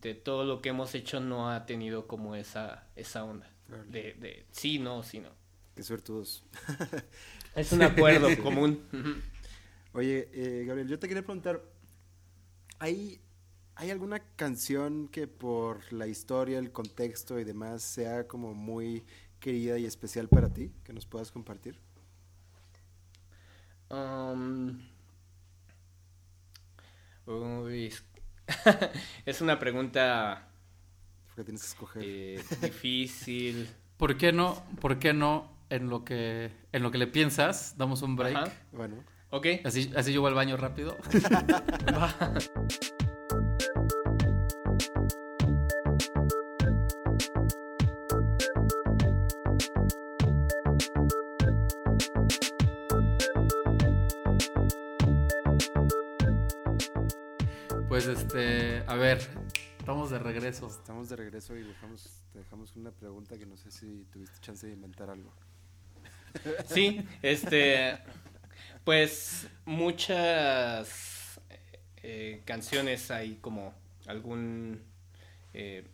de, 0.00 0.14
todo 0.14 0.44
lo 0.44 0.60
que 0.60 0.70
hemos 0.70 0.94
hecho 0.94 1.20
no 1.20 1.50
ha 1.50 1.66
tenido 1.66 2.06
como 2.06 2.34
esa, 2.34 2.86
esa 2.96 3.24
onda. 3.24 3.50
De, 3.88 4.14
de 4.14 4.46
sí, 4.50 4.78
no, 4.78 5.02
sí, 5.02 5.20
no. 5.20 5.30
Qué 5.74 5.82
suertudos. 5.82 6.44
es 7.56 7.72
un 7.72 7.82
acuerdo 7.82 8.28
común. 8.42 8.84
Oye, 9.92 10.28
eh, 10.32 10.64
Gabriel, 10.64 10.88
yo 10.88 10.98
te 10.98 11.08
quería 11.08 11.22
preguntar, 11.22 11.62
¿hay, 12.78 13.20
¿hay 13.74 13.90
alguna 13.90 14.20
canción 14.36 15.08
que 15.08 15.26
por 15.26 15.92
la 15.92 16.06
historia, 16.06 16.58
el 16.58 16.72
contexto 16.72 17.38
y 17.38 17.44
demás 17.44 17.82
sea 17.82 18.26
como 18.26 18.54
muy 18.54 19.04
querida 19.40 19.78
y 19.78 19.86
especial 19.86 20.28
para 20.28 20.52
ti 20.52 20.72
que 20.84 20.92
nos 20.92 21.06
puedas 21.06 21.30
compartir? 21.30 21.78
Um, 23.90 24.80
uy, 27.26 27.86
es 27.86 28.04
una 29.40 29.58
pregunta 29.58 30.48
Porque 31.28 31.44
tienes 31.44 31.62
que 31.62 31.68
escoger. 31.68 32.02
Eh, 32.04 32.44
difícil. 32.62 33.68
¿Por 33.96 34.16
qué 34.16 34.32
no? 34.32 34.62
¿Por 34.80 34.98
qué 34.98 35.12
no 35.12 35.52
en 35.70 35.88
lo 35.88 36.04
que 36.04 36.52
en 36.72 36.82
lo 36.82 36.90
que 36.90 36.98
le 36.98 37.06
piensas 37.06 37.76
damos 37.76 38.02
un 38.02 38.16
break? 38.16 38.36
Ajá. 38.36 38.52
Bueno. 38.72 38.96
Ok. 39.30 39.46
Así, 39.64 39.92
así 39.96 40.12
yo 40.12 40.20
voy 40.20 40.28
al 40.28 40.34
baño 40.34 40.56
rápido. 40.56 40.96
a 58.94 58.96
ver, 58.96 59.18
estamos 59.76 60.10
de 60.10 60.20
regreso. 60.20 60.68
Estamos 60.68 61.08
de 61.08 61.16
regreso 61.16 61.56
y 61.56 61.64
dejamos, 61.64 62.22
te 62.32 62.38
dejamos 62.38 62.76
una 62.76 62.92
pregunta 62.92 63.36
que 63.36 63.44
no 63.44 63.56
sé 63.56 63.72
si 63.72 64.06
tuviste 64.12 64.38
chance 64.40 64.68
de 64.68 64.72
inventar 64.72 65.10
algo. 65.10 65.34
Sí, 66.66 67.04
este, 67.20 67.98
pues 68.84 69.48
muchas 69.64 71.40
eh, 72.04 72.42
canciones 72.44 73.10
hay 73.10 73.34
como 73.40 73.74
algún, 74.06 74.80
eh, 75.54 75.84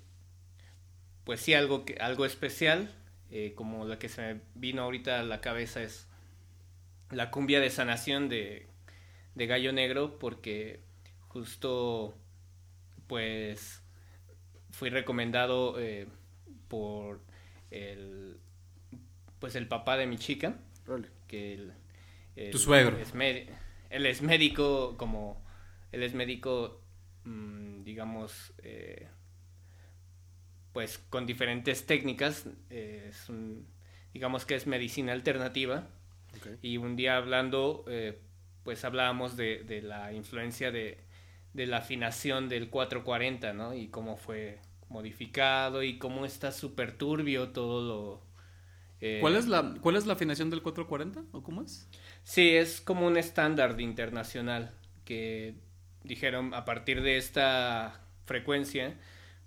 pues 1.25 1.41
sí, 1.41 1.55
algo, 1.55 1.87
que, 1.87 1.95
algo 1.95 2.27
especial, 2.27 2.95
eh, 3.31 3.55
como 3.55 3.87
la 3.87 3.99
que 3.99 4.11
se 4.11 4.21
me 4.35 4.41
vino 4.55 4.83
ahorita 4.83 5.21
a 5.21 5.23
la 5.23 5.41
cabeza 5.41 5.83
es 5.83 6.07
la 7.11 7.31
cumbia 7.31 7.61
de 7.61 7.71
sanación 7.71 8.29
de, 8.29 8.67
de 9.37 9.47
Gallo 9.47 9.73
Negro, 9.73 10.19
porque 10.19 10.81
justo 11.29 12.15
pues 13.11 13.83
fui 14.71 14.89
recomendado 14.89 15.81
eh, 15.81 16.07
por 16.69 17.21
el 17.73 18.39
pues 19.41 19.57
el 19.57 19.67
papá 19.67 19.97
de 19.97 20.07
mi 20.07 20.17
chica 20.17 20.61
Vale. 20.87 21.09
que 21.27 21.55
el, 21.55 21.73
el, 22.37 22.53
tu 22.53 22.59
suegro 22.59 22.97
es 22.99 23.13
él 23.91 24.07
es 24.07 24.23
médico 24.23 24.97
como 24.97 25.45
él 25.91 26.05
es 26.05 26.15
médico 26.15 26.85
mmm, 27.25 27.83
digamos 27.83 28.53
eh, 28.63 29.09
pues 30.73 30.99
con 30.99 31.27
diferentes 31.27 31.87
técnicas 31.87 32.47
eh, 32.71 33.09
es 33.09 33.29
un, 33.29 33.67
digamos 34.13 34.47
que 34.47 34.55
es 34.55 34.69
medicina 34.69 35.13
alternativa 35.13 35.89
okay. 36.39 36.59
y 36.63 36.77
un 36.77 36.95
día 36.95 37.17
hablando 37.17 37.85
eh, 37.89 38.21
pues 38.63 38.85
hablábamos 38.85 39.37
de, 39.37 39.65
de 39.65 39.83
la 39.83 40.13
influencia 40.13 40.71
de 40.71 41.10
de 41.53 41.67
la 41.67 41.79
afinación 41.79 42.49
del 42.49 42.71
440, 42.71 43.53
¿no? 43.53 43.75
Y 43.75 43.89
cómo 43.89 44.17
fue 44.17 44.61
modificado 44.89 45.83
y 45.83 45.99
cómo 45.99 46.25
está 46.27 46.53
súper 46.53 46.97
turbio 46.97 47.51
todo 47.51 47.83
lo, 47.87 48.27
Eh, 49.01 49.19
¿Cuál 49.21 49.37
es 49.37 49.49
la 49.49 49.75
cuál 49.81 49.97
es 49.97 50.07
la 50.07 50.13
afinación 50.15 50.51
del 50.51 50.63
440 50.63 51.25
o 51.33 51.43
cómo 51.43 51.63
es? 51.63 51.89
Sí, 52.23 52.51
es 52.57 52.81
como 52.81 53.07
un 53.07 53.17
estándar 53.17 53.81
internacional 53.81 54.75
que 55.05 55.55
dijeron 56.05 56.55
a 56.55 56.65
partir 56.65 57.03
de 57.03 57.17
esta 57.17 58.01
frecuencia 58.25 58.99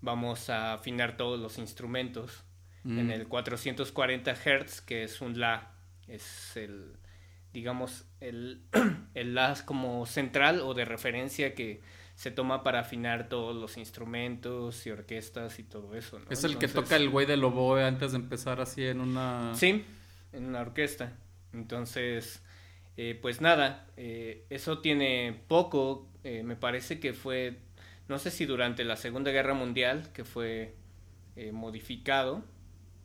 vamos 0.01 0.49
a 0.49 0.73
afinar 0.73 1.17
todos 1.17 1.39
los 1.39 1.57
instrumentos 1.57 2.43
Mm. 2.85 2.99
en 2.99 3.11
el 3.11 3.27
440 3.29 4.35
Hz, 4.35 4.81
que 4.81 5.03
es 5.03 5.21
un 5.21 5.39
La, 5.39 5.71
es 6.07 6.57
el, 6.57 6.97
digamos, 7.53 8.05
el, 8.19 8.61
el 9.13 9.35
La 9.35 9.55
como 9.65 10.05
central 10.05 10.61
o 10.61 10.73
de 10.73 10.85
referencia 10.85 11.53
que 11.53 11.81
se 12.15 12.31
toma 12.31 12.63
para 12.63 12.79
afinar 12.79 13.29
todos 13.29 13.55
los 13.55 13.77
instrumentos 13.77 14.85
y 14.85 14.91
orquestas 14.91 15.59
y 15.59 15.63
todo 15.63 15.95
eso. 15.95 16.19
¿no? 16.19 16.25
Es 16.29 16.43
el 16.43 16.57
que 16.57 16.67
toca 16.67 16.95
el 16.95 17.09
güey 17.09 17.25
del 17.25 17.43
oboe 17.43 17.83
antes 17.83 18.11
de 18.11 18.17
empezar 18.17 18.61
así 18.61 18.85
en 18.85 18.99
una 18.99 19.53
Sí, 19.55 19.83
en 20.31 20.45
una 20.45 20.61
orquesta. 20.61 21.13
Entonces, 21.53 22.43
eh, 22.97 23.17
pues 23.21 23.41
nada, 23.41 23.87
eh, 23.97 24.45
eso 24.49 24.79
tiene 24.79 25.41
poco, 25.47 26.07
eh, 26.23 26.43
me 26.43 26.55
parece 26.55 26.99
que 26.99 27.13
fue, 27.13 27.59
no 28.07 28.19
sé 28.19 28.29
si 28.31 28.45
durante 28.45 28.83
la 28.83 28.95
Segunda 28.95 29.31
Guerra 29.31 29.53
Mundial, 29.53 30.11
que 30.13 30.23
fue 30.23 30.75
modificado 31.51 32.43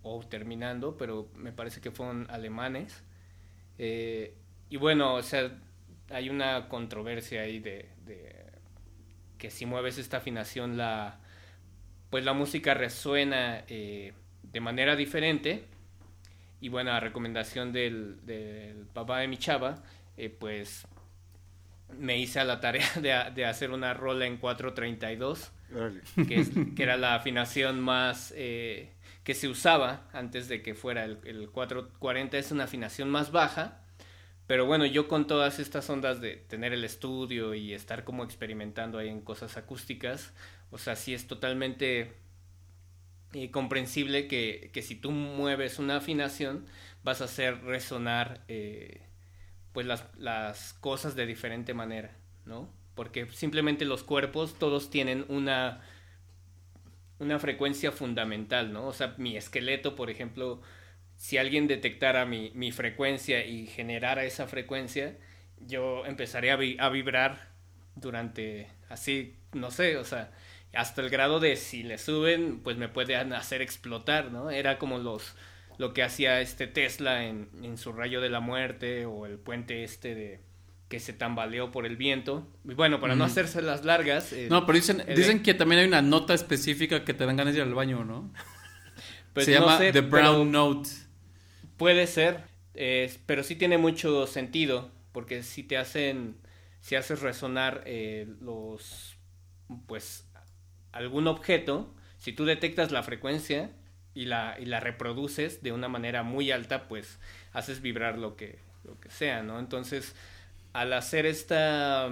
o 0.02 0.20
terminando, 0.20 0.98
pero 0.98 1.30
me 1.34 1.50
parece 1.50 1.80
que 1.80 1.90
fueron 1.90 2.26
alemanes. 2.28 3.02
Eh, 3.78 4.34
y 4.70 4.76
bueno, 4.76 5.14
o 5.14 5.22
sea, 5.22 5.50
hay 6.10 6.30
una 6.30 6.68
controversia 6.68 7.42
ahí 7.42 7.58
de, 7.60 7.88
de 8.06 8.34
que 9.38 9.50
si 9.50 9.66
mueves 9.66 9.98
esta 9.98 10.18
afinación 10.18 10.76
la 10.76 11.20
pues 12.10 12.24
la 12.24 12.32
música 12.34 12.74
resuena 12.74 13.64
eh, 13.68 14.12
de 14.42 14.60
manera 14.60 14.96
diferente 14.96 15.66
y 16.60 16.68
bueno 16.68 16.92
a 16.92 17.00
recomendación 17.00 17.72
del, 17.72 18.24
del 18.26 18.86
papá 18.92 19.20
de 19.20 19.28
mi 19.28 19.36
chava 19.38 19.82
eh, 20.16 20.30
pues 20.30 20.86
me 21.98 22.18
hice 22.18 22.40
a 22.40 22.44
la 22.44 22.60
tarea 22.60 22.86
de, 23.00 23.30
de 23.34 23.44
hacer 23.46 23.70
una 23.70 23.94
rola 23.94 24.26
en 24.26 24.36
432 24.36 25.52
Órale. 25.74 26.02
que, 26.26 26.40
es- 26.40 26.52
que 26.76 26.82
era 26.82 26.96
la 26.96 27.14
afinación 27.14 27.80
más 27.80 28.32
eh, 28.36 28.92
que 29.28 29.34
se 29.34 29.46
usaba 29.46 30.08
antes 30.14 30.48
de 30.48 30.62
que 30.62 30.74
fuera 30.74 31.04
el, 31.04 31.18
el 31.24 31.50
440 31.50 32.38
es 32.38 32.50
una 32.50 32.64
afinación 32.64 33.10
más 33.10 33.30
baja 33.30 33.82
pero 34.46 34.64
bueno 34.64 34.86
yo 34.86 35.06
con 35.06 35.26
todas 35.26 35.58
estas 35.58 35.90
ondas 35.90 36.22
de 36.22 36.36
tener 36.36 36.72
el 36.72 36.82
estudio 36.82 37.52
y 37.52 37.74
estar 37.74 38.04
como 38.04 38.24
experimentando 38.24 38.96
ahí 38.96 39.10
en 39.10 39.20
cosas 39.20 39.58
acústicas 39.58 40.32
o 40.70 40.78
sea 40.78 40.96
sí 40.96 41.12
es 41.12 41.26
totalmente 41.26 42.14
eh, 43.34 43.50
comprensible 43.50 44.28
que, 44.28 44.70
que 44.72 44.80
si 44.80 44.94
tú 44.94 45.10
mueves 45.10 45.78
una 45.78 45.98
afinación 45.98 46.64
vas 47.04 47.20
a 47.20 47.24
hacer 47.24 47.62
resonar 47.64 48.46
eh, 48.48 49.02
pues 49.74 49.84
las, 49.84 50.06
las 50.16 50.72
cosas 50.72 51.16
de 51.16 51.26
diferente 51.26 51.74
manera, 51.74 52.16
¿no? 52.46 52.72
Porque 52.94 53.26
simplemente 53.26 53.84
los 53.84 54.04
cuerpos 54.04 54.58
todos 54.58 54.88
tienen 54.88 55.26
una 55.28 55.82
una 57.18 57.38
frecuencia 57.38 57.92
fundamental, 57.92 58.72
¿no? 58.72 58.86
O 58.86 58.92
sea, 58.92 59.14
mi 59.18 59.36
esqueleto, 59.36 59.96
por 59.96 60.10
ejemplo, 60.10 60.60
si 61.16 61.38
alguien 61.38 61.66
detectara 61.66 62.26
mi, 62.26 62.50
mi 62.54 62.72
frecuencia 62.72 63.44
y 63.44 63.66
generara 63.66 64.24
esa 64.24 64.46
frecuencia, 64.46 65.16
yo 65.58 66.06
empezaría 66.06 66.54
a, 66.54 66.86
a 66.86 66.88
vibrar 66.90 67.48
durante 67.96 68.68
así, 68.88 69.36
no 69.52 69.70
sé, 69.70 69.96
o 69.96 70.04
sea, 70.04 70.32
hasta 70.74 71.02
el 71.02 71.10
grado 71.10 71.40
de 71.40 71.56
si 71.56 71.82
le 71.82 71.98
suben, 71.98 72.60
pues 72.62 72.76
me 72.76 72.88
pueden 72.88 73.32
hacer 73.32 73.62
explotar, 73.62 74.30
¿no? 74.32 74.50
Era 74.50 74.78
como 74.78 74.98
los 74.98 75.34
lo 75.78 75.94
que 75.94 76.02
hacía 76.02 76.40
este 76.40 76.66
Tesla 76.66 77.24
en, 77.26 77.50
en 77.62 77.78
su 77.78 77.92
rayo 77.92 78.20
de 78.20 78.30
la 78.30 78.40
muerte 78.40 79.06
o 79.06 79.26
el 79.26 79.38
puente 79.38 79.84
este 79.84 80.14
de 80.14 80.40
que 80.88 81.00
se 81.00 81.12
tambaleó 81.12 81.70
por 81.70 81.86
el 81.86 81.96
viento. 81.96 82.46
Y 82.68 82.74
bueno, 82.74 83.00
para 83.00 83.14
no 83.14 83.24
Ujú. 83.24 83.32
hacerse 83.32 83.62
las 83.62 83.84
largas. 83.84 84.32
eh, 84.32 84.48
No, 84.50 84.64
pero 84.66 84.76
dicen, 84.76 85.02
dicen 85.14 85.42
que 85.42 85.54
también 85.54 85.80
hay 85.82 85.88
una 85.88 86.02
nota 86.02 86.34
específica 86.34 87.04
que 87.04 87.14
te 87.14 87.26
dan 87.26 87.36
ganas 87.36 87.54
de 87.54 87.60
ir 87.60 87.66
al 87.66 87.74
baño, 87.74 88.04
¿no? 88.04 88.32
pues 89.34 89.46
Se 89.46 89.52
no 89.52 89.60
llama 89.60 89.78
sé, 89.78 89.92
The 89.92 90.00
Brown 90.00 90.50
Note. 90.50 90.90
Puede 91.76 92.06
ser, 92.06 92.44
eh, 92.74 93.12
pero 93.26 93.42
sí 93.42 93.54
tiene 93.56 93.78
mucho 93.78 94.26
sentido, 94.26 94.90
porque 95.12 95.42
si 95.42 95.62
te 95.62 95.76
hacen, 95.76 96.36
si 96.80 96.96
haces 96.96 97.20
resonar 97.20 97.82
eh, 97.86 98.26
los, 98.40 99.16
pues, 99.86 100.28
algún 100.92 101.26
objeto, 101.28 101.94
si 102.18 102.32
tú 102.32 102.44
detectas 102.44 102.90
la 102.90 103.02
frecuencia 103.02 103.70
y 104.14 104.24
la, 104.24 104.56
y 104.58 104.64
la 104.64 104.80
reproduces 104.80 105.62
de 105.62 105.72
una 105.72 105.88
manera 105.88 106.22
muy 106.24 106.50
alta, 106.50 106.88
pues 106.88 107.18
haces 107.52 107.80
vibrar 107.80 108.18
lo 108.18 108.36
que, 108.36 108.58
lo 108.84 108.98
que 108.98 109.10
sea, 109.10 109.42
¿no? 109.42 109.60
Entonces, 109.60 110.16
al 110.78 110.92
hacer 110.92 111.26
esta, 111.26 112.08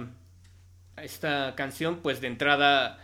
esta 0.97 1.55
canción, 1.55 2.01
pues 2.01 2.19
de 2.19 2.27
entrada, 2.27 2.99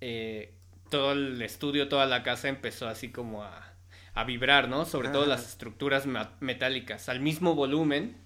eh, 0.00 0.54
todo 0.88 1.12
el 1.12 1.42
estudio, 1.42 1.88
toda 1.88 2.06
la 2.06 2.22
casa 2.22 2.48
empezó 2.48 2.88
así 2.88 3.10
como 3.10 3.42
a, 3.42 3.74
a 4.14 4.24
vibrar, 4.24 4.68
¿no? 4.68 4.86
Sobre 4.86 5.10
todo 5.10 5.26
las 5.26 5.46
estructuras 5.46 6.06
metálicas, 6.40 7.10
al 7.10 7.20
mismo 7.20 7.54
volumen, 7.54 8.16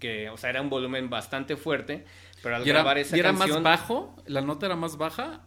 que, 0.00 0.30
o 0.30 0.38
sea, 0.38 0.48
era 0.50 0.62
un 0.62 0.70
volumen 0.70 1.10
bastante 1.10 1.56
fuerte, 1.56 2.06
pero 2.42 2.56
al 2.56 2.66
¿Y 2.66 2.70
era, 2.70 2.80
grabar 2.80 2.96
esa 2.96 3.14
y 3.14 3.20
era 3.20 3.34
canción... 3.34 3.62
más 3.62 3.80
bajo? 3.80 4.16
¿La 4.26 4.40
nota 4.40 4.64
era 4.64 4.76
más 4.76 4.96
baja? 4.96 5.42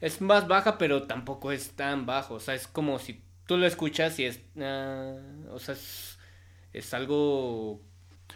Es 0.00 0.22
más 0.22 0.48
baja, 0.48 0.78
pero 0.78 1.02
tampoco 1.02 1.52
es 1.52 1.72
tan 1.72 2.06
bajo. 2.06 2.34
O 2.34 2.40
sea, 2.40 2.54
es 2.54 2.66
como 2.66 2.98
si 2.98 3.22
tú 3.46 3.58
lo 3.58 3.66
escuchas 3.66 4.18
y 4.18 4.24
es. 4.24 4.40
ah, 4.58 5.16
o 5.50 5.58
sea, 5.58 5.74
es, 5.74 6.18
es 6.72 6.94
algo. 6.94 7.82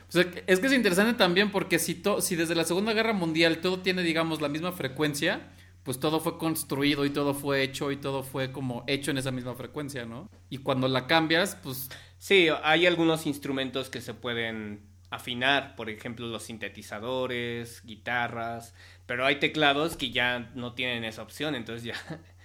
O 0.08 0.12
sea, 0.12 0.24
es 0.46 0.60
que 0.60 0.66
es 0.66 0.72
interesante 0.72 1.14
también 1.14 1.50
porque 1.50 1.78
si, 1.78 1.94
to- 1.94 2.20
si 2.20 2.36
desde 2.36 2.54
la 2.54 2.64
Segunda 2.64 2.92
Guerra 2.92 3.12
Mundial 3.12 3.58
todo 3.60 3.80
tiene, 3.80 4.02
digamos, 4.02 4.40
la 4.40 4.48
misma 4.48 4.72
frecuencia, 4.72 5.48
pues 5.84 6.00
todo 6.00 6.20
fue 6.20 6.36
construido 6.38 7.04
y 7.04 7.10
todo 7.10 7.32
fue 7.34 7.62
hecho 7.62 7.90
y 7.92 7.96
todo 7.96 8.22
fue 8.22 8.52
como 8.52 8.84
hecho 8.86 9.10
en 9.10 9.18
esa 9.18 9.30
misma 9.30 9.54
frecuencia, 9.54 10.04
¿no? 10.06 10.28
Y 10.48 10.58
cuando 10.58 10.88
la 10.88 11.06
cambias, 11.06 11.56
pues 11.62 11.88
Sí, 12.18 12.48
hay 12.62 12.86
algunos 12.86 13.24
instrumentos 13.26 13.88
que 13.88 14.02
se 14.02 14.12
pueden 14.12 14.82
afinar, 15.08 15.74
por 15.74 15.88
ejemplo, 15.88 16.26
los 16.26 16.42
sintetizadores, 16.42 17.82
guitarras, 17.86 18.74
pero 19.06 19.24
hay 19.24 19.36
teclados 19.36 19.96
que 19.96 20.10
ya 20.10 20.50
no 20.54 20.74
tienen 20.74 21.04
esa 21.04 21.22
opción, 21.22 21.54
entonces 21.54 21.84
ya, 21.84 21.94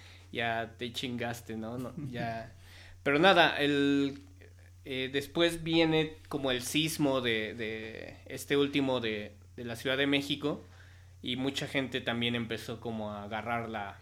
ya 0.32 0.74
te 0.78 0.92
chingaste, 0.92 1.56
¿no? 1.56 1.78
No, 1.78 1.94
ya. 2.06 2.52
Pero 3.02 3.18
nada, 3.20 3.56
el 3.58 4.25
eh, 4.88 5.10
después 5.12 5.64
viene 5.64 6.16
como 6.28 6.52
el 6.52 6.62
sismo 6.62 7.20
de, 7.20 8.18
este 8.26 8.56
último 8.56 9.00
de, 9.00 9.32
la 9.56 9.74
Ciudad 9.74 9.96
de 9.96 10.06
México 10.06 10.64
y 11.22 11.34
mucha 11.34 11.66
gente 11.66 12.00
también 12.00 12.36
empezó 12.36 12.78
como 12.78 13.10
a 13.10 13.24
agarrar 13.24 13.68
la, 13.68 13.98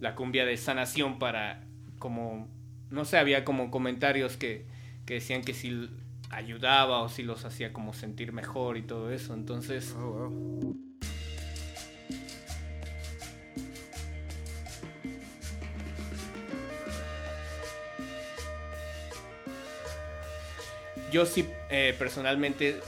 la 0.00 0.14
cumbia 0.14 0.46
de 0.46 0.56
sanación 0.56 1.18
para 1.18 1.62
como 1.98 2.48
no 2.88 3.04
sé 3.04 3.18
había 3.18 3.44
como 3.44 3.70
comentarios 3.70 4.38
que, 4.38 4.64
que 5.04 5.14
decían 5.14 5.42
que 5.42 5.52
si 5.52 5.90
ayudaba 6.30 7.02
o 7.02 7.10
si 7.10 7.22
los 7.22 7.44
hacía 7.44 7.74
como 7.74 7.92
sentir 7.92 8.32
mejor 8.32 8.78
y 8.78 8.82
todo 8.82 9.10
eso 9.10 9.34
entonces 9.34 9.94
Oh. 9.94 10.87
Yo 21.12 21.26
sí 21.26 21.48
eh, 21.70 21.94
personalmente 21.98 22.80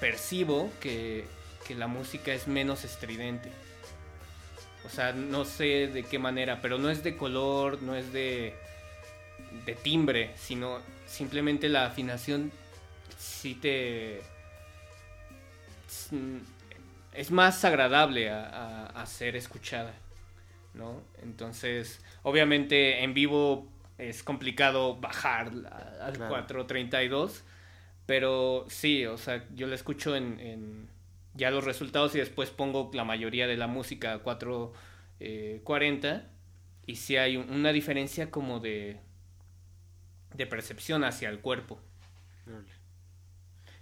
percibo 0.00 0.70
que, 0.80 1.24
que 1.66 1.74
la 1.74 1.86
música 1.86 2.32
es 2.34 2.46
menos 2.48 2.84
estridente 2.84 3.50
o 4.84 4.88
sea 4.88 5.12
no 5.12 5.44
sé 5.44 5.88
de 5.88 6.04
qué 6.04 6.18
manera 6.18 6.60
pero 6.60 6.78
no 6.78 6.90
es 6.90 7.02
de 7.02 7.16
color 7.16 7.82
no 7.82 7.94
es 7.94 8.12
de 8.12 8.54
de 9.66 9.74
timbre 9.74 10.32
sino 10.36 10.80
simplemente 11.06 11.68
la 11.68 11.86
afinación 11.86 12.52
sí 13.18 13.54
te 13.54 14.22
es 17.12 17.30
más 17.30 17.64
agradable 17.64 18.30
a, 18.30 18.44
a- 18.46 18.86
a 19.02 19.06
ser 19.06 19.36
escuchada, 19.36 19.92
¿no? 20.74 21.02
Entonces, 21.22 22.00
obviamente 22.22 23.02
en 23.04 23.14
vivo 23.14 23.68
es 23.98 24.22
complicado 24.22 24.96
bajar 24.96 25.48
al 26.02 26.12
Claro. 26.14 26.28
432, 26.28 27.44
pero 28.06 28.64
sí, 28.68 29.06
o 29.06 29.16
sea, 29.18 29.44
yo 29.54 29.66
lo 29.66 29.74
escucho 29.74 30.16
en, 30.16 30.40
en 30.40 30.88
ya 31.34 31.50
los 31.50 31.64
resultados 31.64 32.14
y 32.14 32.18
después 32.18 32.50
pongo 32.50 32.90
la 32.94 33.04
mayoría 33.04 33.46
de 33.46 33.56
la 33.56 33.66
música 33.66 34.14
a 34.14 34.18
440 34.20 36.30
y 36.86 36.96
sí 36.96 37.16
hay 37.16 37.36
un- 37.36 37.50
una 37.50 37.72
diferencia 37.72 38.30
como 38.30 38.60
de 38.60 39.00
de 40.34 40.46
percepción 40.46 41.02
hacia 41.04 41.28
el 41.30 41.40
cuerpo. 41.40 41.80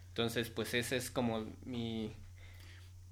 Entonces, 0.09 0.51
pues 0.51 0.75
esa 0.75 0.97
es 0.97 1.11
como 1.11 1.47
mi, 1.65 2.15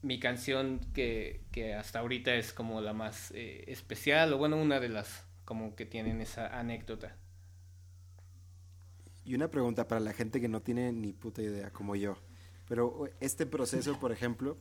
mi 0.03 0.19
canción 0.21 0.81
que, 0.95 1.43
que 1.53 1.75
hasta 1.75 2.01
ahorita 2.01 2.35
es 2.35 2.53
como 2.53 2.81
la 2.81 2.93
más 2.93 3.31
eh, 3.33 3.65
especial, 3.69 4.33
o 4.33 4.39
bueno, 4.39 4.57
una 4.57 4.81
de 4.81 4.89
las 4.89 5.25
como 5.45 5.75
que 5.77 5.87
tienen 5.87 6.21
esa 6.21 6.59
anécdota. 6.59 7.17
Y 9.31 9.37
una 9.37 9.49
pregunta 9.49 9.87
para 9.87 10.01
la 10.01 10.13
gente 10.13 10.41
que 10.41 10.49
no 10.49 10.61
tiene 10.61 10.91
ni 10.91 11.13
puta 11.13 11.41
idea, 11.41 11.71
como 11.71 11.95
yo. 11.95 12.17
Pero 12.69 13.09
este 13.21 13.47
proceso, 13.47 13.97
por 14.01 14.11
ejemplo, 14.11 14.59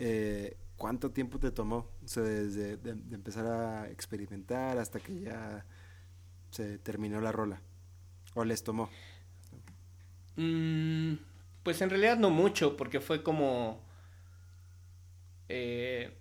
eh, 0.00 0.56
¿cuánto 0.74 1.12
tiempo 1.12 1.38
te 1.38 1.52
tomó? 1.52 1.92
O 2.04 2.08
sea, 2.08 2.24
desde 2.24 2.76
de, 2.76 2.94
de 2.94 3.14
empezar 3.14 3.46
a 3.46 3.88
experimentar 3.88 4.78
hasta 4.78 4.98
que 4.98 5.20
ya 5.20 5.64
se 6.50 6.78
terminó 6.78 7.20
la 7.20 7.30
rola. 7.30 7.62
¿O 8.34 8.44
les 8.44 8.64
tomó? 8.64 8.90
Mm, 10.34 11.14
pues 11.62 11.80
en 11.80 11.90
realidad 11.90 12.18
no 12.18 12.30
mucho, 12.30 12.76
porque 12.76 12.98
fue 13.00 13.22
como... 13.22 13.80
eh, 15.48 16.18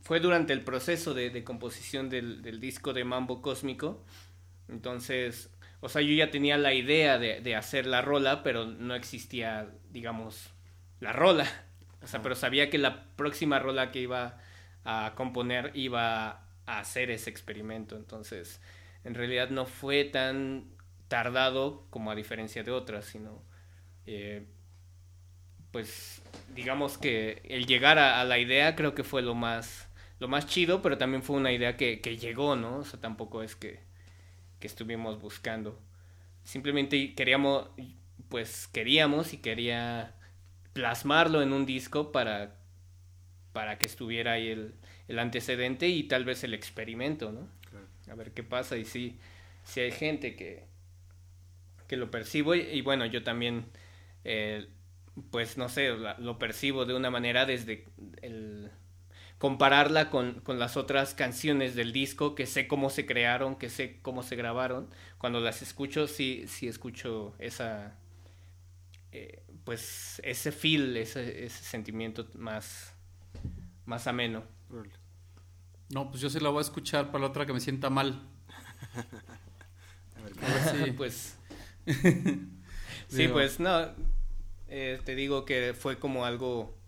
fue 0.00 0.18
durante 0.18 0.52
el 0.52 0.64
proceso 0.64 1.14
de, 1.14 1.44
composición 1.44 2.10
del 2.10 2.58
disco 2.58 2.92
de 2.92 3.04
Mambo 3.04 3.42
Cósmico. 3.42 4.04
Entonces, 4.66 5.51
o 5.82 5.88
sea, 5.90 6.00
yo 6.00 6.14
ya 6.14 6.30
tenía 6.30 6.56
la 6.56 6.72
idea 6.72 7.18
de, 7.18 7.40
de 7.40 7.56
hacer 7.56 7.86
la 7.86 8.00
rola, 8.00 8.42
pero 8.42 8.64
no 8.64 8.94
existía, 8.94 9.68
digamos, 9.90 10.50
la 11.00 11.12
rola. 11.12 11.46
O 12.02 12.06
sea, 12.06 12.22
pero 12.22 12.34
sabía 12.34 12.70
que 12.70 12.78
la 12.78 13.04
próxima 13.16 13.58
rola 13.58 13.90
que 13.92 14.00
iba 14.00 14.38
a 14.84 15.12
componer 15.14 15.70
iba 15.74 16.46
a 16.66 16.78
hacer 16.78 17.10
ese 17.10 17.30
experimento. 17.30 17.96
Entonces, 17.96 18.60
en 19.04 19.14
realidad 19.14 19.50
no 19.50 19.66
fue 19.66 20.04
tan 20.04 20.72
tardado 21.08 21.86
como 21.90 22.10
a 22.10 22.14
diferencia 22.14 22.62
de 22.62 22.70
otras, 22.70 23.04
sino 23.04 23.42
eh, 24.06 24.46
pues 25.70 26.22
digamos 26.54 26.98
que 26.98 27.42
el 27.44 27.66
llegar 27.66 27.98
a, 27.98 28.20
a, 28.20 28.24
la 28.24 28.38
idea 28.38 28.74
creo 28.76 28.94
que 28.94 29.04
fue 29.04 29.22
lo 29.22 29.34
más 29.34 29.88
lo 30.18 30.28
más 30.28 30.46
chido, 30.46 30.82
pero 30.82 30.98
también 30.98 31.22
fue 31.22 31.36
una 31.36 31.52
idea 31.52 31.76
que, 31.76 32.00
que 32.00 32.16
llegó, 32.16 32.54
¿no? 32.54 32.78
O 32.78 32.84
sea, 32.84 33.00
tampoco 33.00 33.42
es 33.42 33.56
que, 33.56 33.80
que 34.62 34.68
estuvimos 34.68 35.20
buscando. 35.20 35.76
Simplemente 36.44 37.14
queríamos, 37.16 37.68
pues 38.28 38.68
queríamos 38.68 39.34
y 39.34 39.38
quería 39.38 40.14
plasmarlo 40.72 41.42
en 41.42 41.52
un 41.52 41.66
disco 41.66 42.12
para, 42.12 42.54
para 43.52 43.76
que 43.78 43.88
estuviera 43.88 44.34
ahí 44.34 44.50
el, 44.50 44.74
el 45.08 45.18
antecedente 45.18 45.88
y 45.88 46.04
tal 46.04 46.24
vez 46.24 46.44
el 46.44 46.54
experimento, 46.54 47.32
¿no? 47.32 47.48
Claro. 47.68 47.86
A 48.08 48.14
ver 48.14 48.30
qué 48.30 48.44
pasa 48.44 48.76
y 48.76 48.84
si, 48.84 49.18
si 49.64 49.80
hay 49.80 49.90
gente 49.90 50.36
que, 50.36 50.64
que 51.88 51.96
lo 51.96 52.12
percibo 52.12 52.54
y, 52.54 52.60
y 52.60 52.82
bueno, 52.82 53.04
yo 53.04 53.24
también, 53.24 53.66
eh, 54.22 54.68
pues 55.32 55.58
no 55.58 55.68
sé, 55.68 55.90
la, 55.96 56.16
lo 56.18 56.38
percibo 56.38 56.84
de 56.84 56.94
una 56.94 57.10
manera 57.10 57.46
desde 57.46 57.84
el 58.22 58.70
compararla 59.42 60.08
con, 60.08 60.34
con, 60.34 60.60
las 60.60 60.76
otras 60.76 61.14
canciones 61.14 61.74
del 61.74 61.92
disco, 61.92 62.36
que 62.36 62.46
sé 62.46 62.68
cómo 62.68 62.90
se 62.90 63.06
crearon, 63.06 63.56
que 63.56 63.70
sé 63.70 63.98
cómo 64.00 64.22
se 64.22 64.36
grabaron. 64.36 64.88
Cuando 65.18 65.40
las 65.40 65.62
escucho, 65.62 66.06
sí, 66.06 66.44
sí 66.46 66.68
escucho 66.68 67.34
esa, 67.40 67.98
eh, 69.10 69.42
pues 69.64 70.22
ese 70.22 70.52
feel, 70.52 70.96
ese, 70.96 71.44
ese 71.44 71.64
sentimiento 71.64 72.28
más, 72.34 72.94
más 73.84 74.06
ameno. 74.06 74.44
No, 75.88 76.08
pues 76.08 76.22
yo 76.22 76.30
sí 76.30 76.38
la 76.38 76.50
voy 76.50 76.58
a 76.58 76.62
escuchar 76.62 77.06
para 77.10 77.22
la 77.22 77.30
otra 77.30 77.44
que 77.44 77.52
me 77.52 77.58
sienta 77.58 77.90
mal. 77.90 78.22
a 80.18 80.22
ver, 80.22 80.34
sí. 80.84 80.92
pues 80.92 81.36
sí, 83.08 83.26
pues 83.26 83.58
no, 83.58 83.88
eh, 84.68 85.00
te 85.04 85.16
digo 85.16 85.44
que 85.44 85.74
fue 85.76 85.98
como 85.98 86.26
algo 86.26 86.80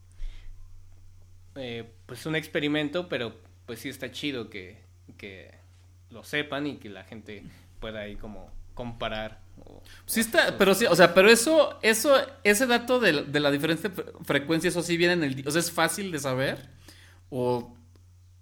eh, 1.57 1.91
pues 2.07 2.27
un 2.27 2.37
experimento, 2.37 3.09
pero 3.09 3.35
pues 3.67 3.79
sí 3.81 3.89
está 3.89 4.11
chido 4.11 4.51
que, 4.51 4.79
que, 5.17 5.53
lo 6.11 6.23
sepan 6.23 6.67
y 6.67 6.77
que 6.77 6.89
la 6.89 7.05
gente 7.05 7.43
pueda 7.81 8.01
ahí 8.01 8.17
como 8.17 8.51
comparar. 8.75 9.41
O, 9.65 9.83
sí 10.07 10.21
está, 10.21 10.57
pero 10.59 10.75
sí, 10.75 10.87
o 10.87 10.95
sea, 10.95 11.15
pero 11.15 11.29
eso, 11.29 11.79
eso, 11.83 12.15
ese 12.45 12.67
dato 12.67 13.01
de, 13.01 13.25
de 13.25 13.41
la 13.41 13.51
diferente 13.51 13.91
frecuencia, 14.25 14.69
eso 14.69 14.83
sí 14.83 14.97
viene 14.97 15.15
en 15.15 15.25
el, 15.25 15.45
o 15.47 15.51
sea, 15.51 15.61
es 15.61 15.73
fácil 15.73 16.13
de 16.13 16.19
saber, 16.19 16.69
o, 17.31 17.75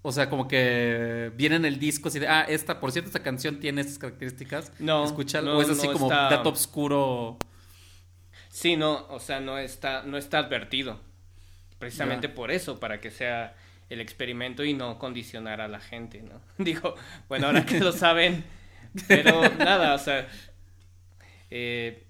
o 0.02 0.12
sea, 0.12 0.28
como 0.28 0.48
que 0.48 1.32
viene 1.34 1.56
en 1.56 1.64
el 1.64 1.78
disco 1.78 2.08
así 2.08 2.18
de, 2.18 2.28
ah, 2.28 2.42
esta, 2.48 2.80
por 2.80 2.92
cierto, 2.92 3.08
esta 3.08 3.22
canción 3.22 3.58
tiene 3.60 3.80
estas 3.80 3.98
características, 3.98 4.72
no, 4.78 5.04
escúchalo, 5.04 5.52
no, 5.52 5.58
o 5.58 5.62
es 5.62 5.70
así 5.70 5.86
no 5.86 5.92
como 5.92 6.06
está... 6.06 6.28
dato 6.28 6.50
oscuro. 6.50 7.38
Sí, 8.50 8.76
no, 8.76 9.06
o 9.08 9.18
sea, 9.18 9.40
no 9.40 9.58
está, 9.58 10.02
no 10.02 10.18
está 10.18 10.38
advertido 10.38 11.00
precisamente 11.82 12.28
yeah. 12.28 12.36
por 12.36 12.52
eso, 12.52 12.78
para 12.78 13.00
que 13.00 13.10
sea 13.10 13.56
el 13.90 14.00
experimento 14.00 14.62
y 14.62 14.72
no 14.72 15.00
condicionar 15.00 15.60
a 15.60 15.66
la 15.66 15.80
gente, 15.80 16.22
¿no? 16.22 16.40
Digo, 16.64 16.94
bueno, 17.28 17.48
ahora 17.48 17.66
que 17.66 17.80
lo 17.80 17.90
saben, 18.06 18.44
pero 19.08 19.48
nada, 19.56 19.92
o 19.92 19.98
sea, 19.98 20.28
eh, 21.50 22.06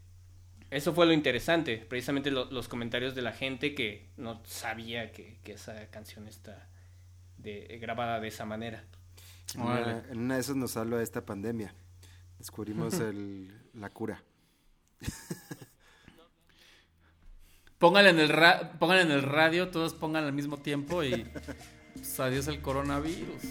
eso 0.71 0.93
fue 0.93 1.07
lo 1.07 1.15
interesante, 1.15 1.79
precisamente 1.79 2.31
lo, 2.31 2.51
los 2.51 2.69
comentarios 2.69 3.15
de 3.15 3.23
la 3.23 3.33
gente 3.33 3.75
que 3.75 4.11
no 4.19 4.43
sabía 4.45 5.11
que, 5.11 5.39
que 5.43 5.53
esa 5.53 5.87
canción 5.87 6.29
está 6.29 6.69
de, 7.39 7.79
grabada 7.81 8.21
de 8.21 8.29
esa 8.29 8.45
manera. 8.45 8.85
Una, 9.57 10.05
en 10.11 10.19
una 10.19 10.35
de 10.35 10.41
esas 10.43 10.57
nos 10.57 10.77
habla 10.77 10.99
de 10.99 11.05
esta 11.05 11.25
pandemia, 11.25 11.75
descubrimos 12.39 12.93
el, 13.01 13.51
la 13.73 13.89
cura. 13.89 14.23
Pónganle 17.83 18.11
en 18.11 18.21
el 18.21 18.29
ra 18.29 18.75
pónganle 18.79 19.03
en 19.03 19.11
el 19.11 19.23
radio, 19.25 19.67
todos 19.67 19.93
pongan 19.93 20.23
al 20.23 20.33
mismo 20.33 20.57
tiempo 20.57 21.03
y 21.03 21.27
pues, 21.95 22.21
adiós 22.21 22.47
el 22.47 22.61
coronavirus. 22.61 23.43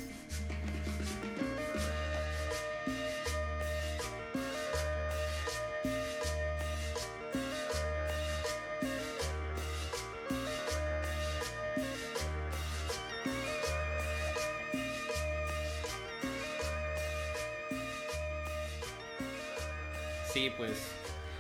Sí, 20.32 20.54
pues 20.56 20.72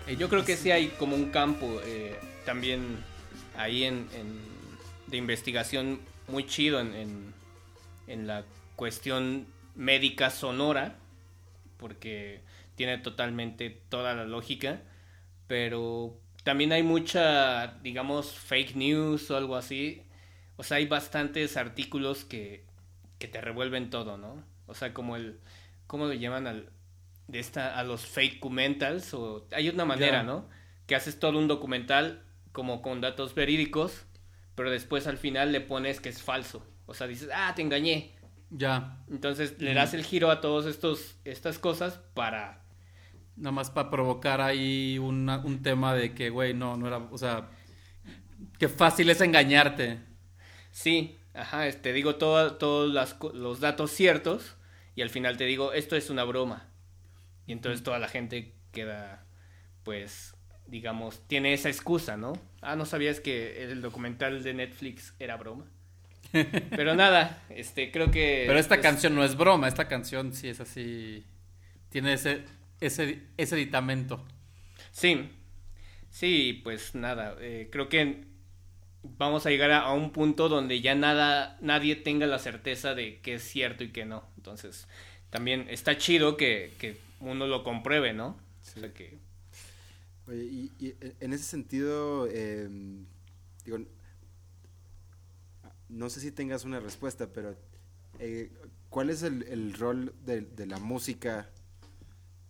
eh, 0.08 0.18
yo 0.18 0.28
creo 0.28 0.44
que 0.44 0.58
sí 0.58 0.72
hay 0.72 0.90
como 0.90 1.16
un 1.16 1.30
campo 1.30 1.80
eh, 1.86 2.20
también 2.46 3.04
ahí 3.58 3.84
en, 3.84 4.08
en, 4.14 4.40
de 5.08 5.18
investigación 5.18 6.00
muy 6.28 6.46
chido 6.46 6.80
en, 6.80 6.94
en, 6.96 7.34
en, 8.08 8.28
la 8.28 8.44
cuestión 8.76 9.46
médica 9.76 10.30
sonora, 10.30 10.96
porque 11.78 12.42
tiene 12.76 12.98
totalmente 12.98 13.70
toda 13.90 14.14
la 14.14 14.26
lógica, 14.26 14.82
pero 15.48 16.18
también 16.44 16.72
hay 16.72 16.84
mucha, 16.84 17.80
digamos, 17.82 18.32
fake 18.32 18.76
news 18.76 19.30
o 19.30 19.38
algo 19.38 19.56
así. 19.56 20.04
O 20.58 20.64
sea, 20.64 20.78
hay 20.78 20.88
bastantes 20.88 21.58
artículos 21.58 22.24
que, 22.26 22.64
que 23.20 23.28
te 23.28 23.42
revuelven 23.42 23.90
todo, 23.90 24.18
¿no? 24.18 24.44
O 24.68 24.74
sea, 24.74 24.94
como 24.94 25.16
el, 25.16 25.40
¿cómo 25.88 26.06
lo 26.06 26.14
llaman 26.14 26.48
al, 26.48 26.70
de 27.28 27.40
esta, 27.40 27.78
a 27.78 27.84
los 27.84 28.06
fake 28.06 28.36
documentals? 28.36 29.14
O, 29.14 29.46
hay 29.52 29.70
una 29.70 29.86
manera, 29.86 30.20
yeah. 30.20 30.24
¿no? 30.24 30.50
Que 30.88 30.96
haces 30.96 31.20
todo 31.20 31.38
un 31.38 31.48
documental 31.48 32.24
como 32.52 32.82
con 32.82 33.02
datos 33.02 33.36
verídicos, 33.36 34.06
pero 34.56 34.72
después 34.72 35.08
al 35.08 35.18
final 35.18 35.52
le 35.52 35.62
pones 35.62 36.00
que 36.00 36.10
es 36.10 36.22
falso. 36.22 36.66
O 36.86 36.94
sea, 36.94 37.08
dices, 37.08 37.30
ah, 37.34 37.54
te 37.56 37.62
engañé. 37.62 38.16
Ya. 38.50 38.98
Entonces 39.10 39.56
le 39.60 39.74
das 39.74 39.94
el 39.94 40.04
giro 40.04 40.30
a 40.30 40.42
todos 40.42 40.66
estos 40.66 41.16
estas 41.24 41.58
cosas 41.58 42.00
para 42.14 42.66
nada 43.38 43.54
más 43.54 43.72
para 43.72 43.90
provocar 43.90 44.42
ahí 44.42 45.00
una, 45.00 45.38
un 45.38 45.64
tema 45.64 45.96
de 45.96 46.14
que 46.14 46.30
güey, 46.30 46.54
no 46.54 46.76
no 46.76 46.88
era, 46.88 46.98
o 46.98 47.18
sea, 47.18 47.50
que 48.60 48.68
fácil 48.68 49.10
es 49.10 49.22
engañarte. 49.22 50.00
Sí, 50.72 51.18
ajá, 51.34 51.72
te 51.72 51.94
digo 51.94 52.16
todos 52.16 52.58
todo 52.58 52.88
los 52.88 53.60
datos 53.62 53.92
ciertos 53.92 54.58
y 54.96 55.02
al 55.02 55.10
final 55.10 55.38
te 55.38 55.46
digo, 55.46 55.72
esto 55.74 55.96
es 55.96 56.10
una 56.10 56.26
broma. 56.26 56.68
Y 57.48 57.54
entonces 57.54 57.84
toda 57.84 58.00
la 58.00 58.10
gente 58.10 58.54
queda 58.72 59.26
pues 59.84 60.31
digamos, 60.72 61.22
tiene 61.28 61.54
esa 61.54 61.70
excusa, 61.70 62.16
¿no? 62.16 62.34
Ah, 62.62 62.78
no 62.78 62.86
sabías 62.86 63.20
que 63.20 63.62
el 63.62 63.82
documental 63.82 64.42
de 64.42 64.54
Netflix 64.54 65.14
era 65.20 65.36
broma. 65.36 65.66
Pero 66.32 66.96
nada, 66.96 67.44
este, 67.50 67.92
creo 67.92 68.10
que... 68.10 68.46
Pero 68.48 68.58
esta 68.58 68.76
pues... 68.76 68.82
canción 68.82 69.14
no 69.14 69.24
es 69.26 69.36
broma, 69.36 69.68
esta 69.68 69.90
canción 69.90 70.34
sí 70.34 70.48
es 70.48 70.62
así, 70.62 71.26
tiene 71.90 72.14
ese, 72.14 72.46
ese, 72.80 73.22
ese 73.36 73.56
aditamento. 73.56 74.26
Sí, 74.92 75.30
sí, 76.10 76.62
pues 76.64 76.96
nada, 76.96 77.36
eh, 77.42 77.68
creo 77.70 77.90
que 77.90 78.24
vamos 79.04 79.46
a 79.46 79.50
llegar 79.50 79.72
a, 79.72 79.82
a, 79.82 79.94
un 79.94 80.12
punto 80.12 80.48
donde 80.48 80.80
ya 80.80 80.96
nada, 80.96 81.58
nadie 81.60 81.98
tenga 81.98 82.28
la 82.28 82.40
certeza 82.40 82.96
de 82.96 83.20
que 83.20 83.34
es 83.34 83.44
cierto 83.44 83.84
y 83.84 83.90
que 83.90 84.06
no. 84.06 84.24
Entonces, 84.38 84.88
también 85.32 85.68
está 85.70 85.98
chido 85.98 86.38
que, 86.38 86.72
que 86.80 86.98
uno 87.20 87.46
lo 87.46 87.66
compruebe, 87.66 88.14
¿no? 88.14 88.40
Sí. 88.62 88.80
O 88.80 88.80
sea 88.84 88.94
que 88.94 89.31
Oye, 90.28 90.44
y, 90.44 90.72
y, 90.80 90.96
en 91.20 91.34
ese 91.34 91.44
sentido, 91.44 92.28
eh, 92.30 92.70
digo, 93.66 93.78
no 95.90 96.10
sé 96.10 96.20
si 96.20 96.32
tengas 96.32 96.64
una 96.66 96.80
respuesta, 96.80 97.28
pero 97.32 97.56
eh, 98.20 98.52
¿cuál 98.90 99.10
es 99.10 99.24
el, 99.24 99.74
rol 99.74 100.14
de, 100.26 100.42
de, 100.42 100.66
la 100.66 100.78
música 100.80 101.50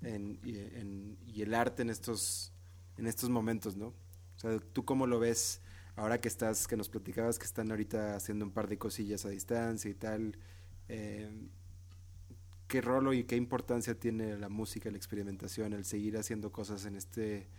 en, 0.01 0.39
y, 0.43 0.57
en- 0.57 1.17
y 1.27 1.41
el 1.41 1.53
arte 1.53 1.81
en 1.83 1.89
estos, 1.89 2.51
en 2.97 3.07
estos 3.07 3.29
momentos, 3.29 3.75
¿no? 3.77 3.87
O 3.87 4.39
sea, 4.39 4.57
¿tú 4.73 4.85
cómo 4.85 5.07
lo 5.07 5.19
ves 5.19 5.61
ahora 5.95 6.19
que 6.19 6.27
estás, 6.27 6.67
que 6.67 6.77
nos 6.77 6.89
platicabas 6.89 7.37
que 7.37 7.45
están 7.45 7.69
ahorita 7.71 8.15
haciendo 8.15 8.45
un 8.45 8.51
par 8.51 8.67
de 8.67 8.77
cosillas 8.77 9.25
a 9.25 9.29
distancia 9.29 9.89
y 9.91 9.93
tal? 9.95 10.37
eh, 10.89 11.29
¿Qué 12.71 12.79
rol 12.79 13.13
y 13.13 13.25
qué 13.25 13.35
importancia 13.35 13.99
tiene 13.99 14.37
la 14.37 14.47
música, 14.47 14.89
la 14.89 14.95
experimentación, 14.95 15.73
el 15.73 15.83
seguir 15.83 16.15
haciendo 16.15 16.53
cosas 16.53 16.85
en 16.85 16.95
este, 16.95 17.49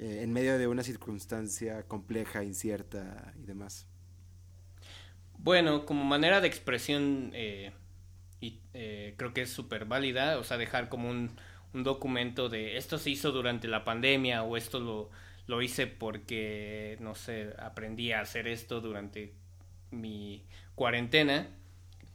eh, 0.00 0.22
en 0.24 0.32
medio 0.32 0.58
de 0.58 0.66
una 0.66 0.82
circunstancia 0.82 1.84
compleja, 1.84 2.42
incierta 2.42 3.32
y 3.40 3.44
demás? 3.44 3.86
Bueno, 5.38 5.86
como 5.86 6.02
manera 6.02 6.40
de 6.40 6.48
expresión, 6.48 7.30
eh, 7.34 7.70
y, 8.40 8.62
eh, 8.74 9.14
creo 9.16 9.32
que 9.32 9.42
es 9.42 9.50
súper 9.50 9.84
válida, 9.84 10.40
o 10.40 10.42
sea, 10.42 10.56
dejar 10.56 10.88
como 10.88 11.08
un, 11.08 11.30
un 11.72 11.84
documento 11.84 12.48
de 12.48 12.78
esto 12.78 12.98
se 12.98 13.10
hizo 13.10 13.30
durante 13.30 13.68
la 13.68 13.84
pandemia 13.84 14.42
o 14.42 14.56
esto 14.56 14.80
lo, 14.80 15.08
lo 15.46 15.62
hice 15.62 15.86
porque, 15.86 16.96
no 16.98 17.14
sé, 17.14 17.54
aprendí 17.60 18.10
a 18.10 18.22
hacer 18.22 18.48
esto 18.48 18.80
durante 18.80 19.34
mi 19.92 20.44
cuarentena, 20.74 21.48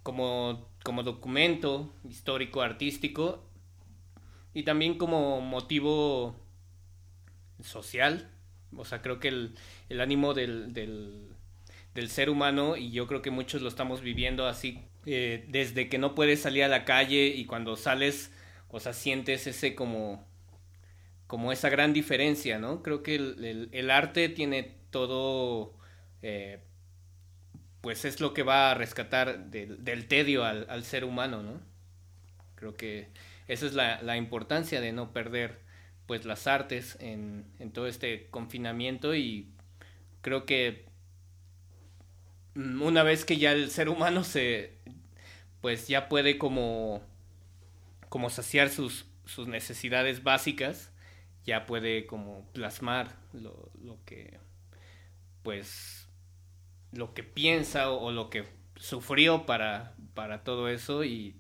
como, 0.04 0.70
como 0.84 1.04
documento 1.04 1.94
histórico, 2.10 2.62
artístico, 2.62 3.44
y 4.54 4.64
también 4.64 4.98
como 4.98 5.42
motivo 5.42 6.36
social, 7.64 8.30
o 8.76 8.86
sea, 8.86 9.02
creo 9.02 9.20
que 9.20 9.28
el, 9.28 9.56
el 9.90 10.02
ánimo 10.02 10.34
del, 10.34 10.74
del, 10.74 11.28
ser 12.10 12.30
humano 12.30 12.78
y 12.78 12.92
yo 12.92 13.08
creo 13.08 13.22
que 13.22 13.32
muchos 13.32 13.62
lo 13.62 13.70
estamos 13.70 14.02
viviendo 14.02 14.48
así 14.48 14.82
eh, 15.06 15.46
desde 15.50 15.90
que 15.90 15.98
no 16.00 16.16
puedes 16.16 16.42
salir 16.42 16.64
a 16.64 16.68
la 16.68 16.86
calle 16.86 17.28
y 17.28 17.46
cuando 17.46 17.76
sales 17.78 18.32
o 18.70 18.80
sea 18.80 18.94
sientes 18.94 19.48
ese 19.48 19.76
como 19.76 20.26
como 21.28 21.52
esa 21.52 21.70
gran 21.70 21.94
diferencia 21.94 22.60
no 22.60 22.84
creo 22.84 23.04
que 23.04 23.16
el, 23.16 23.44
el- 23.46 23.70
el 23.72 23.92
arte 23.92 24.30
tiene 24.30 24.64
todo 24.92 25.74
eh, 26.22 26.60
pues 27.82 28.06
es 28.06 28.20
lo 28.22 28.34
que 28.34 28.44
va 28.44 28.72
a 28.72 28.76
rescatar 28.76 29.46
del, 29.50 30.08
tedio 30.08 30.46
al, 30.46 30.84
ser 30.84 31.04
humano 31.04 31.42
no 31.44 31.60
creo 32.56 32.76
que 32.76 33.10
esa 33.48 33.66
es 33.66 33.74
la, 33.74 34.18
importancia 34.18 34.80
de 34.82 34.92
no 34.92 35.12
perder 35.12 35.60
pues 36.06 36.26
las 36.26 36.48
artes 36.48 36.98
en, 37.00 37.46
en 37.60 37.72
todo 37.72 37.88
este 37.88 38.28
confinamiento 38.30 39.16
y 39.16 39.50
creo 40.22 40.46
que 40.46 40.86
una 42.56 43.04
vez 43.04 43.26
que 43.26 43.38
ya 43.38 43.54
el 43.54 43.70
ser 43.70 43.90
humano 43.90 44.24
se 44.24 44.78
pues 45.62 45.88
ya 45.88 46.10
puede 46.10 46.38
como 46.38 47.02
como 48.10 48.30
saciar 48.30 48.70
sus, 48.70 49.06
sus 49.26 49.48
necesidades 49.48 50.24
básicas 50.24 50.92
ya 51.46 51.66
puede 51.66 52.06
como 52.06 52.46
plasmar 52.52 53.16
lo, 53.34 53.72
lo 53.82 53.98
que 54.06 54.38
pues 55.44 56.01
lo 56.92 57.14
que 57.14 57.24
piensa 57.24 57.90
o, 57.90 58.12
lo 58.12 58.30
que 58.30 58.46
sufrió 58.76 59.46
para, 59.46 59.96
para 60.14 60.44
todo 60.44 60.70
eso 60.70 61.04
y 61.04 61.36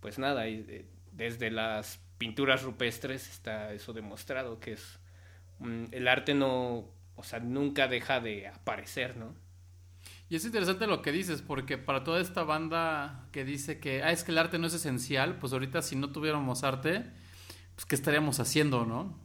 pues 0.00 0.18
nada, 0.18 0.48
y, 0.48 0.64
eh, 0.68 0.86
desde 1.12 1.50
las 1.50 2.00
pinturas 2.18 2.62
rupestres 2.62 3.28
está 3.28 3.72
eso 3.72 3.92
demostrado 3.92 4.60
que 4.60 4.72
es 4.72 4.98
mm, 5.58 5.84
el 5.92 6.08
arte 6.08 6.34
no, 6.34 6.88
o 7.16 7.22
sea, 7.22 7.40
nunca 7.40 7.88
deja 7.88 8.20
de 8.20 8.48
aparecer, 8.48 9.16
¿no? 9.16 9.34
Y 10.28 10.36
es 10.36 10.44
interesante 10.44 10.86
lo 10.86 11.02
que 11.02 11.12
dices, 11.12 11.42
porque 11.42 11.76
para 11.76 12.02
toda 12.02 12.20
esta 12.20 12.42
banda 12.44 13.28
que 13.30 13.44
dice 13.44 13.78
que, 13.78 14.02
ah, 14.02 14.10
es 14.10 14.24
que 14.24 14.32
el 14.32 14.38
arte 14.38 14.58
no 14.58 14.66
es 14.66 14.74
esencial, 14.74 15.38
pues 15.38 15.52
ahorita 15.52 15.82
si 15.82 15.96
no 15.96 16.10
tuviéramos 16.10 16.64
arte, 16.64 17.04
pues 17.74 17.84
¿qué 17.86 17.94
estaríamos 17.94 18.40
haciendo, 18.40 18.86
no? 18.86 19.18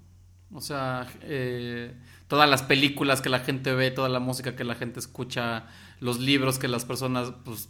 O 0.52 0.62
sea, 0.62 1.08
eh, 1.22 1.94
todas 2.28 2.50
las 2.50 2.64
películas 2.64 3.22
que 3.22 3.30
la 3.30 3.40
gente 3.40 3.74
ve, 3.74 3.92
toda 3.92 4.10
la 4.10 4.20
música 4.20 4.56
que 4.56 4.64
la 4.64 4.76
gente 4.76 5.00
escucha, 5.00 5.68
los 6.00 6.20
libros 6.20 6.58
que 6.58 6.68
las 6.68 6.86
personas, 6.86 7.34
pues, 7.46 7.70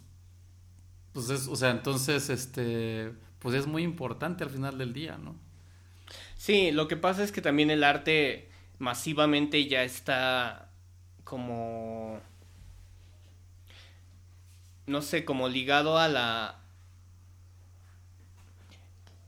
pues 1.12 1.28
es, 1.30 1.48
o 1.48 1.56
sea, 1.56 1.70
entonces, 1.70 2.30
este, 2.30 3.12
pues 3.38 3.54
es 3.54 3.66
muy 3.66 3.82
importante 3.82 4.44
al 4.44 4.50
final 4.50 4.78
del 4.78 4.92
día, 4.92 5.18
¿no? 5.18 5.36
Sí, 6.36 6.70
lo 6.72 6.88
que 6.88 6.96
pasa 6.96 7.22
es 7.22 7.32
que 7.32 7.42
también 7.42 7.70
el 7.70 7.84
arte 7.84 8.48
masivamente 8.78 9.66
ya 9.68 9.84
está 9.84 10.70
como 11.24 12.18
no 14.90 15.02
sé, 15.02 15.24
como 15.24 15.48
ligado 15.48 15.98
a 15.98 16.08
la 16.08 16.56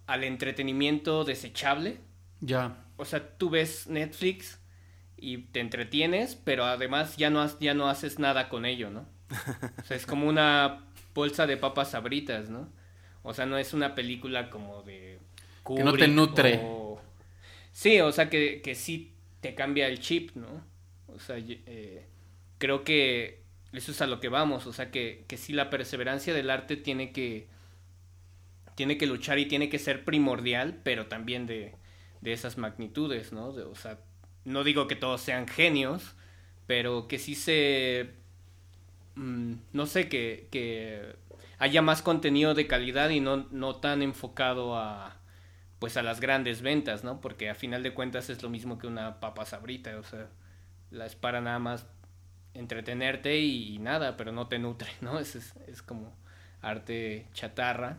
al 0.06 0.24
entretenimiento 0.24 1.24
desechable. 1.24 2.00
Ya. 2.40 2.81
O 2.96 3.04
sea, 3.04 3.36
tú 3.38 3.50
ves 3.50 3.86
Netflix 3.88 4.60
y 5.16 5.38
te 5.38 5.60
entretienes, 5.60 6.36
pero 6.36 6.64
además 6.64 7.16
ya 7.16 7.30
no, 7.30 7.40
has- 7.42 7.58
ya 7.60 7.74
no 7.74 7.88
haces 7.88 8.18
nada 8.18 8.48
con 8.48 8.64
ello, 8.66 8.90
¿no? 8.90 9.08
O 9.82 9.84
sea, 9.86 9.96
es 9.96 10.06
como 10.06 10.28
una 10.28 10.86
bolsa 11.14 11.46
de 11.46 11.56
papas 11.56 11.92
sabritas, 11.92 12.50
¿no? 12.50 12.72
O 13.22 13.34
sea, 13.34 13.46
no 13.46 13.58
es 13.58 13.74
una 13.74 13.94
película 13.94 14.50
como 14.50 14.82
de... 14.82 15.18
Que 15.74 15.84
no 15.84 15.96
te 15.96 16.08
nutre. 16.08 16.60
o- 16.60 17.00
Sí, 17.72 18.00
o 18.00 18.12
sea, 18.12 18.30
que, 18.30 18.62
que 18.62 18.74
sí 18.74 19.14
te 19.40 19.54
cambia 19.54 19.86
el 19.88 20.00
chip, 20.00 20.32
¿no? 20.36 20.64
O 21.08 21.18
sea, 21.20 21.36
eh, 21.38 22.06
creo 22.58 22.84
que 22.84 23.42
eso 23.72 23.92
es 23.92 24.02
a 24.02 24.06
lo 24.06 24.20
que 24.20 24.28
vamos, 24.28 24.66
o 24.66 24.72
sea, 24.72 24.90
que, 24.90 25.24
que 25.28 25.36
sí 25.36 25.52
la 25.52 25.70
perseverancia 25.70 26.34
del 26.34 26.50
arte 26.50 26.76
tiene 26.76 27.12
que 27.12 27.48
tiene 28.74 28.96
que 28.98 29.06
luchar 29.06 29.38
y 29.38 29.46
tiene 29.46 29.68
que 29.68 29.78
ser 29.78 30.04
primordial, 30.04 30.80
pero 30.82 31.06
también 31.06 31.46
de, 31.46 31.74
de 32.22 32.34
esas 32.34 32.58
magnitudes, 32.58 33.32
¿no? 33.32 33.52
De- 33.54 33.64
o 33.64 33.76
sea, 33.76 34.00
no 34.46 34.64
digo 34.64 34.88
que 34.88 34.96
todos 34.96 35.22
sean 35.22 35.48
genios, 35.48 36.16
pero 36.68 37.08
que 37.08 37.20
sí 37.20 37.36
se... 37.36 38.12
mm, 39.14 39.54
no 39.72 39.86
sé, 39.86 40.08
que, 40.08 40.48
que 40.50 41.16
haya 41.58 41.82
más 41.82 42.02
contenido 42.02 42.54
de 42.54 42.66
calidad 42.66 43.10
y 43.10 43.20
no, 43.20 43.46
no 43.50 43.76
tan 43.76 44.02
enfocado 44.02 44.76
a 44.76 45.18
pues 45.78 45.96
a 45.98 46.02
las 46.02 46.20
grandes 46.20 46.62
ventas, 46.62 47.04
¿no? 47.04 47.20
Porque 47.20 47.50
a 47.50 47.54
final 47.56 47.82
de 47.82 47.94
cuentas 47.94 48.30
es 48.30 48.42
lo 48.42 48.50
mismo 48.50 48.78
que 48.78 48.86
una 48.86 49.20
papa 49.20 49.44
sabrita, 49.46 49.98
o 49.98 50.04
sea, 50.04 50.28
la 50.90 51.06
es 51.06 51.16
para 51.16 51.40
nada 51.42 51.58
más 51.60 51.86
entretenerte 52.54 53.40
y, 53.40 53.78
nada, 53.80 54.16
pero 54.16 54.32
no 54.32 54.48
te 54.48 54.58
nutre, 54.58 54.90
¿no? 55.02 55.18
Es, 55.20 55.36
es, 55.36 55.54
es 55.68 55.82
como 55.82 56.14
arte 56.62 57.28
chatarra. 57.34 57.98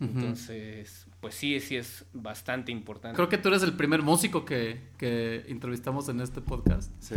Entonces, 0.00 1.06
pues 1.20 1.34
sí, 1.34 1.60
sí 1.60 1.76
es 1.76 2.06
bastante 2.14 2.72
importante. 2.72 3.16
Creo 3.16 3.28
que 3.28 3.36
tú 3.36 3.48
eres 3.48 3.62
el 3.62 3.74
primer 3.74 4.00
músico 4.00 4.46
que, 4.46 4.80
que 4.96 5.44
entrevistamos 5.48 6.08
en 6.08 6.20
este 6.20 6.40
podcast. 6.40 6.90
Sí. 7.00 7.16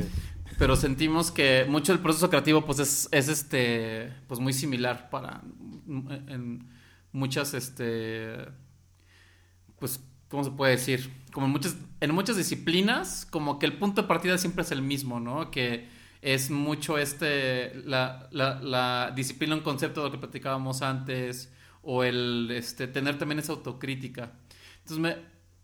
pero 0.57 0.75
sentimos 0.75 1.31
que 1.31 1.65
mucho 1.67 1.93
del 1.93 2.01
proceso 2.01 2.29
creativo 2.29 2.65
pues 2.65 2.79
es, 2.79 3.09
es 3.11 3.29
este 3.29 4.11
pues 4.27 4.39
muy 4.39 4.53
similar 4.53 5.09
para 5.09 5.41
en 5.87 6.67
muchas 7.11 7.53
este 7.53 8.35
pues 9.79 9.99
cómo 10.29 10.43
se 10.43 10.51
puede 10.51 10.73
decir 10.73 11.09
como 11.31 11.47
en 11.47 11.51
muchas 11.53 11.77
en 12.01 12.13
muchas 12.13 12.37
disciplinas 12.37 13.25
como 13.25 13.59
que 13.59 13.65
el 13.65 13.73
punto 13.73 14.01
de 14.01 14.07
partida 14.07 14.37
siempre 14.37 14.63
es 14.63 14.71
el 14.71 14.81
mismo 14.81 15.19
no 15.19 15.49
que 15.49 15.87
es 16.21 16.51
mucho 16.51 16.97
este 16.97 17.73
la, 17.85 18.27
la, 18.31 18.61
la 18.61 19.11
disciplina 19.15 19.55
un 19.55 19.61
concepto 19.61 20.01
de 20.01 20.07
lo 20.07 20.11
que 20.11 20.19
platicábamos 20.19 20.81
antes 20.81 21.51
o 21.83 22.03
el 22.03 22.49
este 22.51 22.87
tener 22.87 23.17
también 23.17 23.39
esa 23.39 23.53
autocrítica 23.53 24.33
entonces 24.79 24.99
me, 24.99 25.15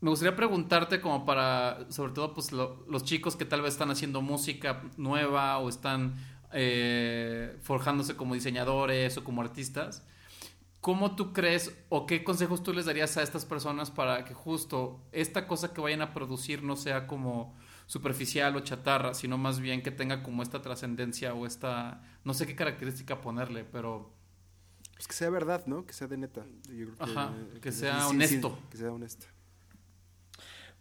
me 0.02 0.10
gustaría 0.12 0.36
preguntarte 0.36 1.02
como 1.02 1.26
para, 1.26 1.86
sobre 1.92 2.14
todo, 2.14 2.34
pues 2.34 2.52
lo- 2.54 2.86
los 2.88 3.04
chicos 3.04 3.36
que 3.36 3.44
tal 3.46 3.62
vez 3.62 3.74
están 3.74 3.92
haciendo 3.92 4.22
música 4.22 4.84
nueva 4.98 5.58
o 5.58 5.68
están 5.70 6.16
eh, 6.54 7.58
forjándose 7.62 8.16
como 8.16 8.34
diseñadores 8.34 9.18
o 9.18 9.24
como 9.26 9.42
artistas. 9.42 10.06
¿Cómo 10.82 11.16
tú 11.18 11.34
crees 11.34 11.78
o 11.90 12.06
qué 12.06 12.24
consejos 12.24 12.64
tú 12.64 12.72
les 12.74 12.86
darías 12.86 13.18
a 13.18 13.24
estas 13.24 13.44
personas 13.46 13.92
para 13.92 14.24
que 14.24 14.34
justo 14.34 15.02
esta 15.12 15.46
cosa 15.48 15.74
que 15.74 15.82
vayan 15.82 16.02
a 16.02 16.14
producir 16.14 16.64
no 16.64 16.78
sea 16.78 17.06
como 17.06 17.54
superficial 17.86 18.56
o 18.56 18.62
chatarra, 18.62 19.14
sino 19.14 19.38
más 19.38 19.60
bien 19.60 19.82
que 19.84 19.92
tenga 19.92 20.24
como 20.24 20.42
esta 20.42 20.62
trascendencia 20.62 21.34
o 21.34 21.46
esta, 21.46 22.02
no 22.24 22.34
sé 22.34 22.48
qué 22.48 22.56
característica 22.56 23.20
ponerle, 23.20 23.66
pero 23.66 24.14
Pues 25.00 25.08
que 25.08 25.14
sea 25.14 25.30
verdad, 25.30 25.64
¿no? 25.66 25.86
Que 25.86 25.94
sea 25.94 26.08
de 26.08 26.18
neta. 26.18 26.44
Yo 26.68 26.88
creo 26.94 26.96
Ajá, 27.00 27.32
que 27.62 27.72
sí, 27.72 27.80
sea 27.80 28.02
sí, 28.02 28.04
sí, 28.10 28.10
honesto. 28.10 28.60
que 28.70 28.76
sea 28.76 28.92
honesto. 28.92 29.28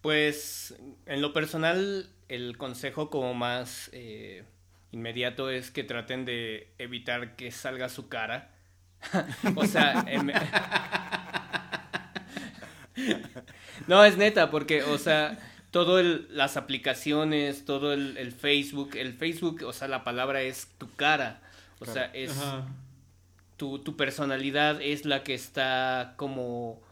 Pues 0.00 0.74
en 1.06 1.22
lo 1.22 1.32
personal, 1.32 2.10
el 2.28 2.58
consejo 2.58 3.10
como 3.10 3.32
más 3.34 3.90
eh, 3.92 4.42
inmediato 4.90 5.50
es 5.50 5.70
que 5.70 5.84
traten 5.84 6.24
de 6.24 6.68
evitar 6.78 7.36
que 7.36 7.52
salga 7.52 7.88
su 7.88 8.08
cara. 8.08 8.50
o 9.54 9.64
sea, 9.66 10.04
em- 10.08 10.32
no 13.86 14.04
es 14.04 14.16
neta, 14.16 14.50
porque, 14.50 14.82
o 14.82 14.98
sea, 14.98 15.38
todo 15.70 16.00
el, 16.00 16.26
las 16.36 16.56
aplicaciones, 16.56 17.64
todo 17.64 17.92
el, 17.92 18.16
el 18.16 18.32
Facebook, 18.32 18.96
el 18.96 19.12
Facebook, 19.14 19.62
o 19.64 19.72
sea, 19.72 19.86
la 19.86 20.02
palabra 20.02 20.42
es 20.42 20.66
tu 20.78 20.92
cara. 20.96 21.40
O 21.80 21.86
sea, 21.86 22.06
es 22.06 22.32
tu, 23.58 23.80
tu 23.80 23.96
personalidad 23.98 24.82
es 24.82 25.06
la 25.06 25.24
que 25.24 25.34
está 25.34 26.14
como 26.18 26.82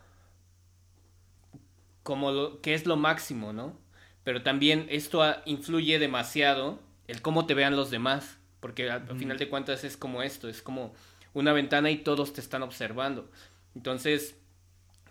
como 2.02 2.30
lo, 2.30 2.60
que 2.60 2.74
es 2.74 2.86
lo 2.86 2.96
máximo, 2.96 3.52
¿no? 3.52 3.78
Pero 4.24 4.42
también 4.42 4.86
esto 4.90 5.22
a- 5.22 5.42
influye 5.46 5.98
demasiado 5.98 6.80
el 7.08 7.22
cómo 7.22 7.46
te 7.46 7.54
vean 7.54 7.76
los 7.76 7.90
demás, 7.90 8.38
porque 8.60 8.90
al, 8.90 9.06
al 9.08 9.16
final 9.16 9.38
de 9.38 9.48
cuentas 9.48 9.84
es 9.84 9.96
como 9.96 10.22
esto, 10.22 10.48
es 10.48 10.62
como 10.62 10.94
una 11.34 11.52
ventana 11.52 11.90
y 11.90 11.98
todos 11.98 12.32
te 12.32 12.40
están 12.40 12.62
observando. 12.62 13.30
Entonces, 13.74 14.36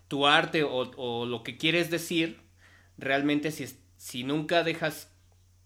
tu 0.07 0.27
arte 0.27 0.63
o, 0.63 0.91
o 0.97 1.25
lo 1.25 1.43
que 1.43 1.57
quieres 1.57 1.91
decir, 1.91 2.41
realmente 2.97 3.51
si, 3.51 3.67
si 3.97 4.23
nunca 4.23 4.63
dejas 4.63 5.11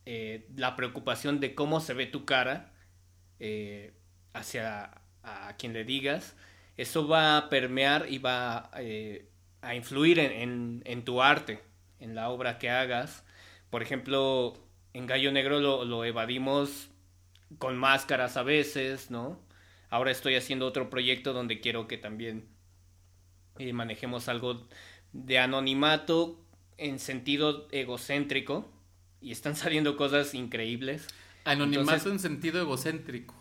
eh, 0.06 0.48
la 0.56 0.76
preocupación 0.76 1.40
de 1.40 1.56
cómo 1.56 1.80
se 1.82 1.94
ve 1.94 2.08
tu 2.08 2.26
cara 2.26 2.74
eh, 3.40 3.94
hacia 4.34 5.02
a 5.24 5.56
quien 5.58 5.74
le 5.74 5.84
digas, 5.84 6.36
eso 6.78 7.08
va 7.08 7.38
a 7.38 7.50
permear 7.50 8.08
y 8.10 8.18
va 8.20 8.72
eh, 8.78 9.28
a 9.62 9.76
influir 9.76 10.20
en, 10.20 10.32
en- 10.32 10.82
en 10.86 11.04
tu 11.06 11.22
arte, 11.22 11.62
en 12.00 12.16
la 12.16 12.30
obra 12.30 12.58
que 12.60 12.70
hagas. 12.70 13.24
Por 13.70 13.82
ejemplo, 13.84 14.58
en 14.94 15.06
Gallo 15.06 15.32
Negro 15.32 15.60
lo, 15.60 15.86
lo 15.86 16.06
evadimos 16.06 16.90
con 17.58 17.78
máscaras 17.78 18.38
a 18.38 18.44
veces, 18.44 19.12
¿no? 19.12 19.40
Ahora 19.90 20.12
estoy 20.12 20.36
haciendo 20.36 20.68
otro 20.68 20.90
proyecto 20.90 21.34
donde 21.34 21.60
quiero 21.60 21.88
que 21.88 21.98
también 21.98 22.48
eh, 23.58 23.74
manejemos 23.74 24.30
algo 24.30 24.68
de 25.14 25.40
anonimato 25.40 26.40
en 26.78 27.00
sentido 27.00 27.68
egocéntrico 27.72 28.70
y 29.22 29.32
están 29.32 29.56
saliendo 29.58 29.98
cosas 29.98 30.34
increíbles. 30.34 31.08
Anonimato 31.44 31.82
Entonces- 31.92 32.12
en 32.12 32.20
sentido 32.20 32.62
egocéntrico. 32.62 33.36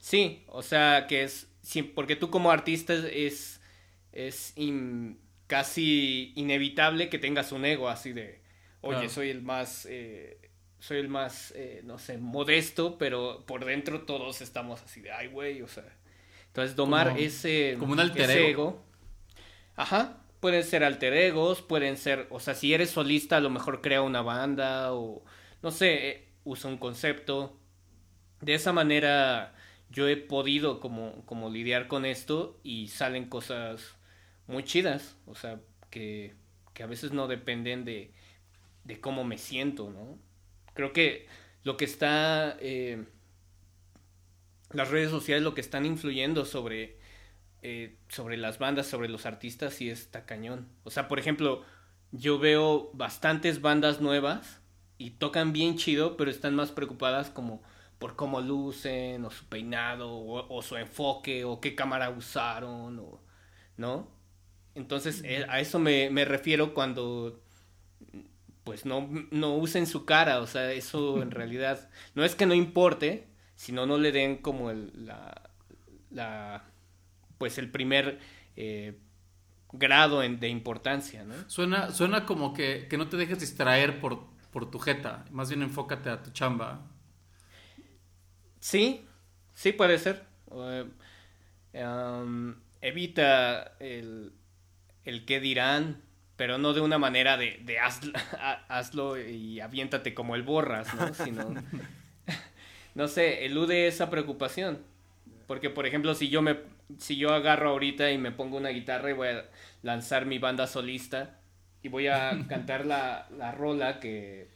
Sí, 0.00 0.42
o 0.48 0.62
sea 0.62 1.06
que 1.06 1.22
es 1.22 1.46
sí, 1.62 1.82
porque 1.82 2.16
tú 2.16 2.30
como 2.30 2.50
artista 2.50 2.94
es 2.94 3.60
es 4.12 4.52
in- 4.56 5.20
casi 5.46 6.32
inevitable 6.36 7.08
que 7.08 7.18
tengas 7.18 7.52
un 7.52 7.64
ego 7.64 7.88
así 7.88 8.12
de, 8.12 8.40
oye, 8.80 8.96
Claro. 8.96 9.08
soy 9.10 9.30
el 9.30 9.42
más 9.42 9.86
eh, 9.88 10.38
soy 10.78 10.98
el 10.98 11.08
más 11.08 11.52
eh, 11.54 11.82
no 11.84 11.98
sé 11.98 12.18
modesto, 12.18 12.96
pero 12.98 13.44
por 13.46 13.64
dentro 13.64 14.02
todos 14.02 14.40
estamos 14.40 14.82
así 14.82 15.00
de, 15.02 15.12
ay 15.12 15.28
güey, 15.28 15.60
o 15.62 15.68
sea, 15.68 15.84
entonces 16.46 16.74
domar 16.74 17.08
Como- 17.08 17.20
ese 17.20 17.76
como 17.78 17.92
un 17.92 18.00
alter 18.00 18.22
ese 18.30 18.50
ego. 18.50 18.82
Ajá, 19.76 20.22
pueden 20.40 20.64
ser 20.64 20.82
alter 20.84 21.12
egos, 21.12 21.62
pueden 21.62 21.96
ser, 21.96 22.26
o 22.30 22.40
sea, 22.40 22.54
si 22.54 22.72
eres 22.74 22.90
solista 22.90 23.36
a 23.36 23.40
lo 23.40 23.50
mejor 23.50 23.80
crea 23.82 24.02
una 24.02 24.22
banda 24.22 24.92
o 24.94 25.22
no 25.62 25.70
sé, 25.70 26.08
eh, 26.08 26.28
usa 26.44 26.70
un 26.70 26.78
concepto. 26.78 27.56
De 28.40 28.54
esa 28.54 28.72
manera 28.72 29.54
yo 29.90 30.08
he 30.08 30.16
podido 30.16 30.80
como, 30.80 31.24
como 31.26 31.50
lidiar 31.50 31.88
con 31.88 32.04
esto 32.04 32.58
y 32.62 32.88
salen 32.88 33.28
cosas 33.28 33.96
muy 34.46 34.64
chidas, 34.64 35.16
o 35.26 35.34
sea, 35.34 35.60
que, 35.90 36.34
que 36.74 36.82
a 36.82 36.86
veces 36.86 37.12
no 37.12 37.28
dependen 37.28 37.84
de, 37.84 38.12
de 38.84 39.00
cómo 39.00 39.24
me 39.24 39.38
siento, 39.38 39.90
¿no? 39.90 40.18
Creo 40.74 40.92
que 40.92 41.26
lo 41.64 41.76
que 41.76 41.84
está, 41.84 42.56
eh, 42.60 43.04
las 44.72 44.90
redes 44.90 45.10
sociales 45.10 45.42
lo 45.42 45.54
que 45.54 45.60
están 45.60 45.84
influyendo 45.84 46.44
sobre, 46.44 46.98
eh, 47.62 47.96
sobre 48.08 48.36
las 48.36 48.58
bandas, 48.58 48.86
sobre 48.86 49.08
los 49.08 49.26
artistas, 49.26 49.74
sí 49.74 49.90
está 49.90 50.24
cañón. 50.24 50.68
O 50.84 50.90
sea, 50.90 51.08
por 51.08 51.18
ejemplo, 51.18 51.64
yo 52.12 52.38
veo 52.38 52.90
bastantes 52.94 53.60
bandas 53.60 54.00
nuevas 54.00 54.60
y 54.98 55.10
tocan 55.10 55.52
bien 55.52 55.76
chido, 55.76 56.16
pero 56.16 56.30
están 56.30 56.54
más 56.54 56.70
preocupadas 56.70 57.30
como 57.30 57.62
por 58.00 58.16
cómo 58.16 58.42
lucen, 58.42 59.24
o 59.26 59.30
su 59.30 59.46
peinado, 59.46 60.10
o, 60.12 60.56
o 60.58 60.62
su 60.62 60.76
enfoque, 60.78 61.44
o 61.46 61.60
qué 61.62 61.76
cámara 61.76 62.10
usaron, 62.10 63.00
o, 63.00 63.20
¿no? 63.78 64.08
Entonces, 64.76 65.22
eh, 65.24 65.46
a 65.48 65.60
eso 65.60 65.78
me, 65.80 66.10
me 66.10 66.24
refiero 66.26 66.74
cuando, 66.74 67.42
pues, 68.64 68.84
no, 68.84 69.08
no 69.30 69.54
usen 69.56 69.86
su 69.86 70.04
cara, 70.04 70.40
o 70.40 70.46
sea, 70.46 70.72
eso 70.72 71.22
en 71.22 71.30
realidad, 71.30 71.90
no 72.14 72.24
es 72.24 72.34
que 72.34 72.46
no 72.46 72.54
importe, 72.54 73.28
sino 73.56 73.86
no 73.86 73.98
le 73.98 74.12
den 74.12 74.38
como 74.38 74.70
el, 74.70 74.92
la, 75.06 75.50
la, 76.10 76.64
pues, 77.38 77.58
el 77.58 77.70
primer 77.70 78.20
eh, 78.56 78.98
grado 79.72 80.22
en- 80.24 80.40
de 80.40 80.48
importancia, 80.50 81.24
¿no? 81.24 81.34
Suena, 81.48 81.92
suena 81.92 82.26
como 82.26 82.54
que, 82.54 82.88
que 82.90 82.98
no 82.98 83.08
te 83.08 83.16
dejes 83.18 83.40
distraer 83.40 84.00
por, 84.00 84.26
por 84.52 84.70
tu 84.70 84.78
jeta. 84.80 85.26
Más 85.32 85.50
bien 85.50 85.62
enfócate 85.62 86.10
a 86.10 86.22
tu 86.22 86.30
chamba. 86.32 86.89
Sí, 88.60 89.06
sí 89.54 89.72
puede 89.72 89.98
ser. 89.98 90.24
Eh, 90.52 90.84
evita 92.80 93.74
el, 93.80 94.32
el 95.04 95.24
qué 95.24 95.40
dirán, 95.40 96.02
pero 96.36 96.58
no 96.58 96.72
de 96.72 96.80
una 96.80 96.98
manera 96.98 97.36
de, 97.36 97.60
de 97.64 97.78
hazlo, 97.78 98.12
ha- 98.40 98.64
hazlo 98.68 99.20
y 99.20 99.60
aviéntate 99.60 100.14
como 100.14 100.34
el 100.34 100.42
borras, 100.42 100.94
¿no? 100.94 101.14
Sino, 101.14 101.54
no 102.94 103.08
sé, 103.08 103.44
elude 103.46 103.86
esa 103.86 104.10
preocupación. 104.10 104.78
Porque, 105.46 105.70
por 105.70 105.86
ejemplo, 105.86 106.14
si 106.14 106.28
yo 106.30 106.42
me, 106.42 106.58
si 106.98 107.16
yo 107.16 107.34
agarro 107.34 107.70
ahorita 107.70 108.10
y 108.12 108.18
me 108.18 108.32
pongo 108.32 108.58
una 108.58 108.70
guitarra 108.70 109.10
y 109.10 109.14
voy 109.14 109.28
a 109.28 109.46
lanzar 109.82 110.26
mi 110.26 110.38
banda 110.38 110.66
solista 110.66 111.40
y 111.82 111.88
voy 111.88 112.08
a 112.08 112.46
cantar 112.48 112.86
la, 112.86 113.28
la 113.36 113.52
rola 113.52 114.00
que, 114.00 114.50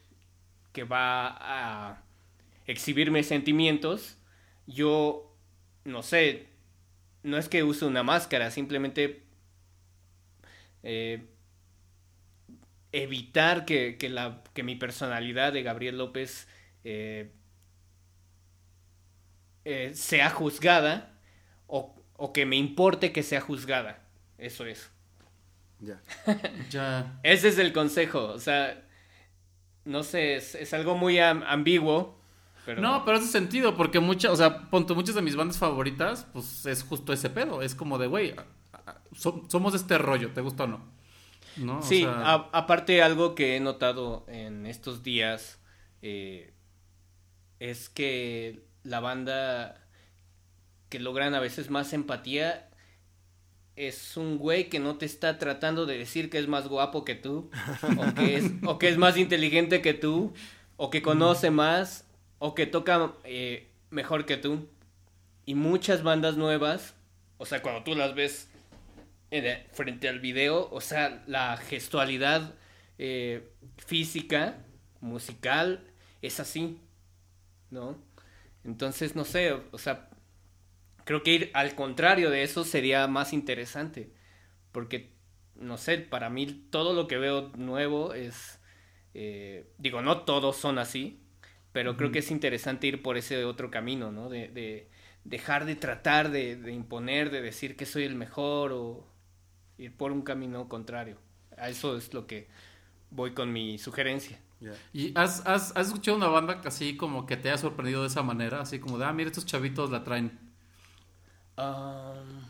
que 0.73 0.85
va 0.85 1.29
a 1.41 2.04
exhibir 2.67 3.11
mis 3.11 3.27
sentimientos, 3.27 4.19
yo, 4.67 5.37
no 5.85 6.03
sé, 6.03 6.49
no 7.23 7.39
es 7.39 7.49
que 7.49 7.65
use 7.65 7.85
una 7.87 8.03
máscara, 8.05 8.51
simplemente 8.51 9.25
eh, 10.83 11.21
evitar 12.93 13.65
que, 13.65 13.97
que, 13.99 14.09
la, 14.09 14.43
que 14.55 14.63
mi 14.63 14.77
personalidad 14.77 15.53
de 15.53 15.63
Gabriel 15.63 15.99
López 15.99 16.47
eh, 16.85 17.33
eh, 19.65 19.93
sea 19.95 20.31
juzgada 20.31 21.19
o, 21.67 21.95
o 22.17 22.33
que 22.33 22.47
me 22.47 22.57
importe 22.57 23.13
que 23.13 23.23
sea 23.23 23.41
juzgada. 23.41 24.05
Eso 24.39 24.67
es. 24.67 24.91
Ya. 25.81 26.01
Ya. 26.71 27.19
Ese 27.23 27.49
es 27.49 27.59
el 27.59 27.73
consejo, 27.73 28.25
o 28.27 28.39
sea, 28.39 28.83
no 29.85 30.03
sé, 30.03 30.37
es, 30.37 30.55
es 30.55 30.73
algo 30.75 30.97
muy 30.97 31.19
am- 31.19 31.43
ambiguo. 31.47 32.19
Pero 32.67 32.81
No, 32.81 33.05
pero 33.05 33.19
hace 33.19 33.27
sentido, 33.29 33.77
porque 33.77 34.01
muchas, 34.01 34.33
o 34.33 34.37
sea, 34.37 34.71
ponte, 34.71 34.95
muchas 34.95 35.15
de 35.15 35.23
mis 35.23 35.37
bandas 35.37 35.59
favoritas, 35.59 36.27
pues 36.33 36.65
es 36.67 36.83
justo 36.83 37.13
ese 37.13 37.31
pedo. 37.31 37.61
Es 37.63 37.75
como 37.75 37.99
de, 37.99 38.07
güey, 38.07 38.35
so- 39.15 39.45
somos 39.49 39.73
de 39.73 39.79
este 39.79 39.99
rollo, 39.99 40.31
¿te 40.33 40.41
gusta 40.41 40.65
o 40.65 40.67
no? 40.67 40.81
¿No? 41.57 41.79
O 41.79 41.83
Sí, 41.83 42.03
sea, 42.03 42.13
a- 42.21 42.51
aparte 42.53 43.03
algo 43.03 43.35
que 43.35 43.57
he 43.57 43.61
notado 43.61 44.25
en 44.29 44.67
estos 44.67 45.03
días 45.03 45.61
eh, 46.03 46.53
es 47.61 47.89
que 47.89 48.67
la 48.83 49.01
banda 49.01 49.81
que 50.89 50.99
logran 51.01 51.35
a 51.35 51.41
veces 51.41 51.71
más 51.71 51.93
empatía 51.93 52.69
es 53.77 54.17
un 54.17 54.39
güey 54.39 54.69
que 54.69 54.79
no 54.79 54.97
te 54.97 55.07
está 55.07 55.39
tratando 55.39 55.85
de 55.87 55.99
decir 55.99 56.31
que 56.31 56.39
es 56.39 56.47
más 56.49 56.69
guapo 56.69 57.05
que 57.05 57.15
tú, 57.17 57.51
o 57.99 58.15
que 58.15 58.37
es, 58.37 58.45
o 58.65 58.79
que 58.79 58.89
es 58.89 58.99
más 58.99 59.17
inteligente 59.17 59.83
que 59.83 59.95
tú, 59.95 60.33
o 60.77 60.91
que 60.91 61.03
conoce 61.03 61.51
más, 61.51 62.07
o 62.47 62.55
que 62.55 62.67
toca 62.67 62.95
eh, 63.25 63.69
mejor 63.91 64.27
que 64.27 64.37
tú. 64.37 64.69
Y 65.47 65.55
muchas 65.55 66.03
bandas 66.03 66.37
nuevas, 66.37 66.95
o 67.39 67.47
sea, 67.47 67.63
cuando 67.63 67.85
tú 67.85 67.95
las 67.97 68.15
ves 68.15 68.49
en- 69.31 69.65
frente 69.73 70.09
al 70.09 70.21
video, 70.21 70.69
o 70.73 70.81
sea, 70.81 71.25
la 71.27 71.57
gestualidad 71.57 72.55
eh, 72.99 73.51
física, 73.79 74.59
musical, 75.01 75.85
es 76.23 76.41
así, 76.41 76.79
¿no? 77.71 77.97
Entonces, 78.65 79.17
no 79.17 79.25
sé, 79.25 79.53
o 79.73 79.79
sea, 79.79 80.11
creo 81.05 81.23
que 81.23 81.33
ir 81.33 81.51
al 81.55 81.75
contrario 81.75 82.31
de 82.31 82.43
eso 82.43 82.65
sería 82.65 83.07
más 83.07 83.33
interesante, 83.33 84.13
porque, 84.73 85.13
no 85.57 85.79
sé, 85.79 85.99
para 85.99 86.31
mí 86.31 86.47
todo 86.71 86.95
lo 86.95 87.09
que 87.09 87.19
veo 87.19 87.53
nuevo 87.57 88.15
es, 88.15 88.61
eh, 89.15 89.67
digo, 89.79 90.03
no 90.03 90.23
todos 90.23 90.57
son 90.59 90.79
así, 90.81 91.24
pero 91.75 91.97
creo 91.97 92.13
que 92.13 92.21
es 92.21 92.31
interesante 92.31 92.87
ir 92.87 93.03
por 93.03 93.17
ese 93.17 93.45
otro 93.45 93.69
camino, 93.69 94.13
¿no? 94.13 94.29
De, 94.29 94.47
de 94.47 94.89
dejar 95.25 95.65
de 95.65 95.75
tratar 95.75 96.31
de, 96.31 96.55
de 96.55 96.73
imponer, 96.73 97.33
de 97.33 97.43
decir 97.43 97.77
que 97.77 97.85
soy 97.85 98.05
el 98.05 98.15
mejor 98.15 98.71
o 98.73 99.05
ir 99.77 99.97
por 99.97 100.13
un 100.13 100.23
camino 100.23 100.69
contrario. 100.69 101.19
A 101.59 101.69
eso 101.69 101.97
es 101.97 102.15
lo 102.15 102.29
que 102.29 102.47
voy 103.11 103.35
con 103.35 103.53
mi 103.53 103.77
sugerencia. 103.79 104.39
¿Y 104.93 105.19
has, 105.19 105.45
has, 105.47 105.77
has 105.77 105.89
escuchado 105.89 106.17
una 106.17 106.29
banda 106.29 106.61
que 106.61 106.69
así 106.69 106.97
como 106.97 107.27
que 107.27 107.37
te 107.37 107.51
ha 107.51 107.59
sorprendido 107.59 108.03
de 108.03 108.07
esa 108.07 108.23
manera? 108.23 108.61
Así 108.61 108.79
como 108.79 108.97
de, 108.97 109.07
ah, 109.07 109.13
mira, 109.13 109.29
estos 109.29 109.45
chavitos 109.45 109.91
la 109.91 110.05
traen. 110.05 110.39
Um, 111.59 112.45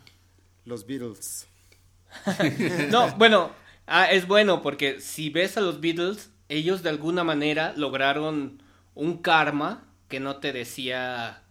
Los 0.66 0.86
Beatles. 0.86 1.48
No, 2.90 3.10
bueno, 3.16 3.52
ah, 3.86 4.10
es 4.12 4.28
bueno 4.28 4.60
porque 4.60 5.00
si 5.00 5.30
ves 5.30 5.56
a 5.56 5.62
los 5.62 5.80
Beatles, 5.80 6.30
ellos 6.50 6.82
de 6.82 6.90
alguna 6.90 7.24
manera 7.24 7.72
lograron 7.74 8.62
un 8.94 9.18
karma 9.18 9.92
que 10.08 10.20
no 10.20 10.36
te 10.38 10.52
decía 10.52 11.44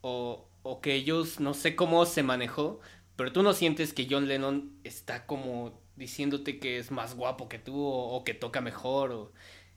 o, 0.00 0.48
o 0.62 0.80
que 0.80 0.94
ellos 0.94 1.40
no 1.40 1.54
sé 1.54 1.76
cómo 1.76 2.06
se 2.06 2.22
manejó, 2.22 2.80
pero 3.16 3.32
tú 3.32 3.42
no 3.42 3.52
sientes 3.52 3.92
que 3.92 4.06
John 4.10 4.28
Lennon 4.28 4.72
está 4.84 5.26
como 5.26 5.80
diciéndote 5.96 6.58
que 6.58 6.78
es 6.78 6.90
más 6.90 7.14
guapo 7.14 7.48
que 7.48 7.58
tú 7.58 7.84
o, 7.84 8.24
que 8.24 8.34
toca 8.34 8.60
mejor. 8.60 9.12
O... 9.12 9.32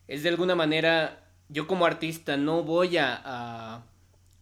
Es 0.08 0.22
de 0.22 0.30
alguna 0.30 0.54
manera, 0.54 1.28
yo 1.48 1.66
como 1.66 1.86
artista 1.86 2.36
no 2.36 2.62
voy 2.62 2.96
a, 2.96 3.20
a, 3.24 3.86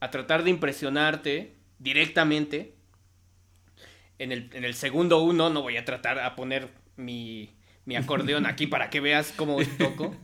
a 0.01 0.11
tratar 0.11 0.45
de 0.45 0.51
impresionarte 0.51 1.57
directamente. 1.79 2.75
En 4.19 4.33
el, 4.33 4.51
en 4.55 4.65
el 4.65 4.75
segundo 4.75 5.23
uno 5.23 5.51
no 5.51 5.63
voy 5.63 5.77
a 5.77 5.85
tratar 5.85 6.19
a 6.19 6.37
poner 6.37 6.71
mi, 6.97 7.55
mi 7.87 7.97
acordeón 7.97 8.45
aquí 8.47 8.67
para 8.67 8.91
que 8.91 9.01
veas 9.01 9.33
cómo 9.35 9.59
toco. 9.79 10.15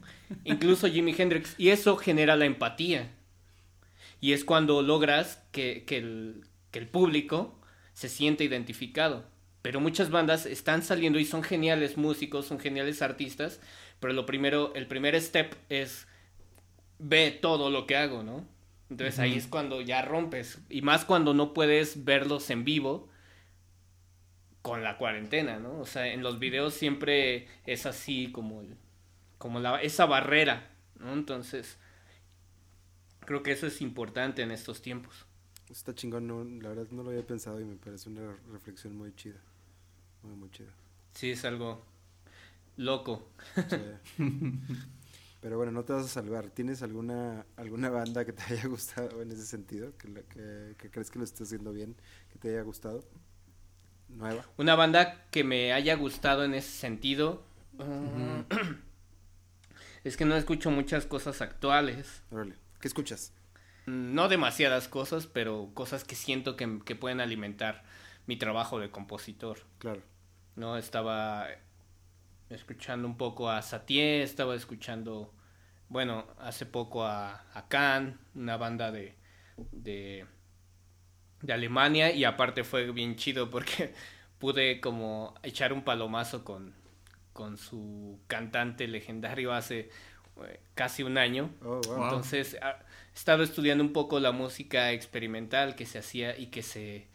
Incluso 0.45 0.89
Jimi 0.89 1.15
Hendrix. 1.17 1.55
Y 1.57 1.71
eso 1.71 1.97
genera 1.97 2.37
la 2.37 2.45
empatía. 2.45 3.11
Y 4.21 4.33
es 4.33 4.45
cuando 4.45 4.83
logras 4.83 5.43
que, 5.53 5.85
que, 5.85 5.99
el, 5.99 6.45
que 6.71 6.81
el 6.81 6.89
público 6.89 7.59
se 7.95 8.09
siente 8.09 8.45
identificado. 8.45 9.25
Pero 9.63 9.81
muchas 9.81 10.11
bandas 10.11 10.45
están 10.45 10.83
saliendo 10.83 11.21
y 11.21 11.25
son 11.25 11.45
geniales 11.45 11.97
músicos, 11.97 12.47
son 12.47 12.59
geniales 12.59 13.01
artistas. 13.01 13.61
Pero 14.01 14.13
lo 14.13 14.27
primero, 14.27 14.75
el 14.75 14.89
primer 14.89 15.19
step 15.21 15.55
es 15.69 16.09
ve 16.99 17.31
todo 17.31 17.71
lo 17.71 17.87
que 17.87 17.97
hago, 17.97 18.23
¿no? 18.25 18.45
Entonces 18.91 19.19
ahí 19.21 19.35
es 19.35 19.47
cuando 19.47 19.81
ya 19.81 20.03
rompes. 20.03 20.59
Y 20.69 20.83
más 20.83 21.05
cuando 21.05 21.33
no 21.33 21.55
puedes 21.55 22.05
verlos 22.05 22.51
en 22.51 22.65
vivo 22.65 23.09
con 24.63 24.83
la 24.85 24.99
cuarentena, 24.99 25.59
¿no? 25.59 25.81
O 25.81 25.87
sea, 25.87 26.07
en 26.09 26.23
los 26.23 26.39
videos 26.39 26.75
siempre 26.75 27.49
es 27.67 27.87
así 27.87 28.31
como, 28.33 28.61
el, 28.63 28.77
como 29.39 29.61
la, 29.61 29.83
esa 29.83 30.07
barrera, 30.07 30.71
¿no? 31.01 31.13
Entonces, 31.15 31.79
creo 33.21 33.43
que 33.43 33.53
eso 33.53 33.67
es 33.67 33.81
importante 33.81 34.43
en 34.43 34.51
estos 34.51 34.83
tiempos. 34.83 35.25
Está 35.69 35.93
chingón, 35.93 36.29
no, 36.29 36.45
la 36.45 36.69
verdad 36.69 36.87
no 36.93 37.03
lo 37.03 37.11
había 37.11 37.27
pensado 37.27 37.59
y 37.61 37.65
me 37.65 37.75
parece 37.77 38.09
una 38.09 38.37
reflexión 38.53 38.97
muy 38.97 39.13
chida. 39.17 39.41
Muy, 40.23 40.37
muy 40.37 40.51
chida. 40.51 40.75
Sí, 41.15 41.31
es 41.33 41.45
algo 41.45 41.85
loco. 42.77 43.29
Sí. 43.67 43.83
Pero 45.41 45.57
bueno, 45.57 45.73
no 45.73 45.85
te 45.85 45.93
vas 45.93 46.05
a 46.07 46.09
salvar. 46.09 46.51
¿Tienes 46.51 46.83
alguna 46.83 47.47
alguna 47.57 47.91
banda 47.91 48.25
que 48.25 48.33
te 48.33 48.43
haya 48.45 48.69
gustado 48.69 49.23
en 49.23 49.33
ese 49.33 49.47
sentido? 49.47 49.97
¿Que, 49.97 50.09
la- 50.09 50.23
que, 50.23 50.75
que 50.79 50.91
crees 50.91 51.11
que 51.11 51.19
lo 51.19 51.25
estés 51.25 51.49
haciendo 51.49 51.73
bien? 51.73 51.97
¿Que 52.33 52.39
te 52.39 52.51
haya 52.51 52.63
gustado? 52.63 53.05
¿Nueva? 54.13 54.45
Una 54.57 54.75
banda 54.75 55.25
que 55.31 55.45
me 55.45 55.73
haya 55.73 55.97
gustado 55.97 56.45
en 56.45 56.55
ese 56.55 56.71
sentido. 56.71 57.45
uh, 57.79 58.45
es 60.05 60.17
que 60.17 60.25
no 60.25 60.37
escucho 60.37 60.71
muchas 60.71 61.07
cosas 61.07 61.41
actuales. 61.41 62.23
Órale. 62.31 62.55
¿Qué 62.81 62.89
escuchas? 62.89 63.33
No 63.87 64.29
demasiadas 64.29 64.89
cosas, 64.89 65.27
pero 65.27 65.71
cosas 65.75 66.05
que 66.05 66.15
siento 66.15 66.57
que, 66.57 66.81
que 66.85 66.95
pueden 66.95 67.21
alimentar 67.21 67.83
mi 68.27 68.37
trabajo 68.37 68.79
de 68.79 68.91
compositor. 68.91 69.61
Claro. 69.79 70.03
¿no? 70.57 70.77
Estaba 70.77 71.49
escuchando 72.51 73.09
un 73.09 73.17
poco 73.17 73.51
a 73.51 73.63
Satie, 73.63 74.23
estaba 74.23 74.55
escuchando, 74.55 75.33
bueno, 75.89 76.27
hace 76.39 76.67
poco 76.67 77.05
a, 77.05 77.47
a 77.55 77.69
Can, 77.69 78.21
una 78.35 78.57
banda 78.57 78.93
de, 78.93 79.17
de, 79.73 80.27
de 81.43 81.53
Alemania, 81.53 82.13
y 82.13 82.25
aparte 82.25 82.65
fue 82.65 82.91
bien 82.93 83.17
chido 83.17 83.51
porque 83.51 83.95
pude 84.39 84.81
como 84.81 85.35
echar 85.43 85.73
un 85.73 85.83
palomazo 85.83 86.45
con, 86.45 86.75
con 87.33 87.57
su 87.59 88.19
cantante 88.29 88.89
legendario 88.89 89.53
hace 89.53 89.91
eh, 90.45 90.61
casi 90.75 91.03
un 91.03 91.19
año. 91.19 91.51
Oh, 91.63 91.81
wow. 91.87 92.05
Entonces, 92.05 92.57
ha- 92.63 92.79
he 93.13 93.15
estado 93.15 93.43
estudiando 93.43 93.85
un 93.85 93.93
poco 93.93 94.21
la 94.21 94.33
música 94.33 94.93
experimental 94.93 95.75
que 95.77 95.87
se 95.87 95.99
hacía 95.99 96.37
y 96.39 96.47
que 96.47 96.63
se. 96.63 97.09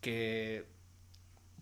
que. 0.00 0.64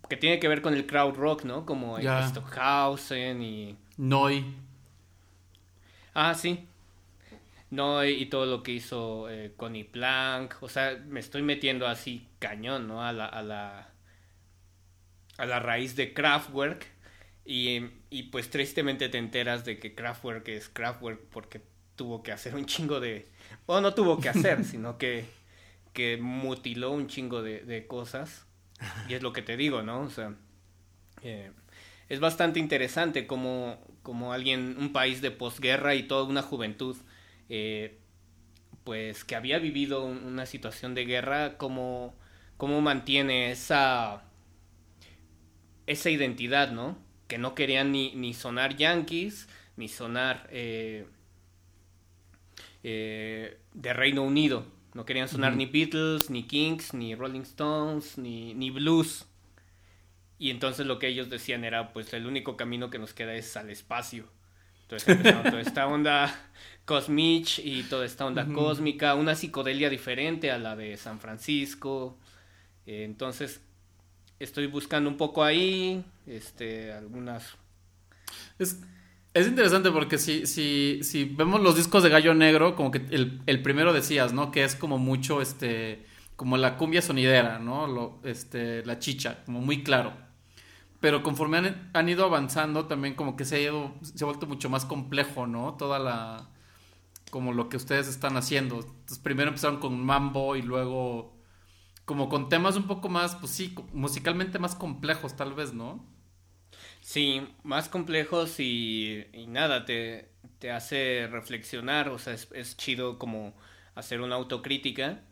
que 0.09 0.17
tiene 0.17 0.39
que 0.39 0.49
ver 0.49 0.63
con 0.63 0.75
el 0.75 0.87
crowd 0.87 1.15
rock, 1.15 1.45
¿no? 1.45 1.65
Como 1.67 1.99
Ya. 1.99 2.27
Stockhausen 2.29 3.43
y. 3.43 3.77
Noi. 3.97 4.45
Ah, 6.15 6.35
sí. 6.35 6.67
No, 7.71 8.05
y, 8.05 8.27
todo 8.27 8.47
lo 8.47 8.63
que 8.63 8.73
hizo 8.73 9.29
eh, 9.31 9.53
Connie 9.57 9.85
Plank. 9.85 10.63
O 10.63 10.69
sea, 10.69 11.03
me 11.07 11.21
estoy 11.21 11.43
metiendo 11.43 11.87
así 11.87 12.29
cañón, 12.39 12.89
¿no? 12.89 13.03
A 13.05 13.13
la. 13.13 13.27
a 13.27 13.43
la. 13.43 13.93
a 15.39 15.47
la 15.47 15.59
raíz 15.61 15.97
de 15.97 16.15
Kraftwerk. 16.15 16.87
Y, 17.45 17.81
y 18.11 18.25
pues 18.25 18.49
tristemente 18.49 19.09
te 19.09 19.19
enteras 19.19 19.65
de 19.65 19.79
que 19.79 19.95
Kraftwerk 19.95 20.49
es 20.49 20.69
Kraftwerk 20.69 21.21
porque 21.31 21.61
tuvo 21.97 22.23
que 22.23 22.33
hacer 22.33 22.55
un 22.55 22.67
chingo 22.67 23.01
de... 23.01 23.29
Bueno, 23.67 23.83
no 23.83 23.95
tuvo 23.95 24.19
que 24.21 24.29
hacer, 24.29 24.65
sino 24.65 24.99
que, 24.99 25.27
que 25.93 26.17
mutiló 26.17 26.91
un 26.91 27.07
chingo 27.09 27.43
de, 27.43 27.61
de 27.61 27.87
cosas. 27.87 28.47
Y 29.09 29.15
es 29.15 29.23
lo 29.23 29.33
que 29.33 29.43
te 29.43 29.57
digo, 29.57 29.83
¿no? 29.83 30.01
O 30.01 30.11
sea, 30.11 30.35
eh, 31.23 31.53
es 32.09 32.21
bastante 32.21 32.59
interesante 32.59 33.27
como, 33.27 33.79
como 34.03 34.33
alguien, 34.33 34.77
un 34.79 34.93
país 34.93 35.23
de 35.23 35.31
posguerra 35.31 35.95
y 35.95 36.03
toda 36.03 36.25
una 36.25 36.43
juventud, 36.43 36.97
eh, 37.49 37.99
pues 38.85 39.25
que 39.25 39.37
había 39.37 39.59
vivido 39.59 40.05
un- 40.05 40.25
una 40.25 40.47
situación 40.47 40.95
de 40.95 41.05
guerra, 41.07 41.59
cómo, 41.59 42.15
cómo 42.59 42.81
mantiene 42.83 43.51
esa, 43.53 44.25
esa 45.87 46.11
identidad, 46.11 46.71
¿no? 46.73 46.99
Que 47.29 47.39
no 47.39 47.55
querían 47.55 47.93
ni, 47.93 48.15
ni 48.15 48.35
sonar 48.35 48.77
yankees, 48.77 49.49
ni 49.77 49.89
sonar 49.89 50.49
eh, 50.51 51.07
eh, 52.83 53.59
de 53.73 53.93
Reino 53.93 54.23
Unido. 54.23 54.67
No 54.95 55.05
querían 55.05 55.29
sonar 55.29 55.57
ni 55.57 55.67
Beatles, 55.67 56.31
ni 56.31 56.45
Kings, 56.47 56.95
ni 56.95 57.15
Rolling 57.15 57.41
Stones, 57.43 58.17
ni, 58.19 58.55
ni 58.55 58.71
blues. 58.71 59.27
Y 60.39 60.51
entonces 60.51 60.87
lo 60.87 60.99
que 61.01 61.09
ellos 61.09 61.29
decían 61.29 61.65
era, 61.65 61.93
pues 61.93 62.13
el 62.15 62.27
único 62.27 62.57
camino 62.57 62.89
que 62.91 62.99
nos 63.01 63.15
queda 63.15 63.35
es 63.35 63.57
al 63.57 63.71
espacio. 63.71 64.29
Entonces 64.85 65.09
empezaron 65.09 65.45
toda 65.45 65.61
esta 65.61 65.87
onda 65.87 66.51
cosmich 66.85 67.59
y 67.65 67.83
toda 67.85 68.05
esta 68.05 68.27
onda 68.27 68.47
cósmica, 68.47 69.15
una 69.15 69.35
psicodelia 69.35 69.89
diferente 69.89 70.51
a 70.51 70.59
la 70.59 70.77
de 70.77 70.97
San 70.97 71.19
Francisco. 71.21 72.19
Eh, 72.87 73.05
entonces 73.05 73.61
estoy 74.39 74.67
buscando 74.67 75.09
un 75.09 75.17
poco 75.17 75.43
ahí, 75.43 76.05
este, 76.27 76.93
algunas... 76.93 77.57
Es, 78.59 78.81
es 79.33 79.47
interesante 79.47 79.91
porque 79.91 80.19
si, 80.19 80.47
si, 80.47 81.01
si 81.03 81.25
vemos 81.25 81.61
los 81.61 81.77
discos 81.77 82.03
de 82.03 82.11
Gallo 82.11 82.35
Negro, 82.35 82.77
como 82.77 82.91
que 82.91 83.03
el, 83.11 83.41
el 83.47 83.63
primero 83.63 83.93
decías, 83.93 84.33
¿no? 84.33 84.51
Que 84.53 84.65
es 84.65 84.77
como 84.77 84.99
mucho, 84.99 85.41
este, 85.41 86.05
como 86.37 86.57
la 86.57 86.77
cumbia 86.77 87.01
sonidera, 87.01 87.59
¿no? 87.59 87.87
Lo, 87.87 88.21
este, 88.25 88.85
la 88.85 88.99
chicha, 88.99 89.43
como 89.47 89.61
muy 89.61 89.83
claro. 89.83 90.24
Pero 91.05 91.23
conforme 91.23 91.59
han, 91.59 91.91
han 91.95 92.09
ido 92.09 92.25
avanzando, 92.25 92.87
también 92.87 93.15
como 93.15 93.37
que 93.37 93.45
se 93.45 93.57
ha 93.57 93.61
ido, 93.61 93.95
se 94.03 94.25
ha 94.25 94.27
vuelto 94.27 94.47
mucho 94.47 94.71
más 94.71 94.85
complejo, 94.87 95.47
¿no? 95.47 95.75
Toda 95.77 95.99
la, 95.99 96.51
como 97.31 97.53
lo 97.53 97.69
que 97.69 97.77
ustedes 97.79 98.09
están 98.09 98.37
haciendo. 98.39 98.77
Entonces 98.77 99.19
primero 99.21 99.51
empezaron 99.51 99.81
con 99.81 100.05
mambo 100.05 100.57
y 100.57 100.63
luego 100.63 101.37
como 102.07 102.29
con 102.29 102.49
temas 102.51 102.77
un 102.77 102.87
poco 102.89 103.09
más, 103.11 103.37
pues 103.37 103.53
sí, 103.53 103.75
musicalmente 103.95 104.59
más 104.61 104.75
complejos 104.77 105.37
tal 105.37 105.55
vez, 105.55 105.75
¿no? 105.75 106.05
Sí, 107.01 107.47
más 107.63 107.89
complejos 107.89 108.59
y, 108.61 109.27
y 109.33 109.47
nada, 109.47 109.85
te, 109.85 110.31
te 110.59 110.71
hace 110.71 111.29
reflexionar, 111.31 112.09
o 112.09 112.19
sea, 112.19 112.35
es, 112.35 112.49
es 112.53 112.77
chido 112.77 113.19
como 113.19 113.55
hacer 113.95 114.21
una 114.21 114.37
autocrítica. 114.37 115.23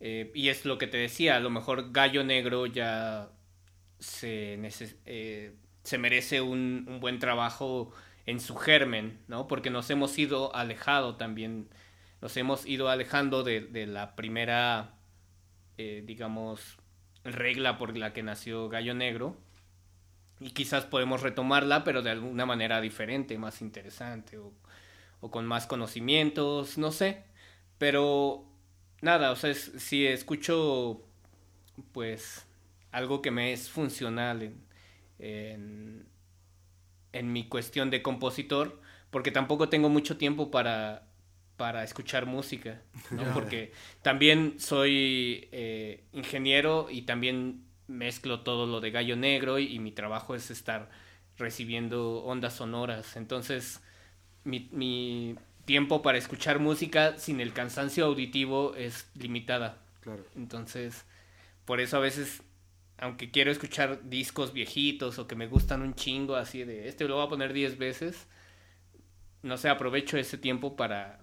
eh, 0.00 0.32
y 0.34 0.48
es 0.50 0.64
lo 0.66 0.78
que 0.78 0.88
te 0.88 0.98
decía, 0.98 1.36
a 1.36 1.40
lo 1.40 1.50
mejor 1.50 1.92
Gallo 1.92 2.24
Negro 2.24 2.66
ya 2.66 3.30
eh, 4.22 5.54
se 5.82 5.98
merece 5.98 6.40
un, 6.40 6.98
buen 7.00 7.18
trabajo 7.18 7.92
en 8.26 8.40
su 8.40 8.56
germen, 8.56 9.20
¿no? 9.28 9.46
Porque 9.46 9.70
nos 9.70 9.88
hemos 9.90 10.18
ido 10.18 10.54
alejado 10.54 11.16
también, 11.16 11.68
nos 12.20 12.36
hemos 12.36 12.66
ido 12.66 12.88
alejando 12.88 13.42
de, 13.44 13.86
la 13.86 14.16
primera, 14.16 14.94
eh, 15.78 16.02
digamos, 16.04 16.78
regla 17.24 17.78
por 17.78 17.96
la 17.96 18.12
que 18.12 18.22
nació 18.22 18.68
Gallo 18.68 18.94
Negro. 18.94 19.36
Y 20.38 20.50
quizás 20.50 20.84
podemos 20.84 21.22
retomarla, 21.22 21.82
pero 21.84 22.02
de 22.02 22.10
alguna 22.10 22.44
manera 22.44 22.80
diferente, 22.80 23.38
más 23.38 23.62
interesante, 23.62 24.38
o, 24.38 24.52
con 25.30 25.46
más 25.46 25.66
conocimientos, 25.66 26.78
no 26.78 26.92
sé. 26.92 27.24
Pero 27.78 28.44
nada, 29.00 29.30
o 29.32 29.36
sea, 29.36 29.54
si 29.54 30.06
escucho, 30.06 31.02
pues, 31.92 32.45
algo 32.96 33.22
que 33.22 33.30
me 33.30 33.52
es 33.52 33.68
funcional 33.70 34.42
en, 34.42 34.64
en, 35.18 36.06
en 37.12 37.32
mi 37.32 37.48
cuestión 37.48 37.90
de 37.90 38.02
compositor, 38.02 38.80
porque 39.10 39.30
tampoco 39.30 39.68
tengo 39.68 39.88
mucho 39.88 40.16
tiempo 40.16 40.50
para, 40.50 41.08
para 41.56 41.84
escuchar 41.84 42.26
música, 42.26 42.82
¿no? 43.10 43.22
Porque 43.34 43.72
también 44.02 44.58
soy 44.58 45.48
eh, 45.52 46.04
ingeniero 46.12 46.88
y 46.90 47.02
también 47.02 47.64
mezclo 47.86 48.40
todo 48.40 48.66
lo 48.66 48.80
de 48.80 48.90
gallo 48.90 49.16
negro 49.16 49.58
y, 49.58 49.74
y 49.74 49.78
mi 49.78 49.92
trabajo 49.92 50.34
es 50.34 50.50
estar 50.50 50.90
recibiendo 51.38 52.24
ondas 52.24 52.54
sonoras. 52.54 53.16
Entonces, 53.16 53.80
mi, 54.44 54.68
mi 54.72 55.36
tiempo 55.64 56.02
para 56.02 56.18
escuchar 56.18 56.58
música 56.60 57.18
sin 57.18 57.40
el 57.40 57.52
cansancio 57.52 58.06
auditivo 58.06 58.74
es 58.76 59.08
limitada. 59.14 59.78
Claro. 60.00 60.24
Entonces, 60.36 61.04
por 61.64 61.80
eso 61.80 61.96
a 61.98 62.00
veces 62.00 62.42
aunque 62.98 63.30
quiero 63.30 63.50
escuchar 63.50 64.08
discos 64.08 64.52
viejitos 64.52 65.18
o 65.18 65.26
que 65.26 65.36
me 65.36 65.46
gustan 65.48 65.82
un 65.82 65.94
chingo, 65.94 66.36
así 66.36 66.64
de 66.64 66.88
este 66.88 67.06
lo 67.06 67.16
voy 67.16 67.26
a 67.26 67.28
poner 67.28 67.52
10 67.52 67.78
veces, 67.78 68.26
no 69.42 69.56
sé, 69.56 69.68
aprovecho 69.68 70.16
ese 70.18 70.38
tiempo 70.38 70.76
para, 70.76 71.20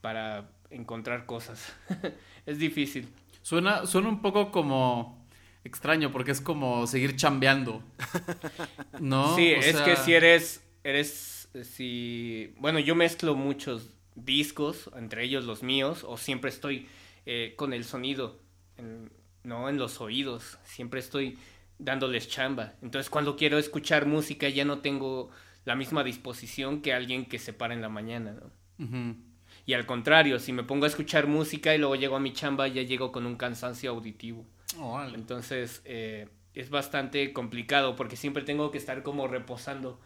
para 0.00 0.50
encontrar 0.70 1.26
cosas. 1.26 1.74
es 2.46 2.58
difícil. 2.58 3.08
Suena, 3.42 3.86
suena 3.86 4.08
un 4.08 4.22
poco 4.22 4.50
como 4.50 5.26
extraño 5.64 6.10
porque 6.12 6.30
es 6.32 6.40
como 6.40 6.86
seguir 6.86 7.16
chambeando. 7.16 7.82
¿No? 9.00 9.34
Sí, 9.36 9.52
O 9.52 9.58
es 9.58 9.76
sea, 9.76 9.84
que 9.84 9.96
si 9.96 10.14
eres, 10.14 10.64
eres, 10.84 11.48
si, 11.62 12.54
bueno, 12.58 12.78
yo 12.78 12.94
mezclo 12.94 13.34
muchos 13.34 13.90
discos, 14.14 14.90
entre 14.96 15.24
ellos 15.24 15.44
los 15.44 15.62
míos, 15.62 16.04
o 16.08 16.16
siempre 16.16 16.50
estoy 16.50 16.88
eh, 17.26 17.54
con 17.56 17.72
el 17.72 17.84
sonido, 17.84 18.40
en- 18.78 19.10
no 19.46 19.68
en 19.68 19.78
los 19.78 20.00
oídos, 20.00 20.58
siempre 20.64 21.00
estoy 21.00 21.38
dándoles 21.78 22.28
chamba. 22.28 22.74
Entonces 22.82 23.08
cuando 23.08 23.36
quiero 23.36 23.58
escuchar 23.58 24.04
música 24.04 24.48
ya 24.48 24.64
no 24.64 24.80
tengo 24.80 25.30
la 25.64 25.76
misma 25.76 26.02
disposición 26.02 26.82
que 26.82 26.92
alguien 26.92 27.26
que 27.26 27.38
se 27.38 27.52
para 27.52 27.72
en 27.72 27.80
la 27.80 27.88
mañana, 27.88 28.32
¿no? 28.32 29.16
Y 29.64 29.72
al 29.74 29.86
contrario, 29.86 30.38
si 30.38 30.52
me 30.52 30.62
pongo 30.62 30.84
a 30.84 30.88
escuchar 30.88 31.26
música 31.26 31.74
y 31.74 31.78
luego 31.78 31.96
llego 31.96 32.16
a 32.16 32.20
mi 32.20 32.32
chamba, 32.32 32.68
ya 32.68 32.82
llego 32.82 33.10
con 33.10 33.26
un 33.26 33.36
cansancio 33.36 33.90
auditivo. 33.90 34.44
Entonces, 35.14 35.80
eh, 35.84 36.28
es 36.54 36.70
bastante 36.70 37.32
complicado 37.32 37.96
porque 37.96 38.16
siempre 38.16 38.44
tengo 38.44 38.70
que 38.70 38.78
estar 38.78 39.02
como 39.02 39.26
reposando. 39.26 40.00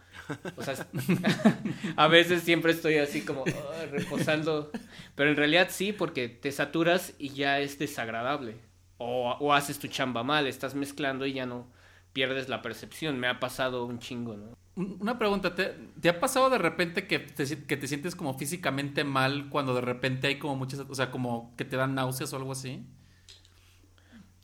O 0.55 0.63
sea, 0.63 0.87
a 1.95 2.07
veces 2.07 2.43
siempre 2.43 2.71
estoy 2.71 2.97
así 2.97 3.21
como 3.21 3.43
reposando. 3.91 4.71
Pero 5.15 5.29
en 5.29 5.35
realidad 5.35 5.67
sí, 5.69 5.93
porque 5.93 6.27
te 6.27 6.51
saturas 6.51 7.13
y 7.19 7.29
ya 7.29 7.59
es 7.59 7.77
desagradable. 7.77 8.70
O, 9.01 9.31
o 9.39 9.53
haces 9.53 9.79
tu 9.79 9.87
chamba 9.87 10.23
mal, 10.23 10.47
estás 10.47 10.75
mezclando 10.75 11.25
y 11.25 11.33
ya 11.33 11.45
no 11.45 11.67
pierdes 12.13 12.49
la 12.49 12.61
percepción. 12.61 13.19
Me 13.19 13.27
ha 13.27 13.39
pasado 13.39 13.85
un 13.85 13.99
chingo, 13.99 14.35
¿no? 14.37 14.57
Un- 14.75 14.97
Una 15.01 15.17
pregunta, 15.19 15.53
¿te, 15.55 15.65
te 15.99 16.09
ha 16.09 16.19
pasado 16.19 16.49
de 16.49 16.57
repente 16.57 17.07
que 17.07 17.19
te, 17.19 17.45
si- 17.45 17.65
que 17.67 17.77
te 17.77 17.87
sientes 17.87 18.15
como 18.15 18.37
físicamente 18.37 19.03
mal 19.03 19.49
cuando 19.49 19.73
de 19.75 19.81
repente 19.81 20.27
hay 20.27 20.39
como 20.39 20.55
muchas, 20.55 20.79
o 20.81 20.95
sea, 20.95 21.11
como 21.11 21.53
que 21.57 21.65
te 21.65 21.75
dan 21.77 21.95
náuseas 21.95 22.31
o 22.33 22.37
algo 22.37 22.51
así? 22.53 22.85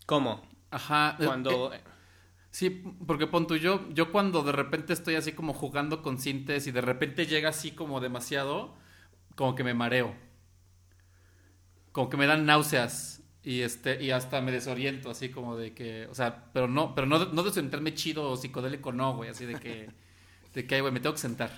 ¿Cómo? 0.06 0.42
Ajá. 0.72 1.18
eh, 1.20 1.26
Cuando... 1.26 1.74
eh, 1.74 1.82
sí, 2.52 2.70
porque 3.06 3.28
pon 3.28 3.48
tú, 3.48 3.56
yo, 3.58 3.90
yo 3.92 4.12
cuando 4.12 4.44
de 4.44 4.52
repente 4.52 4.94
estoy 4.94 5.16
así 5.16 5.34
como 5.34 5.54
jugando 5.54 6.02
con 6.02 6.20
cintes 6.20 6.68
y 6.68 6.72
de 6.72 6.82
repente 6.82 7.26
llega 7.26 7.50
así 7.50 7.72
como 7.72 8.00
demasiado, 8.00 8.76
como 9.36 9.56
que 9.56 9.64
me 9.64 9.74
mareo. 9.74 10.16
Como 11.92 12.10
que 12.10 12.18
me 12.18 12.28
dan 12.28 12.46
náuseas 12.46 13.17
y 13.48 13.62
este 13.62 14.04
y 14.04 14.12
hasta 14.12 14.42
me 14.42 14.52
desoriento 14.52 15.10
así 15.10 15.30
como 15.30 15.56
de 15.56 15.74
que, 15.74 16.06
o 16.08 16.14
sea, 16.16 16.52
pero 16.52 16.68
no, 16.68 16.94
pero 16.94 17.08
no, 17.08 17.28
no 17.28 17.44
de 17.44 17.52
sentarme 17.52 17.94
chido 17.94 18.30
o 18.30 18.36
psicodélico 18.36 18.92
no, 18.92 19.16
güey, 19.16 19.30
así 19.30 19.46
de 19.46 19.56
que 19.56 19.90
de 20.54 20.68
que, 20.68 20.76
ay, 20.76 20.82
güey, 20.82 20.92
me 20.92 21.00
tengo 21.00 21.14
que 21.16 21.22
sentar. 21.22 21.52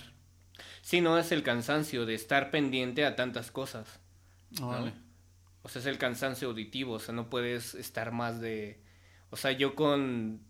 Sí, 0.81 1.01
no 1.01 1.17
es 1.17 1.31
el 1.31 1.41
cansancio 1.41 2.05
de 2.05 2.13
estar 2.13 2.51
pendiente 2.51 3.05
a 3.05 3.15
tantas 3.15 3.49
cosas. 3.49 3.99
O 5.63 5.69
sea, 5.69 5.79
es 5.81 5.85
el 5.87 5.97
cansancio 5.97 6.49
auditivo, 6.49 6.93
o 6.93 6.99
sea, 6.99 7.15
no 7.15 7.29
puedes 7.29 7.73
estar 7.75 8.11
más 8.11 8.39
de... 8.39 8.83
O 9.31 9.37
sea, 9.37 9.51
yo 9.51 9.75
con 9.75 10.41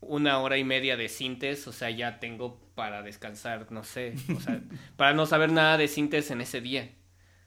una 0.00 0.38
hora 0.40 0.56
y 0.58 0.64
media 0.64 0.96
de 0.96 1.08
sintes, 1.10 1.66
o 1.68 1.72
sea, 1.72 1.90
ya 1.90 2.20
tengo 2.20 2.58
para 2.74 3.02
descansar, 3.02 3.70
no 3.70 3.84
sé, 3.84 4.14
o 4.34 4.40
sea, 4.40 4.62
para 4.96 5.12
no 5.14 5.26
saber 5.26 5.52
nada 5.52 5.76
de 5.76 5.88
sintes 5.88 6.30
en 6.30 6.40
ese 6.40 6.60
día, 6.62 6.90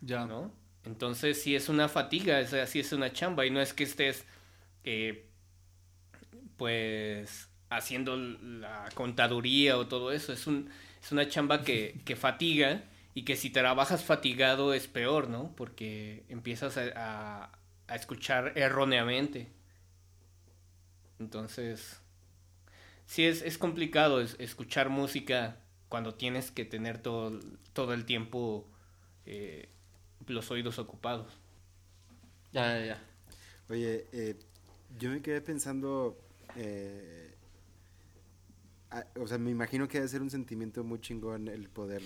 Ya. 0.02 0.26
¿no? 0.26 0.54
Entonces 0.86 1.42
sí 1.42 1.56
es 1.56 1.70
una 1.70 1.90
fatiga, 1.90 2.40
o 2.40 2.48
sea, 2.48 2.68
sí 2.68 2.80
es 2.80 2.92
una 2.94 3.14
chamba 3.14 3.46
y 3.46 3.52
no 3.52 3.62
es 3.62 3.74
que 3.74 3.84
estés, 3.86 4.26
eh, 4.84 5.28
pues, 6.58 7.50
haciendo 7.70 8.16
la 8.18 8.90
contaduría 8.96 9.78
o 9.78 9.88
todo 9.88 10.12
eso, 10.12 10.34
es, 10.34 10.48
un, 10.48 10.70
es 11.02 11.12
una 11.12 11.28
chamba 11.28 11.64
que, 11.64 12.02
que 12.06 12.16
fatiga 12.16 12.84
y 13.14 13.24
que 13.26 13.36
si 13.36 13.50
trabajas 13.50 14.04
fatigado 14.04 14.74
es 14.74 14.88
peor, 14.88 15.30
¿no? 15.30 15.54
Porque 15.56 16.24
empiezas 16.30 16.78
a, 16.78 16.84
a- 16.96 17.52
a 17.88 17.96
escuchar 17.96 18.54
erróneamente. 18.56 19.52
Entonces, 21.20 22.02
sí 23.06 23.26
es, 23.26 23.42
es 23.42 23.58
complicado 23.58 24.22
es- 24.22 24.36
escuchar 24.40 24.90
música 24.90 25.58
cuando 25.90 26.16
tienes 26.16 26.52
que 26.52 26.66
tener 26.66 26.98
todo, 27.02 27.40
todo 27.74 27.94
el 27.94 28.06
tiempo 28.06 28.68
eh, 29.26 29.70
los 30.28 30.50
oídos 30.52 30.80
ocupados. 30.80 31.38
Ya, 32.52 32.80
ya, 32.80 32.86
ya. 32.86 33.04
Oye, 33.70 34.08
eh, 34.12 34.38
yo 35.00 35.10
me 35.10 35.22
quedé 35.22 35.42
pensando, 35.42 36.18
eh, 36.56 37.36
o 39.20 39.28
sea, 39.28 39.38
me 39.38 39.52
imagino 39.52 39.88
que 39.88 39.98
debe 39.98 40.08
ser 40.08 40.22
un 40.22 40.30
sentimiento 40.30 40.84
muy 40.84 41.00
chingón 41.00 41.48
el 41.48 41.70
poder 41.70 42.02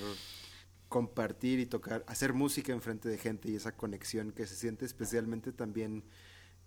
compartir 0.87 1.59
y 1.59 1.65
tocar, 1.65 2.03
hacer 2.07 2.33
música 2.33 2.71
enfrente 2.71 3.09
de 3.09 3.17
gente 3.17 3.49
y 3.49 3.55
esa 3.55 3.75
conexión 3.75 4.31
que 4.31 4.47
se 4.47 4.55
siente 4.55 4.85
especialmente 4.85 5.51
también 5.51 6.03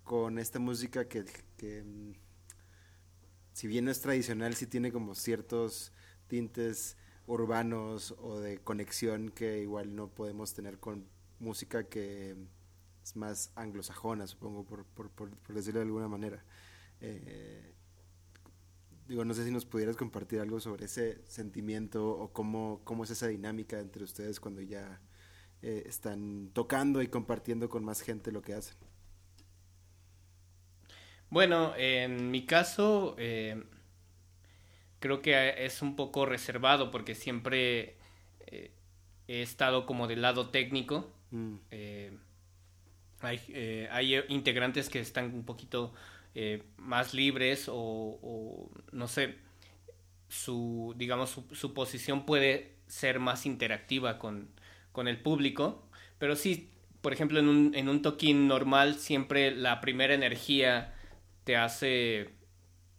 con 0.05 0.39
esta 0.39 0.59
música 0.59 1.09
que, 1.09 1.25
que, 1.57 1.83
mm, 1.83 2.13
si 3.53 3.67
bien 3.67 3.87
no 3.87 3.91
es 3.91 4.01
tradicional, 4.01 4.55
sí 4.55 4.67
tiene 4.67 4.93
como 4.93 5.15
ciertos 5.15 5.93
tintes 6.29 6.97
urbanos 7.27 8.15
o 8.19 8.41
de 8.41 8.59
conexión 8.59 9.31
que 9.31 9.61
igual 9.61 9.95
no 9.95 10.09
podemos 10.09 10.53
tener 10.53 10.79
con 10.79 11.07
música 11.41 11.89
que 11.89 12.37
es 13.03 13.17
más 13.17 13.53
anglosajona, 13.57 14.27
supongo, 14.27 14.65
por, 14.65 14.85
por, 14.85 15.11
por, 15.11 15.31
decirlo 15.49 15.81
de 15.81 15.87
alguna 15.87 16.09
manera. 16.09 16.45
Eh, 17.01 17.75
digo, 19.09 19.25
no 19.25 19.35
sé 19.35 19.45
si 19.45 19.51
nos 19.51 19.65
pudieras 19.65 19.97
compartir 19.97 20.41
algo 20.41 20.61
sobre 20.61 20.85
ese 20.85 21.25
sentimiento 21.27 22.09
o 22.09 22.33
cómo, 22.33 22.83
cómo 22.85 23.05
es 23.05 23.11
esa 23.11 23.27
dinámica 23.27 23.81
entre 23.81 24.05
ustedes 24.05 24.39
cuando 24.39 24.61
ya 24.61 25.01
eh, 25.63 25.85
están 25.87 26.51
tocando 26.53 27.03
y 27.03 27.09
compartiendo 27.09 27.69
con 27.69 27.85
más 27.85 28.03
gente 28.03 28.31
lo 28.33 28.43
que 28.43 28.55
hacen. 28.55 28.77
Bueno, 31.31 31.75
en 31.77 32.31
mi 32.31 32.45
caso, 32.45 33.15
eh, 33.19 33.63
creo 34.99 35.23
que 35.23 35.65
es 35.65 35.81
un 35.81 35.97
poco 35.97 36.27
reservado 36.27 36.91
porque 36.91 37.15
siempre 37.15 37.97
he 39.29 39.43
estado 39.43 39.87
como 39.87 40.09
del 40.09 40.23
lado 40.23 40.51
técnico. 40.51 41.13
Mm, 41.31 41.57
Eh, 41.71 42.11
hay, 43.21 43.41
eh, 43.49 43.89
hay 43.91 44.17
integrantes 44.29 44.89
que 44.89 45.01
están 45.01 45.35
un 45.35 45.45
poquito 45.45 45.93
eh, 46.35 46.63
más 46.79 47.13
libres 47.15 47.69
o, 47.69 47.75
o, 47.75 48.71
no 48.93 49.09
sé, 49.09 49.37
su, 50.29 50.95
digamos, 50.97 51.31
su, 51.31 51.45
su 51.55 51.75
posición 51.75 52.27
puede 52.27 52.77
ser 52.89 53.21
más 53.21 53.47
interactiva 53.47 54.19
con, 54.19 54.51
con 54.93 55.09
el 55.09 55.19
público, 55.21 55.89
pero 56.19 56.37
sí, 56.37 56.71
por 57.03 57.13
ejemplo, 57.13 57.41
en 57.41 57.49
un, 57.49 57.75
en 57.75 57.89
un 57.89 58.03
toquín 58.03 58.49
normal 58.49 58.97
siempre 58.97 59.53
la 59.55 59.81
primera 59.81 60.15
energía 60.15 60.95
te 61.45 61.57
hace 61.57 62.31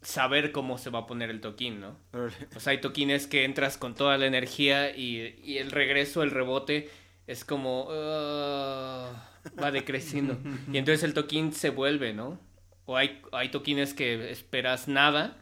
saber 0.02 0.52
cómo 0.52 0.78
se 0.78 0.90
va 0.90 1.00
a 1.00 1.06
poner 1.06 1.30
el 1.30 1.40
toquín, 1.40 1.80
¿no? 1.80 1.96
O 2.56 2.60
sea, 2.60 2.72
hay 2.72 2.80
toquines 2.80 3.26
que 3.26 3.44
entras 3.44 3.78
con 3.78 3.94
toda 3.94 4.18
la 4.18 4.26
energía 4.26 4.96
y, 4.96 5.36
y 5.44 5.58
el 5.58 5.70
regreso, 5.70 6.22
el 6.22 6.30
rebote, 6.30 6.90
es 7.26 7.44
como... 7.44 7.86
va 7.88 9.70
decreciendo. 9.72 10.38
y 10.72 10.78
entonces 10.78 11.02
el 11.04 11.14
toquín 11.14 11.52
se 11.52 11.70
vuelve, 11.70 12.12
¿no? 12.12 12.40
O 12.86 12.96
hay, 12.96 13.22
hay 13.32 13.50
toquines 13.50 13.94
que 13.94 14.30
esperas 14.30 14.88
nada. 14.88 15.38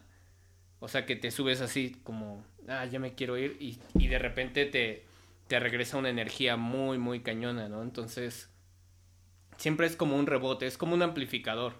O 0.78 0.88
sea, 0.88 1.06
que 1.06 1.16
te 1.16 1.30
subes 1.30 1.60
así 1.60 1.96
como... 2.02 2.44
Ah, 2.68 2.84
ya 2.86 2.98
me 2.98 3.14
quiero 3.14 3.36
ir. 3.38 3.56
Y, 3.60 3.78
y 3.98 4.08
de 4.08 4.18
repente 4.18 4.66
te, 4.66 5.04
te 5.48 5.58
regresa 5.58 5.96
una 5.96 6.10
energía 6.10 6.56
muy, 6.56 6.98
muy 6.98 7.20
cañona, 7.20 7.68
¿no? 7.68 7.82
Entonces... 7.82 8.50
Siempre 9.56 9.86
es 9.86 9.94
como 9.94 10.16
un 10.16 10.26
rebote, 10.26 10.66
es 10.66 10.78
como 10.78 10.94
un 10.94 11.02
amplificador 11.02 11.74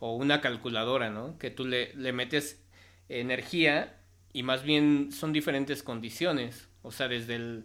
o 0.00 0.16
una 0.16 0.40
calculadora, 0.40 1.10
¿no? 1.10 1.38
Que 1.38 1.50
tú 1.50 1.64
le, 1.64 1.94
le 1.94 2.12
metes 2.12 2.60
energía 3.08 3.98
y 4.32 4.42
más 4.42 4.62
bien 4.62 5.10
son 5.12 5.32
diferentes 5.32 5.82
condiciones, 5.82 6.68
o 6.82 6.90
sea, 6.90 7.08
desde 7.08 7.36
el 7.36 7.64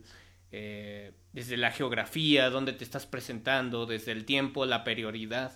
eh, 0.55 1.13
desde 1.31 1.57
la 1.57 1.71
geografía, 1.71 2.51
dónde 2.51 2.73
te 2.73 2.83
estás 2.83 3.07
presentando, 3.07 3.87
desde 3.87 4.11
el 4.11 4.23
tiempo, 4.23 4.67
la 4.67 4.83
prioridad, 4.83 5.51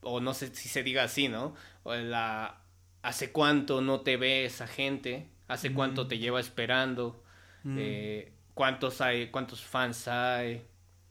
o 0.00 0.18
no 0.20 0.32
sé 0.32 0.54
si 0.54 0.70
se 0.70 0.82
diga 0.82 1.02
así, 1.04 1.28
¿no? 1.28 1.54
O 1.82 1.94
la 1.94 2.62
hace 3.02 3.32
cuánto 3.32 3.82
no 3.82 4.00
te 4.00 4.16
ve 4.16 4.46
esa 4.46 4.66
gente, 4.66 5.28
hace 5.46 5.74
cuánto 5.74 6.08
te 6.08 6.16
lleva 6.16 6.40
esperando, 6.40 7.22
eh, 7.66 8.32
cuántos 8.54 9.02
hay, 9.02 9.26
cuántos 9.28 9.60
fans 9.60 10.08
hay, 10.08 10.62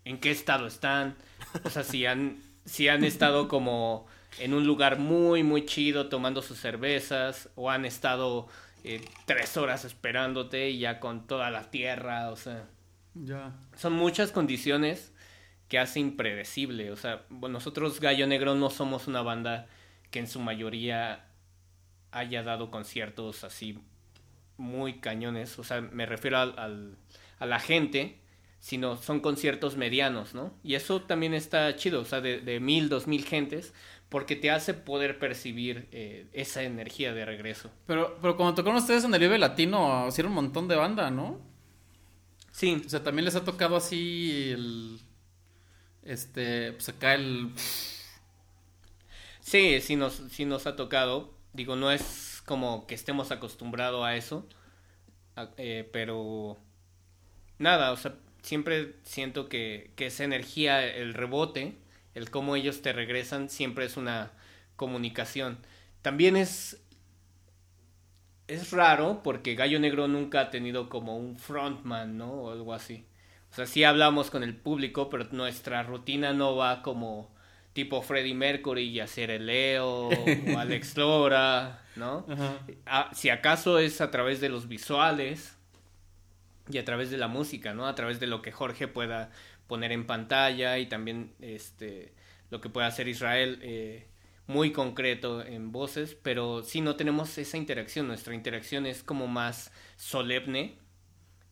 en 0.06 0.20
qué 0.20 0.32
estado 0.32 0.66
están, 0.66 1.16
o 1.64 1.70
sea, 1.70 1.84
si 1.84 2.08
han, 2.08 2.42
si 2.66 2.88
han 2.88 3.04
estado 3.04 3.48
como 3.48 4.08
en 4.40 4.56
un 4.56 4.66
lugar 4.66 4.98
muy, 4.98 5.44
muy 5.44 5.68
chido 5.68 6.10
tomando 6.10 6.42
sus 6.42 6.58
cervezas, 6.58 7.50
o 7.54 7.70
han 7.70 7.86
estado 7.86 8.48
eh, 8.84 9.02
tres 9.26 9.56
horas 9.56 9.86
esperándote 9.86 10.72
y 10.72 10.80
ya 10.80 11.00
con 11.00 11.28
toda 11.28 11.52
la 11.52 11.70
tierra, 11.70 12.32
o 12.32 12.36
sea, 12.36 12.68
Ya. 13.14 13.56
son 13.76 13.94
muchas 13.94 14.32
condiciones 14.32 15.14
que 15.68 15.78
hace 15.80 16.00
impredecible, 16.00 16.92
o 16.92 16.96
sea, 16.96 17.26
nosotros 17.30 18.00
Gallo 18.00 18.26
Negro 18.28 18.56
no 18.56 18.70
somos 18.70 19.08
una 19.08 19.22
banda 19.22 19.68
que 20.12 20.20
en 20.20 20.28
su 20.28 20.40
mayoría 20.40 21.28
haya 22.12 22.42
dado 22.44 22.72
conciertos 22.72 23.44
así 23.44 23.78
muy 24.58 25.00
cañones. 25.00 25.60
O 25.60 25.64
sea, 25.64 25.82
me 25.82 26.06
refiero 26.08 26.38
al, 26.40 26.58
al- 26.58 26.98
a 27.40 27.46
la 27.46 27.60
gente, 27.60 28.20
sino 28.60 28.98
son 28.98 29.20
conciertos 29.20 29.78
medianos, 29.78 30.34
¿no? 30.34 30.54
Y 30.64 30.74
eso 30.76 31.02
también 31.04 31.34
está 31.34 31.76
chido, 31.76 32.02
o 32.02 32.06
sea, 32.06 32.20
de, 32.22 32.42
de 32.42 32.60
mil, 32.60 32.90
dos 32.90 33.08
mil 33.08 33.24
gentes, 33.24 33.74
porque 34.10 34.36
te 34.36 34.50
hace 34.52 34.74
poder 34.74 35.20
percibir 35.20 35.88
eh, 35.92 36.28
esa 36.34 36.64
energía 36.64 37.14
de 37.14 37.26
regreso. 37.26 37.70
Pero, 37.86 38.18
pero 38.22 38.36
cuando 38.36 38.56
tocaron 38.56 38.78
ustedes 38.80 39.04
en 39.04 39.14
el 39.14 39.20
Vive 39.20 39.38
Latino, 39.38 40.08
hicieron 40.08 40.32
un 40.32 40.36
montón 40.46 40.68
de 40.68 40.76
banda, 40.76 41.12
¿no? 41.12 41.40
Sí, 42.60 42.82
O 42.86 42.90
sea, 42.90 43.04
también 43.04 43.26
les 43.26 43.36
ha 43.36 43.44
tocado 43.46 43.76
así 43.78 44.52
el. 44.52 45.00
Este. 46.04 46.74
Pues 46.74 46.90
acá 46.90 47.14
el. 47.16 47.52
Sí, 49.42 49.82
sí 49.82 49.96
nos, 49.96 50.16
sí 50.32 50.46
nos 50.46 50.68
ha 50.68 50.76
tocado. 50.76 51.34
Digo, 51.54 51.76
no 51.76 51.92
es 51.92 52.42
como 52.46 52.86
que 52.88 52.96
estemos 52.96 53.32
acostumbrados 53.32 54.04
a 54.06 54.16
eso. 54.16 54.46
eh, 55.58 55.90
pero 55.92 56.58
nada, 57.58 57.92
o 57.92 57.98
sea, 57.98 58.16
siempre 58.42 58.96
siento 59.04 59.50
que, 59.50 59.92
que 59.96 60.08
esa 60.08 60.24
energía, 60.24 60.86
el 60.86 61.14
rebote, 61.14 61.76
el 62.16 62.30
cómo 62.30 62.56
ellos 62.56 62.82
te 62.82 62.94
regresan, 62.94 63.50
siempre 63.50 63.86
es 63.86 63.98
una 63.98 64.32
comunicación. 64.76 65.58
También 66.02 66.36
es. 66.38 66.82
Es 68.50 68.72
raro 68.72 69.22
porque 69.24 69.54
Gallo 69.54 69.80
Negro 69.80 70.08
nunca 70.08 70.42
ha 70.42 70.50
tenido 70.50 70.90
como 70.90 71.16
un 71.16 71.38
frontman, 71.38 72.18
¿no? 72.18 72.32
O 72.32 72.52
algo 72.52 72.74
así. 72.74 73.06
O 73.52 73.56
sea, 73.56 73.68
sí 73.68 73.84
hablamos 73.84 74.32
con 74.32 74.44
el 74.44 74.56
público, 74.56 75.10
pero 75.10 75.28
nuestra 75.32 75.84
rutina 75.84 76.34
no 76.34 76.56
va 76.56 76.82
como 76.82 77.32
tipo 77.74 78.02
Freddie 78.02 78.34
Mercury 78.34 78.86
y 78.86 79.00
hacer 79.00 79.30
el 79.30 79.46
Leo 79.46 80.10
o 80.10 80.14
Alex 80.58 80.98
Lora, 80.98 81.84
¿no? 81.96 82.26
Si 83.14 83.30
acaso 83.30 83.78
es 83.78 84.02
a 84.02 84.10
través 84.10 84.42
de 84.42 84.50
los 84.50 84.68
visuales 84.68 85.56
y 86.72 86.80
a 86.80 86.86
través 86.86 87.12
de 87.12 87.18
la 87.18 87.28
música, 87.28 87.74
¿no? 87.76 87.88
A 87.88 87.94
través 87.94 88.20
de 88.20 88.26
lo 88.26 88.42
que 88.42 88.52
Jorge 88.52 88.88
pueda 88.88 89.32
poner 89.68 89.92
en 89.92 90.08
pantalla 90.08 90.80
y 90.80 90.88
también 90.88 91.34
este 91.40 92.14
lo 92.50 92.62
que 92.62 92.70
pueda 92.70 92.88
hacer 92.88 93.08
Israel 93.08 93.60
eh, 93.62 94.08
muy 94.50 94.72
concreto 94.72 95.46
en 95.46 95.72
voces, 95.72 96.18
pero 96.24 96.64
sí 96.64 96.82
no 96.82 96.96
tenemos 96.96 97.38
esa 97.38 97.56
interacción, 97.56 98.08
nuestra 98.08 98.34
interacción 98.34 98.88
es 98.88 99.04
como 99.04 99.28
más 99.28 99.72
solemne 99.96 100.80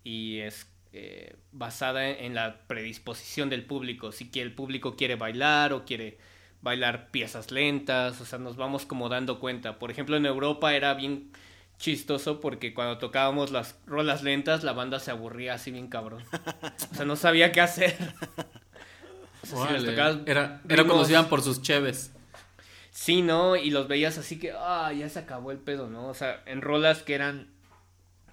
y 0.03 0.39
es 0.39 0.67
eh, 0.93 1.35
basada 1.51 2.09
en 2.09 2.33
la 2.33 2.65
predisposición 2.65 3.51
del 3.51 3.63
público, 3.65 4.11
si 4.11 4.31
el 4.33 4.51
público 4.51 4.95
quiere 4.95 5.15
bailar 5.15 5.73
o 5.73 5.85
quiere 5.85 6.17
bailar 6.63 7.11
piezas 7.11 7.51
lentas, 7.51 8.19
o 8.19 8.25
sea, 8.25 8.39
nos 8.39 8.57
vamos 8.57 8.87
como 8.87 9.09
dando 9.09 9.39
cuenta. 9.39 9.77
Por 9.77 9.91
ejemplo, 9.91 10.17
en 10.17 10.25
Europa 10.25 10.73
era 10.73 10.95
bien 10.95 11.31
chistoso 11.77 12.41
porque 12.41 12.73
cuando 12.73 12.97
tocábamos 12.97 13.51
las 13.51 13.75
rolas 13.85 14.23
lentas 14.23 14.63
la 14.63 14.73
banda 14.73 14.99
se 14.99 15.11
aburría 15.11 15.53
así 15.53 15.69
bien 15.69 15.87
cabrón. 15.87 16.23
O 16.91 16.95
sea, 16.95 17.05
no 17.05 17.15
sabía 17.15 17.51
qué 17.51 17.61
hacer. 17.61 17.95
O 19.43 19.45
sea, 19.45 19.79
si 19.79 19.87
era, 19.87 20.61
era 20.67 20.83
iban 21.07 21.29
por 21.29 21.43
sus 21.43 21.61
cheves. 21.61 22.11
Sí, 22.97 23.21
¿no? 23.21 23.55
Y 23.55 23.69
los 23.69 23.87
veías 23.87 24.17
así 24.17 24.39
que, 24.39 24.53
ah, 24.57 24.91
ya 24.91 25.07
se 25.07 25.19
acabó 25.19 25.51
el 25.51 25.59
pedo, 25.59 25.87
¿no? 25.87 26.07
O 26.07 26.15
sea, 26.15 26.41
en 26.47 26.63
rolas 26.63 27.03
que 27.03 27.13
eran 27.13 27.47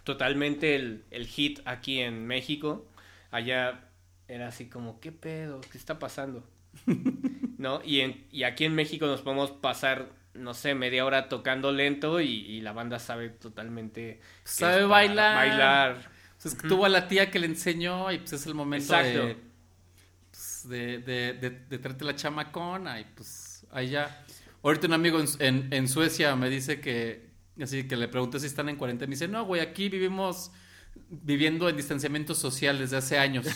totalmente 0.04 0.74
el, 0.74 1.04
el 1.10 1.26
hit 1.26 1.60
aquí 1.66 2.00
en 2.00 2.26
México, 2.26 2.86
allá 3.30 3.90
era 4.26 4.48
así 4.48 4.70
como, 4.70 5.00
¿qué 5.00 5.12
pedo? 5.12 5.60
¿Qué 5.70 5.76
está 5.76 5.98
pasando? 5.98 6.48
¿No? 7.58 7.82
Y, 7.84 8.00
en, 8.00 8.26
y 8.32 8.44
aquí 8.44 8.64
en 8.64 8.74
México 8.74 9.04
nos 9.04 9.20
podemos 9.20 9.50
pasar, 9.50 10.08
no 10.32 10.54
sé, 10.54 10.74
media 10.74 11.04
hora 11.04 11.28
tocando 11.28 11.70
lento 11.70 12.22
y, 12.22 12.30
y 12.30 12.62
la 12.62 12.72
banda 12.72 12.98
sabe 12.98 13.28
totalmente... 13.28 14.22
Sabe 14.44 14.86
bailar. 14.86 15.36
Bailar. 15.36 16.10
Pues 16.40 16.54
es 16.54 16.60
que 16.62 16.68
tuvo 16.68 16.86
a 16.86 16.88
la 16.88 17.06
tía 17.06 17.30
que 17.30 17.38
le 17.38 17.48
enseñó 17.48 18.10
y 18.10 18.16
pues 18.16 18.32
es 18.32 18.46
el 18.46 18.54
momento 18.54 18.96
Exacto. 18.96 19.26
de, 19.26 19.36
pues, 20.30 20.68
de, 20.70 20.98
de, 21.00 21.32
de, 21.34 21.50
de 21.50 21.78
traerte 21.78 22.06
la 22.06 22.16
chamacona 22.16 22.98
y 22.98 23.04
pues 23.14 23.54
ya. 23.82 24.24
Ahorita 24.64 24.86
un 24.88 24.94
amigo 24.94 25.20
en, 25.20 25.26
en, 25.38 25.72
en 25.72 25.88
Suecia 25.88 26.34
me 26.36 26.50
dice 26.50 26.80
que, 26.80 27.30
así 27.62 27.86
que 27.86 27.96
le 27.96 28.08
pregunté 28.08 28.40
si 28.40 28.46
están 28.46 28.68
en 28.68 28.76
cuarentena 28.76 29.06
y 29.06 29.10
me 29.10 29.14
dice, 29.14 29.28
no, 29.28 29.44
güey, 29.44 29.60
aquí 29.60 29.88
vivimos 29.88 30.50
viviendo 31.10 31.68
en 31.68 31.76
distanciamiento 31.76 32.34
social 32.34 32.78
desde 32.78 32.96
hace 32.96 33.18
años, 33.18 33.46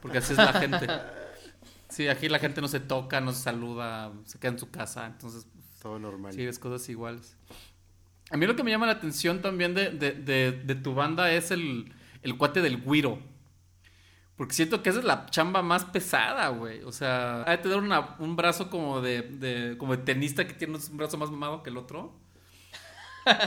porque 0.00 0.18
así 0.18 0.32
es 0.32 0.38
la 0.38 0.52
gente. 0.54 0.86
Sí, 1.88 2.08
aquí 2.08 2.28
la 2.28 2.38
gente 2.38 2.60
no 2.62 2.68
se 2.68 2.80
toca, 2.80 3.20
no 3.20 3.32
se 3.32 3.42
saluda, 3.42 4.12
se 4.24 4.38
queda 4.38 4.52
en 4.52 4.58
su 4.58 4.70
casa, 4.70 5.06
entonces 5.06 5.46
Todo 5.82 5.98
normal. 5.98 6.32
Sí, 6.32 6.46
ves 6.46 6.58
cosas 6.58 6.88
iguales. 6.88 7.36
A 8.30 8.36
mí 8.36 8.46
lo 8.46 8.56
que 8.56 8.62
me 8.64 8.70
llama 8.70 8.86
la 8.86 8.92
atención 8.92 9.42
también 9.42 9.74
de, 9.74 9.90
de, 9.90 10.12
de, 10.12 10.52
de 10.52 10.74
tu 10.76 10.94
banda 10.94 11.32
es 11.32 11.50
el, 11.50 11.92
el 12.22 12.36
cuate 12.38 12.62
del 12.62 12.78
güiro. 12.78 13.18
Porque 14.42 14.54
siento 14.56 14.82
que 14.82 14.90
esa 14.90 14.98
es 14.98 15.04
la 15.04 15.26
chamba 15.26 15.62
más 15.62 15.84
pesada, 15.84 16.48
güey. 16.48 16.82
O 16.82 16.90
sea, 16.90 17.44
hay 17.46 17.58
que 17.58 17.62
tener 17.62 17.78
una- 17.78 18.16
un 18.18 18.34
brazo 18.34 18.70
como 18.70 19.00
de, 19.00 19.22
de- 19.22 19.78
como 19.78 19.96
de 19.96 20.02
tenista 20.02 20.48
que 20.48 20.52
tiene 20.52 20.74
un 20.76 20.96
brazo 20.96 21.16
más 21.16 21.30
mamado 21.30 21.62
que 21.62 21.70
el 21.70 21.76
otro. 21.76 22.18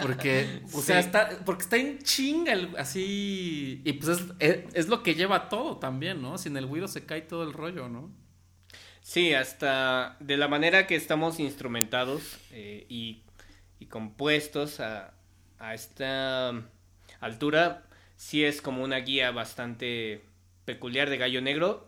Porque, 0.02 0.62
o 0.74 0.82
sea, 0.82 1.00
está, 1.00 1.30
porque 1.46 1.64
está 1.64 1.76
en 1.76 2.00
chinga, 2.00 2.54
el- 2.54 2.78
así. 2.78 3.82
Y 3.84 3.94
pues 3.94 4.20
es, 4.20 4.26
es, 4.40 4.60
es 4.74 4.88
lo 4.88 5.04
que 5.04 5.16
lleva 5.16 5.50
todo 5.50 5.76
también, 5.80 6.22
¿no? 6.22 6.38
Sin 6.38 6.56
el 6.56 6.66
güiro 6.66 6.88
se 6.88 7.06
cae 7.06 7.22
todo 7.24 7.44
el 7.44 7.52
rollo, 7.52 7.90
¿no? 7.90 8.10
Sí, 9.02 9.34
hasta 9.34 10.16
de 10.22 10.38
la 10.38 10.48
manera 10.48 10.88
que 10.88 10.96
estamos 10.96 11.42
instrumentados 11.42 12.38
eh, 12.52 12.86
y, 12.88 13.24
y 13.80 13.88
compuestos 13.88 14.80
a, 14.80 15.14
a 15.60 15.74
esta 15.74 16.54
altura, 17.20 17.84
sí 18.16 18.46
es 18.46 18.62
como 18.62 18.82
una 18.82 18.98
guía 19.00 19.32
bastante 19.32 20.24
peculiar 20.66 21.10
de 21.10 21.18
Gallo 21.18 21.42
Negro 21.42 21.88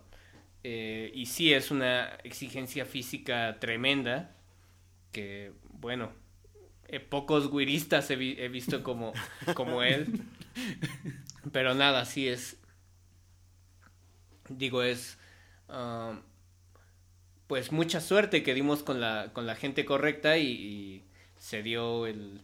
eh, 0.63 1.11
y 1.13 1.27
sí 1.27 1.53
es 1.53 1.71
una 1.71 2.07
exigencia 2.23 2.85
física 2.85 3.59
tremenda 3.59 4.35
que, 5.11 5.53
bueno, 5.69 6.11
eh, 6.87 6.99
pocos 6.99 7.51
guiristas 7.51 8.09
he, 8.11 8.15
vi- 8.15 8.37
he 8.39 8.49
visto 8.49 8.83
como, 8.83 9.13
como 9.53 9.83
él, 9.83 10.07
pero 11.51 11.73
nada, 11.73 12.05
sí 12.05 12.27
es, 12.27 12.57
digo, 14.49 14.83
es... 14.83 15.17
ah, 15.69 16.19
pues 17.47 17.71
mucha 17.71 18.01
suerte 18.01 18.43
que 18.43 18.53
dimos 18.53 18.83
con 18.83 18.99
la, 18.99 19.31
con 19.33 19.45
la 19.47 19.55
gente 19.55 19.85
correcta 19.85 20.37
y, 20.37 20.47
y 20.47 21.03
se 21.39 21.63
dio 21.63 22.05
el, 22.05 22.41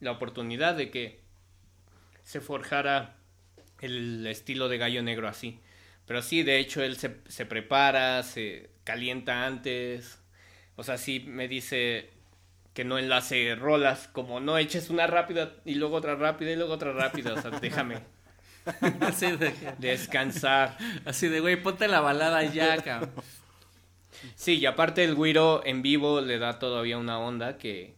la 0.00 0.12
oportunidad 0.12 0.74
de 0.76 0.90
que 0.90 1.20
se 2.22 2.40
forjara 2.40 3.16
el 3.80 4.26
estilo 4.26 4.68
de 4.68 4.78
gallo 4.78 5.02
negro 5.02 5.28
así. 5.28 5.58
Pero 6.12 6.20
sí, 6.20 6.42
de 6.42 6.58
hecho, 6.58 6.82
él 6.82 6.98
se, 6.98 7.16
se 7.26 7.46
prepara, 7.46 8.22
se 8.22 8.68
calienta 8.84 9.46
antes. 9.46 10.18
O 10.76 10.84
sea, 10.84 10.98
sí 10.98 11.20
me 11.26 11.48
dice 11.48 12.10
que 12.74 12.84
no 12.84 12.98
enlace 12.98 13.54
rolas, 13.54 14.10
como 14.12 14.38
no 14.38 14.58
eches 14.58 14.90
una 14.90 15.06
rápida 15.06 15.54
y 15.64 15.76
luego 15.76 15.96
otra 15.96 16.14
rápida 16.14 16.50
y 16.52 16.56
luego 16.56 16.74
otra 16.74 16.92
rápida. 16.92 17.32
O 17.32 17.40
sea, 17.40 17.50
déjame 17.62 18.00
Así 19.00 19.34
de, 19.38 19.54
descansar. 19.78 20.76
así 21.06 21.28
de, 21.28 21.40
güey, 21.40 21.56
ponte 21.62 21.88
la 21.88 22.00
balada 22.00 22.44
ya, 22.44 22.76
cabrón. 22.82 23.10
Sí, 24.34 24.58
y 24.58 24.66
aparte 24.66 25.02
el 25.02 25.14
güiro 25.14 25.62
en 25.64 25.80
vivo 25.80 26.20
le 26.20 26.38
da 26.38 26.58
todavía 26.58 26.98
una 26.98 27.20
onda 27.20 27.56
que, 27.56 27.94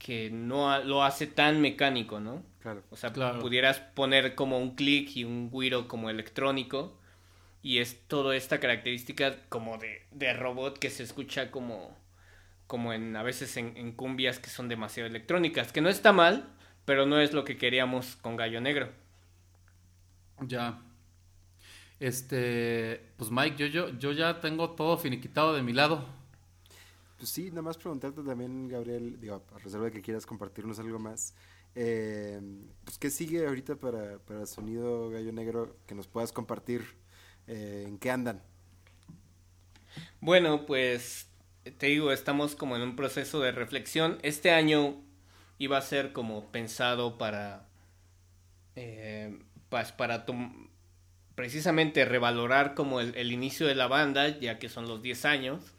que 0.00 0.28
no 0.32 0.76
lo 0.82 1.04
hace 1.04 1.28
tan 1.28 1.60
mecánico, 1.60 2.18
¿no? 2.18 2.42
Claro. 2.66 2.82
O 2.90 2.96
sea, 2.96 3.12
Claro. 3.12 3.38
pudieras 3.38 3.78
poner 3.80 4.34
como 4.34 4.58
un 4.58 4.74
clic 4.74 5.16
y 5.16 5.24
un 5.24 5.50
güiro 5.50 5.88
como 5.88 6.10
electrónico 6.10 6.98
y 7.62 7.78
es 7.78 8.00
toda 8.08 8.36
esta 8.36 8.60
característica 8.60 9.36
como 9.50 9.78
de, 9.78 10.02
de 10.12 10.32
robot 10.34 10.78
que 10.78 10.90
se 10.90 11.02
escucha 11.04 11.50
como, 11.52 11.96
como 12.66 12.92
en 12.94 13.16
a 13.16 13.22
veces 13.24 13.56
en, 13.58 13.76
en 13.76 13.92
cumbias 13.92 14.38
que 14.40 14.50
son 14.50 14.68
demasiado 14.68 15.08
electrónicas, 15.08 15.72
que 15.72 15.80
no 15.82 15.88
está 15.90 16.12
mal, 16.12 16.48
pero 16.86 17.06
no 17.06 17.20
es 17.20 17.32
lo 17.34 17.44
que 17.44 17.58
queríamos 17.58 18.16
con 18.16 18.36
Gallo 18.36 18.60
Negro. 18.60 18.90
Ya. 20.48 20.78
Este, 21.98 23.00
pues 23.16 23.30
Mike, 23.30 23.56
yo, 23.56 23.66
yo, 23.66 23.88
yo 23.98 24.12
ya 24.12 24.40
tengo 24.40 24.70
todo 24.70 24.98
finiquitado 24.98 25.54
de 25.54 25.62
mi 25.62 25.72
lado. 25.72 26.04
Pues 27.16 27.30
sí, 27.30 27.48
nada 27.50 27.62
más 27.62 27.78
preguntarte 27.78 28.22
también, 28.22 28.68
Gabriel, 28.68 29.18
digo, 29.20 29.42
a 29.54 29.58
reserva 29.58 29.86
de 29.86 29.92
que 29.92 30.02
quieras 30.02 30.26
compartirnos 30.26 30.78
algo 30.78 30.98
más. 30.98 31.34
Eh, 31.76 32.40
pues, 32.84 32.98
¿qué 32.98 33.10
sigue 33.10 33.46
ahorita 33.46 33.76
para, 33.76 34.18
para 34.20 34.46
Sonido 34.46 35.10
Gallo 35.10 35.32
Negro 35.32 35.76
que 35.86 35.94
nos 35.94 36.08
puedas 36.08 36.32
compartir? 36.32 36.84
eh, 37.48 37.84
¿En 37.88 37.98
qué 37.98 38.10
andan? 38.10 38.42
Bueno, 40.20 40.66
pues 40.66 41.30
te 41.78 41.86
digo, 41.86 42.12
estamos 42.12 42.54
como 42.56 42.76
en 42.76 42.82
un 42.82 42.96
proceso 42.96 43.40
de 43.40 43.52
reflexión. 43.52 44.18
Este 44.22 44.50
año 44.50 45.02
iba 45.58 45.78
a 45.78 45.82
ser 45.82 46.12
como 46.12 46.50
pensado 46.52 47.18
para, 47.18 47.68
eh, 48.76 49.38
pues, 49.68 49.92
para 49.92 50.26
precisamente 51.34 52.04
revalorar 52.04 52.74
como 52.74 53.00
el, 53.00 53.14
el 53.16 53.32
inicio 53.32 53.66
de 53.66 53.74
la 53.74 53.88
banda, 53.88 54.28
ya 54.40 54.58
que 54.58 54.68
son 54.68 54.88
los 54.88 55.02
10 55.02 55.24
años. 55.24 55.74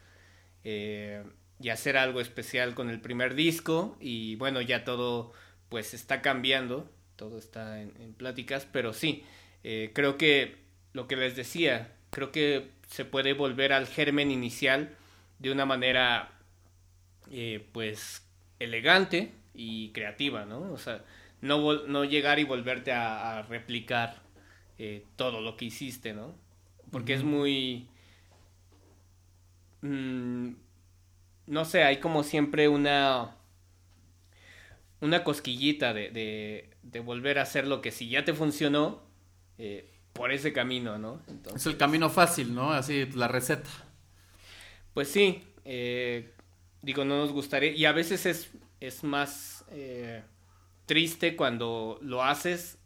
Eh, 0.66 1.24
y 1.62 1.70
hacer 1.70 1.98
algo 1.98 2.22
especial 2.22 2.76
con 2.76 2.90
el 2.90 3.02
primer 3.02 3.36
disco 3.36 3.98
y 4.02 4.36
bueno, 4.38 4.62
ya 4.62 4.84
todo 4.86 5.34
pues 5.70 5.94
está 5.94 6.22
cambiando, 6.22 6.90
todo 7.16 7.38
está 7.38 7.82
en, 7.82 7.94
en 8.00 8.14
pláticas, 8.14 8.68
pero 8.72 8.94
sí, 8.94 9.24
eh, 9.64 9.92
creo 9.94 10.18
que 10.18 10.58
lo 10.94 11.08
que 11.08 11.16
les 11.16 11.36
decía, 11.36 11.94
creo 12.12 12.32
que 12.32 12.72
se 12.90 13.06
puede 13.06 13.34
volver 13.34 13.74
al 13.74 13.88
germen 13.88 14.32
inicial 14.32 14.96
de 15.40 15.52
una 15.52 15.66
manera 15.66 16.32
eh, 17.32 17.66
pues 17.72 18.26
elegante 18.60 19.34
y 19.54 19.92
creativa, 19.92 20.46
¿no? 20.46 20.72
O 20.72 20.78
sea, 20.78 21.04
no, 21.42 21.86
no 21.86 22.06
llegar 22.06 22.40
y 22.40 22.44
volverte 22.44 22.92
a, 22.92 23.40
a 23.40 23.42
replicar 23.44 24.22
eh, 24.80 25.06
todo 25.16 25.42
lo 25.42 25.58
que 25.58 25.66
hiciste, 25.66 26.14
¿no? 26.14 26.36
Porque 26.92 27.14
es 27.14 27.24
muy... 27.24 27.88
mm, 29.82 30.52
no 31.48 31.66
sé, 31.66 31.84
hay 31.86 32.00
como 32.02 32.24
siempre 32.24 32.70
una... 32.70 33.37
Una 35.00 35.24
cosquillita 35.24 35.94
de, 35.94 36.10
de, 36.10 36.70
de 36.82 37.00
volver 37.00 37.40
a 37.40 37.44
hacer 37.44 37.68
lo 37.68 37.82
que 37.82 37.92
si 37.92 38.10
ya 38.10 38.26
te 38.26 38.34
funcionó, 38.34 39.04
eh, 39.58 39.94
por 40.14 40.32
ese 40.32 40.52
camino, 40.52 40.98
¿no? 40.98 41.22
Entonces, 41.28 41.62
Es 41.62 41.68
el 41.68 41.78
camino 41.78 42.10
fácil, 42.10 42.54
¿no? 42.56 42.72
Así, 42.72 43.06
la 43.14 43.28
receta. 43.28 43.70
Pues 44.94 45.10
sí, 45.10 45.44
eh, 45.64 46.34
digo, 46.82 47.06
no 47.06 47.18
nos 47.18 47.32
gustaría, 47.32 47.72
y 47.72 47.86
a 47.86 47.92
veces 47.92 48.26
es, 48.26 48.50
es 48.80 49.04
más 49.04 49.64
eh, 49.70 50.24
triste 50.88 51.36
cuando 51.36 52.00
lo 52.02 52.24
haces 52.24 52.80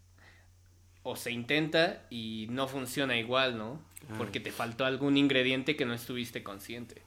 o 1.03 1.15
se 1.15 1.31
intenta 1.31 2.05
y 2.09 2.47
no 2.49 2.67
funciona 2.67 3.17
igual, 3.17 3.57
¿no? 3.57 3.81
Porque 4.17 4.39
te 4.41 4.51
faltó 4.51 4.83
algún 4.83 5.15
ingrediente 5.15 5.77
que 5.77 5.85
no 5.85 5.93
estuviste 5.93 6.43
consciente. 6.43 7.01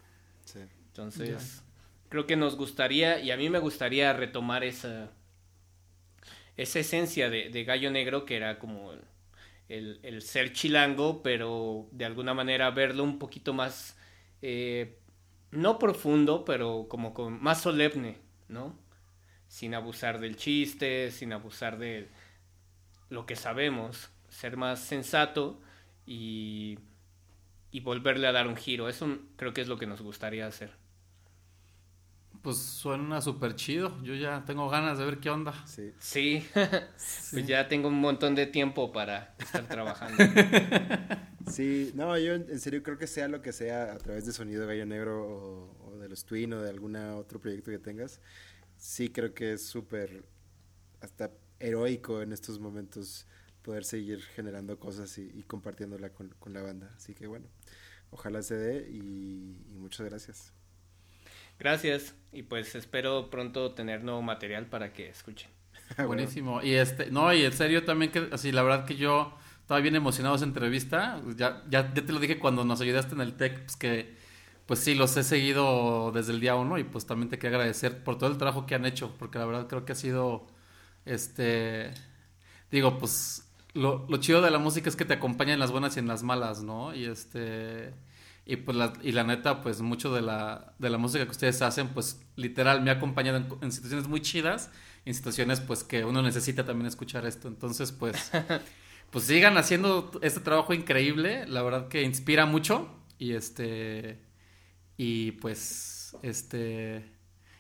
Sí. 0.46 0.60
Entonces, 0.86 1.62
creo 2.14 2.26
que 2.26 2.36
nos 2.36 2.56
gustaría, 2.56 3.20
y 3.20 3.30
a 3.32 3.36
mí 3.36 3.50
me 3.50 3.58
gustaría 3.58 4.12
retomar 4.12 4.64
esa, 4.64 5.10
esa 6.56 6.78
esencia 6.80 7.30
de, 7.30 7.64
Gallo 7.64 7.90
Negro, 7.90 8.24
que 8.24 8.36
era 8.36 8.58
como 8.58 8.92
el, 8.92 9.00
el- 9.68 10.00
el 10.02 10.22
ser 10.22 10.52
chilango, 10.52 11.22
pero 11.22 11.88
de 11.92 12.04
alguna 12.04 12.34
manera 12.34 12.70
verlo 12.70 13.04
un 13.04 13.18
poquito 13.18 13.52
más, 13.54 13.96
eh, 14.42 14.98
no 15.50 15.78
profundo, 15.78 16.44
pero 16.44 16.86
como, 16.88 17.14
con- 17.14 17.42
más 17.42 17.62
solemne, 17.62 18.18
¿no? 18.48 18.78
Sin 19.48 19.74
abusar 19.74 20.20
del 20.20 20.36
chiste, 20.36 21.10
sin 21.12 21.32
abusar 21.32 21.78
de 21.78 22.08
lo 23.08 23.26
que 23.26 23.36
sabemos, 23.36 24.10
ser 24.28 24.56
más 24.56 24.80
sensato 24.80 25.60
y, 26.06 26.78
y 27.72 27.80
volverle 27.80 28.26
a 28.28 28.32
dar 28.32 28.48
un 28.48 28.56
giro. 28.56 28.88
Eso 28.88 29.18
creo 29.36 29.54
que 29.54 29.62
es 29.62 29.68
lo 29.68 29.78
que 29.78 29.86
nos 29.88 30.02
gustaría 30.02 30.46
hacer. 30.46 30.72
Pues 32.44 32.58
suena 32.58 33.22
súper 33.22 33.56
chido. 33.56 34.00
Yo 34.02 34.14
ya 34.14 34.44
tengo 34.44 34.68
ganas 34.68 34.98
de 34.98 35.06
ver 35.06 35.18
qué 35.18 35.30
onda. 35.30 35.54
Sí. 35.66 35.92
Sí, 35.98 36.46
pues 37.32 37.46
ya 37.46 37.68
tengo 37.68 37.88
un 37.88 38.00
montón 38.00 38.36
de 38.36 38.46
tiempo 38.46 38.92
para 38.92 39.34
estar 39.40 39.66
trabajando. 39.68 40.22
Sí, 41.46 41.92
no, 41.94 42.16
yo 42.18 42.34
en 42.34 42.50
en 42.50 42.58
serio 42.58 42.82
creo 42.82 42.96
que 42.96 43.06
sea 43.06 43.28
lo 43.28 43.42
que 43.42 43.52
sea 43.52 43.92
a 43.92 43.98
través 43.98 44.24
de 44.24 44.32
Sonido 44.32 44.66
Gallo 44.66 44.86
Negro 44.86 45.26
o, 45.28 45.90
o 45.90 45.98
de 45.98 46.08
los 46.08 46.24
Twin 46.24 46.52
o 46.54 46.62
de 46.62 46.70
algún 46.70 46.96
otro 46.96 47.38
proyecto 47.38 47.70
que 47.70 47.78
tengas, 47.78 48.20
sí 48.78 49.10
creo 49.10 49.34
que 49.34 49.52
es 49.54 49.66
súper 49.66 50.24
hasta 51.02 51.32
heroico 51.60 52.22
en 52.22 52.32
estos 52.32 52.60
momentos 52.60 53.26
poder 53.62 53.84
seguir 53.84 54.22
generando 54.22 54.80
cosas 54.80 55.18
y, 55.18 55.30
y 55.34 55.44
compartiéndola 55.44 56.10
con, 56.14 56.30
con 56.40 56.54
la 56.54 56.62
banda. 56.62 56.94
Así 56.96 57.14
que 57.14 57.26
bueno, 57.26 57.48
ojalá 58.10 58.42
se 58.42 58.56
dé 58.56 58.90
y, 58.90 59.66
y 59.70 59.78
muchas 59.78 60.06
gracias. 60.08 60.53
Gracias 61.58 62.14
y 62.32 62.42
pues 62.42 62.74
espero 62.74 63.30
pronto 63.30 63.72
tener 63.72 64.02
nuevo 64.02 64.22
material 64.22 64.66
para 64.66 64.92
que 64.92 65.08
escuchen. 65.08 65.50
Buenísimo. 66.06 66.62
Y 66.62 66.74
este, 66.74 67.10
no, 67.10 67.32
y 67.32 67.44
en 67.44 67.52
serio 67.52 67.84
también 67.84 68.10
que, 68.10 68.28
así, 68.32 68.52
la 68.52 68.62
verdad 68.62 68.84
que 68.84 68.96
yo 68.96 69.34
estaba 69.60 69.80
bien 69.80 69.94
emocionado 69.96 70.36
esa 70.36 70.44
entrevista. 70.44 71.20
Ya, 71.36 71.62
ya, 71.68 71.92
ya 71.94 72.04
te 72.04 72.12
lo 72.12 72.18
dije 72.18 72.38
cuando 72.38 72.64
nos 72.64 72.80
ayudaste 72.80 73.14
en 73.14 73.20
el 73.20 73.34
TEC, 73.34 73.64
pues 73.64 73.76
que, 73.76 74.16
pues 74.66 74.80
sí, 74.80 74.94
los 74.94 75.16
he 75.16 75.22
seguido 75.22 76.10
desde 76.12 76.32
el 76.32 76.40
día 76.40 76.54
uno 76.56 76.78
y 76.78 76.84
pues 76.84 77.06
también 77.06 77.30
te 77.30 77.38
quiero 77.38 77.56
agradecer 77.56 78.02
por 78.02 78.18
todo 78.18 78.30
el 78.30 78.38
trabajo 78.38 78.66
que 78.66 78.74
han 78.74 78.84
hecho, 78.84 79.14
porque 79.18 79.38
la 79.38 79.46
verdad 79.46 79.66
creo 79.68 79.84
que 79.84 79.92
ha 79.92 79.96
sido, 79.96 80.46
este, 81.04 81.92
digo, 82.70 82.98
pues 82.98 83.48
lo, 83.74 84.06
lo 84.08 84.16
chido 84.18 84.42
de 84.42 84.50
la 84.50 84.58
música 84.58 84.88
es 84.88 84.96
que 84.96 85.04
te 85.04 85.14
acompaña 85.14 85.54
en 85.54 85.60
las 85.60 85.70
buenas 85.70 85.96
y 85.96 86.00
en 86.00 86.08
las 86.08 86.22
malas, 86.22 86.62
¿no? 86.62 86.94
Y 86.94 87.04
este... 87.04 87.92
Y 88.46 88.56
pues 88.56 88.76
la, 88.76 88.92
y 89.02 89.12
la 89.12 89.24
neta, 89.24 89.62
pues 89.62 89.80
mucho 89.80 90.14
de 90.14 90.20
la, 90.20 90.74
de 90.78 90.90
la 90.90 90.98
música 90.98 91.24
que 91.24 91.30
ustedes 91.30 91.62
hacen, 91.62 91.88
pues 91.88 92.20
literal 92.36 92.82
me 92.82 92.90
ha 92.90 92.94
acompañado 92.94 93.38
en, 93.38 93.46
en 93.62 93.72
situaciones 93.72 94.06
muy 94.06 94.20
chidas 94.20 94.70
en 95.04 95.14
situaciones 95.14 95.60
pues 95.60 95.84
que 95.84 96.04
uno 96.04 96.22
necesita 96.22 96.64
también 96.64 96.86
escuchar 96.86 97.26
esto. 97.26 97.48
Entonces, 97.48 97.92
pues, 97.92 98.30
pues 99.10 99.24
sigan 99.24 99.56
haciendo 99.56 100.10
este 100.22 100.40
trabajo 100.40 100.72
increíble, 100.74 101.46
la 101.46 101.62
verdad 101.62 101.88
que 101.88 102.02
inspira 102.02 102.46
mucho 102.46 102.88
y 103.18 103.32
este 103.32 104.18
y 104.96 105.32
pues 105.32 106.16
este 106.22 107.04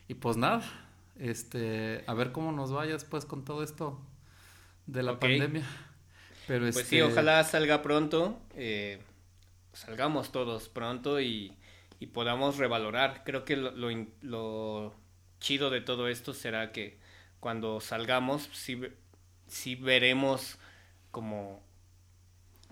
y 0.08 0.14
pues 0.14 0.36
nada, 0.36 0.62
este 1.18 2.04
a 2.06 2.14
ver 2.14 2.32
cómo 2.32 2.52
nos 2.52 2.72
vaya 2.72 2.92
después 2.92 3.24
con 3.24 3.44
todo 3.44 3.62
esto 3.62 4.00
de 4.86 5.02
la 5.02 5.18
pandemia. 5.18 5.66
Pero 6.46 6.64
Pues 6.64 6.76
este, 6.76 6.96
sí, 6.96 7.00
ojalá 7.00 7.42
salga 7.44 7.80
pronto, 7.80 8.38
eh, 8.54 9.00
salgamos 9.74 10.32
todos 10.32 10.68
pronto 10.68 11.20
y, 11.20 11.56
y 12.00 12.06
podamos 12.08 12.58
revalorar. 12.58 13.22
Creo 13.24 13.44
que 13.44 13.56
lo, 13.56 13.72
lo 14.22 14.94
chido 15.40 15.70
de 15.70 15.80
todo 15.82 16.08
esto 16.08 16.34
será 16.34 16.72
que 16.72 16.98
cuando 17.40 17.80
salgamos 17.80 18.48
sí, 18.52 18.76
ve- 18.76 18.96
sí 19.48 19.74
veremos 19.76 20.58
como, 21.10 21.62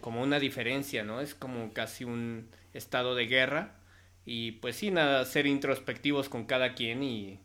como 0.00 0.22
una 0.22 0.38
diferencia, 0.40 1.04
¿no? 1.04 1.20
Es 1.20 1.34
como 1.34 1.72
casi 1.72 2.04
un 2.04 2.48
estado 2.74 3.14
de 3.14 3.26
guerra 3.26 3.76
y 4.24 4.52
pues 4.52 4.76
sí, 4.76 4.90
nada, 4.90 5.24
ser 5.24 5.46
introspectivos 5.46 6.28
con 6.28 6.44
cada 6.46 6.74
quien 6.74 7.02
y, 7.02 7.40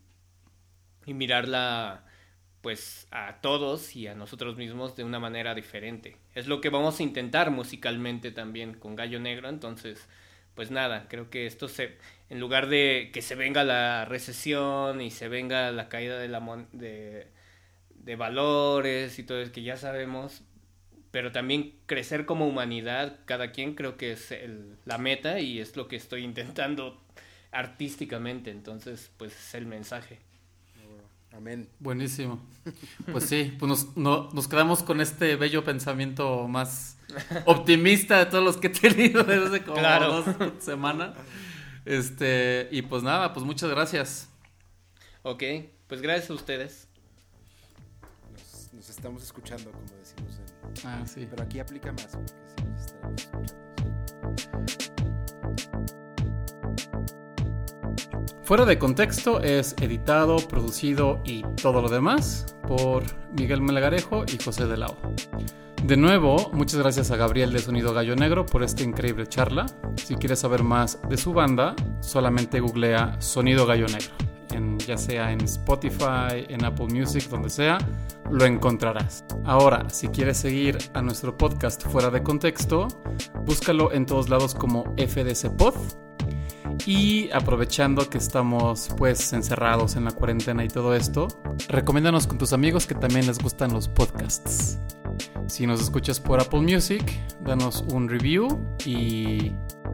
y 1.06 1.14
mirarla 1.14 2.04
pues 2.68 3.08
a 3.12 3.40
todos 3.40 3.96
y 3.96 4.08
a 4.08 4.14
nosotros 4.14 4.58
mismos 4.58 4.98
de 4.98 5.06
una 5.06 5.22
manera 5.22 5.56
diferente. 5.56 6.18
Es 6.36 6.48
lo 6.48 6.60
que 6.60 6.68
vamos 6.70 7.00
a 7.00 7.04
intentar 7.04 7.50
musicalmente 7.50 8.30
también 8.32 8.74
con 8.74 8.98
Gallo 8.98 9.22
Negro, 9.22 9.48
entonces 9.48 10.06
pues 10.54 10.70
nada, 10.70 11.08
creo 11.08 11.30
que 11.30 11.46
esto 11.46 11.70
se 11.70 11.98
en 12.30 12.42
lugar 12.42 12.68
de 12.68 13.12
que 13.14 13.22
se 13.22 13.36
venga 13.36 13.64
la 13.64 14.04
recesión 14.04 15.00
y 15.00 15.12
se 15.12 15.30
venga 15.30 15.72
la 15.72 15.88
caída 15.88 16.20
de 16.20 16.28
la 16.28 16.42
de, 16.74 17.28
de 17.96 18.16
valores 18.18 19.20
y 19.20 19.24
todo 19.24 19.42
eso 19.42 19.54
que 19.54 19.64
ya 19.64 19.78
sabemos, 19.78 20.42
pero 21.12 21.32
también 21.32 21.74
crecer 21.86 22.26
como 22.26 22.48
humanidad, 22.48 23.20
cada 23.26 23.52
quien 23.54 23.76
creo 23.76 23.98
que 23.98 24.14
es 24.14 24.32
el- 24.32 24.78
la 24.86 24.98
meta 24.98 25.40
y 25.40 25.60
es 25.60 25.78
lo 25.78 25.88
que 25.88 25.98
estoy 25.98 26.24
intentando 26.26 27.02
artísticamente, 27.52 28.52
entonces 28.52 29.12
pues 29.18 29.34
es 29.36 29.56
el 29.56 29.68
mensaje. 29.68 30.20
Amén. 31.38 31.70
Buenísimo. 31.80 32.40
Pues 33.12 33.26
sí, 33.26 33.56
pues 33.60 33.70
nos, 33.70 33.96
no- 33.96 34.30
nos 34.34 34.48
quedamos 34.48 34.82
con 34.82 35.00
este 35.02 35.36
bello 35.36 35.64
pensamiento 35.64 36.48
más 36.48 36.98
optimista 37.46 38.18
de 38.18 38.26
todos 38.26 38.44
los 38.44 38.58
que 38.58 38.68
he 38.68 38.70
tenido 38.72 39.24
desde 39.24 39.64
como 39.64 39.78
Claro. 39.78 40.24
dos 40.24 40.36
semanas. 40.64 41.16
Este, 41.86 42.68
y 42.72 42.82
pues 42.82 43.04
nada, 43.04 43.34
pues 43.34 43.46
muchas 43.46 43.70
gracias. 43.70 44.30
Ok, 45.22 45.44
pues 45.88 46.02
gracias 46.02 46.30
a 46.32 46.34
ustedes. 46.34 46.88
Nos, 48.34 48.74
nos 48.74 48.90
estamos 48.90 49.24
escuchando, 49.24 49.72
como 49.72 49.86
decimos 50.00 50.40
en... 50.84 50.88
Ah, 50.88 51.06
sí. 51.06 51.28
Pero 51.30 51.44
aquí 51.44 51.60
aplica 51.60 51.92
más, 51.94 52.08
porque 52.08 52.34
sí 52.58 52.64
nos 52.66 52.86
estaremos 52.86 53.22
escuchando. 53.22 53.67
Fuera 58.48 58.64
de 58.64 58.80
contexto 58.80 59.42
es 59.42 59.76
editado, 59.82 60.38
producido 60.38 61.20
y 61.26 61.42
todo 61.62 61.82
lo 61.82 61.90
demás 61.90 62.56
por 62.66 63.04
Miguel 63.38 63.62
Melgarejo 63.62 64.24
y 64.24 64.42
José 64.42 64.68
de 64.68 64.78
Lao. 64.78 64.96
De 65.84 65.98
nuevo, 65.98 66.50
muchas 66.54 66.80
gracias 66.80 67.12
a 67.12 67.18
Gabriel 67.18 67.52
de 67.52 67.60
Sonido 67.60 67.94
Gallo 67.94 68.16
Negro 68.16 68.46
por 68.46 68.64
esta 68.64 68.84
increíble 68.84 69.28
charla. 69.28 69.66
Si 69.98 70.16
quieres 70.16 70.40
saber 70.40 70.64
más 70.64 70.98
de 71.10 71.18
su 71.18 71.34
banda, 71.34 71.76
solamente 72.00 72.62
googlea 72.62 73.20
Sonido 73.20 73.66
Gallo 73.66 73.88
Negro. 73.88 74.14
En, 74.54 74.80
ya 74.80 74.96
sea 74.96 75.34
en 75.34 75.42
Spotify, 75.42 76.46
en 76.48 76.64
Apple 76.64 76.88
Music, 76.88 77.28
donde 77.30 77.50
sea, 77.50 77.80
lo 78.32 78.46
encontrarás. 78.46 79.26
Ahora, 79.44 79.90
si 79.90 80.08
quieres 80.08 80.38
seguir 80.38 80.78
a 80.94 81.02
nuestro 81.02 81.36
podcast 81.36 81.86
fuera 81.86 82.10
de 82.10 82.24
contexto, 82.24 82.88
búscalo 83.46 83.92
en 83.92 84.06
todos 84.06 84.30
lados 84.30 84.56
como 84.56 84.86
FDC 84.96 85.50
Pod 85.58 85.76
y 86.86 87.30
aprovechando 87.32 88.10
que 88.10 88.18
estamos 88.18 88.90
pues 88.98 89.34
encerrados 89.34 89.96
en 89.96 90.06
la 90.06 90.12
cuarentena 90.12 90.64
y 90.64 90.68
todo 90.68 90.96
esto, 90.96 91.28
recomiéndanos 91.68 92.28
con 92.28 92.38
tus 92.38 92.54
amigos 92.54 92.88
que 92.88 92.96
también 92.96 93.28
les 93.28 93.40
gustan 93.40 93.74
los 93.74 93.88
podcasts. 93.88 94.80
Si 95.48 95.66
nos 95.66 95.82
escuchas 95.82 96.20
por 96.20 96.40
Apple 96.40 96.62
Music, 96.62 97.04
danos 97.44 97.84
un 97.92 98.10
review 98.10 98.48
y 98.86 99.54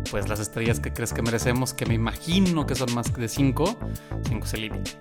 pues 0.09 0.27
las 0.27 0.39
estrellas 0.39 0.79
que 0.79 0.91
crees 0.91 1.13
que 1.13 1.21
merecemos, 1.21 1.73
que 1.73 1.85
me 1.85 1.93
imagino 1.93 2.65
que 2.65 2.75
son 2.75 2.93
más 2.93 3.13
de 3.13 3.27
5, 3.27 3.77
5 4.27 4.45
es 4.45 4.53
el 4.53 4.61
límite. 4.61 4.91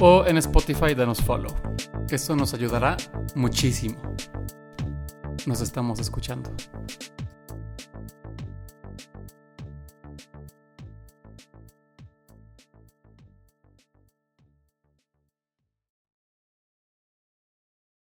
O 0.00 0.24
en 0.26 0.38
Spotify 0.38 0.94
danos 0.94 1.20
follow. 1.20 1.54
Esto 2.10 2.36
nos 2.36 2.54
ayudará 2.54 2.96
muchísimo. 3.34 4.00
Nos 5.46 5.60
estamos 5.60 5.98
escuchando. 6.00 6.50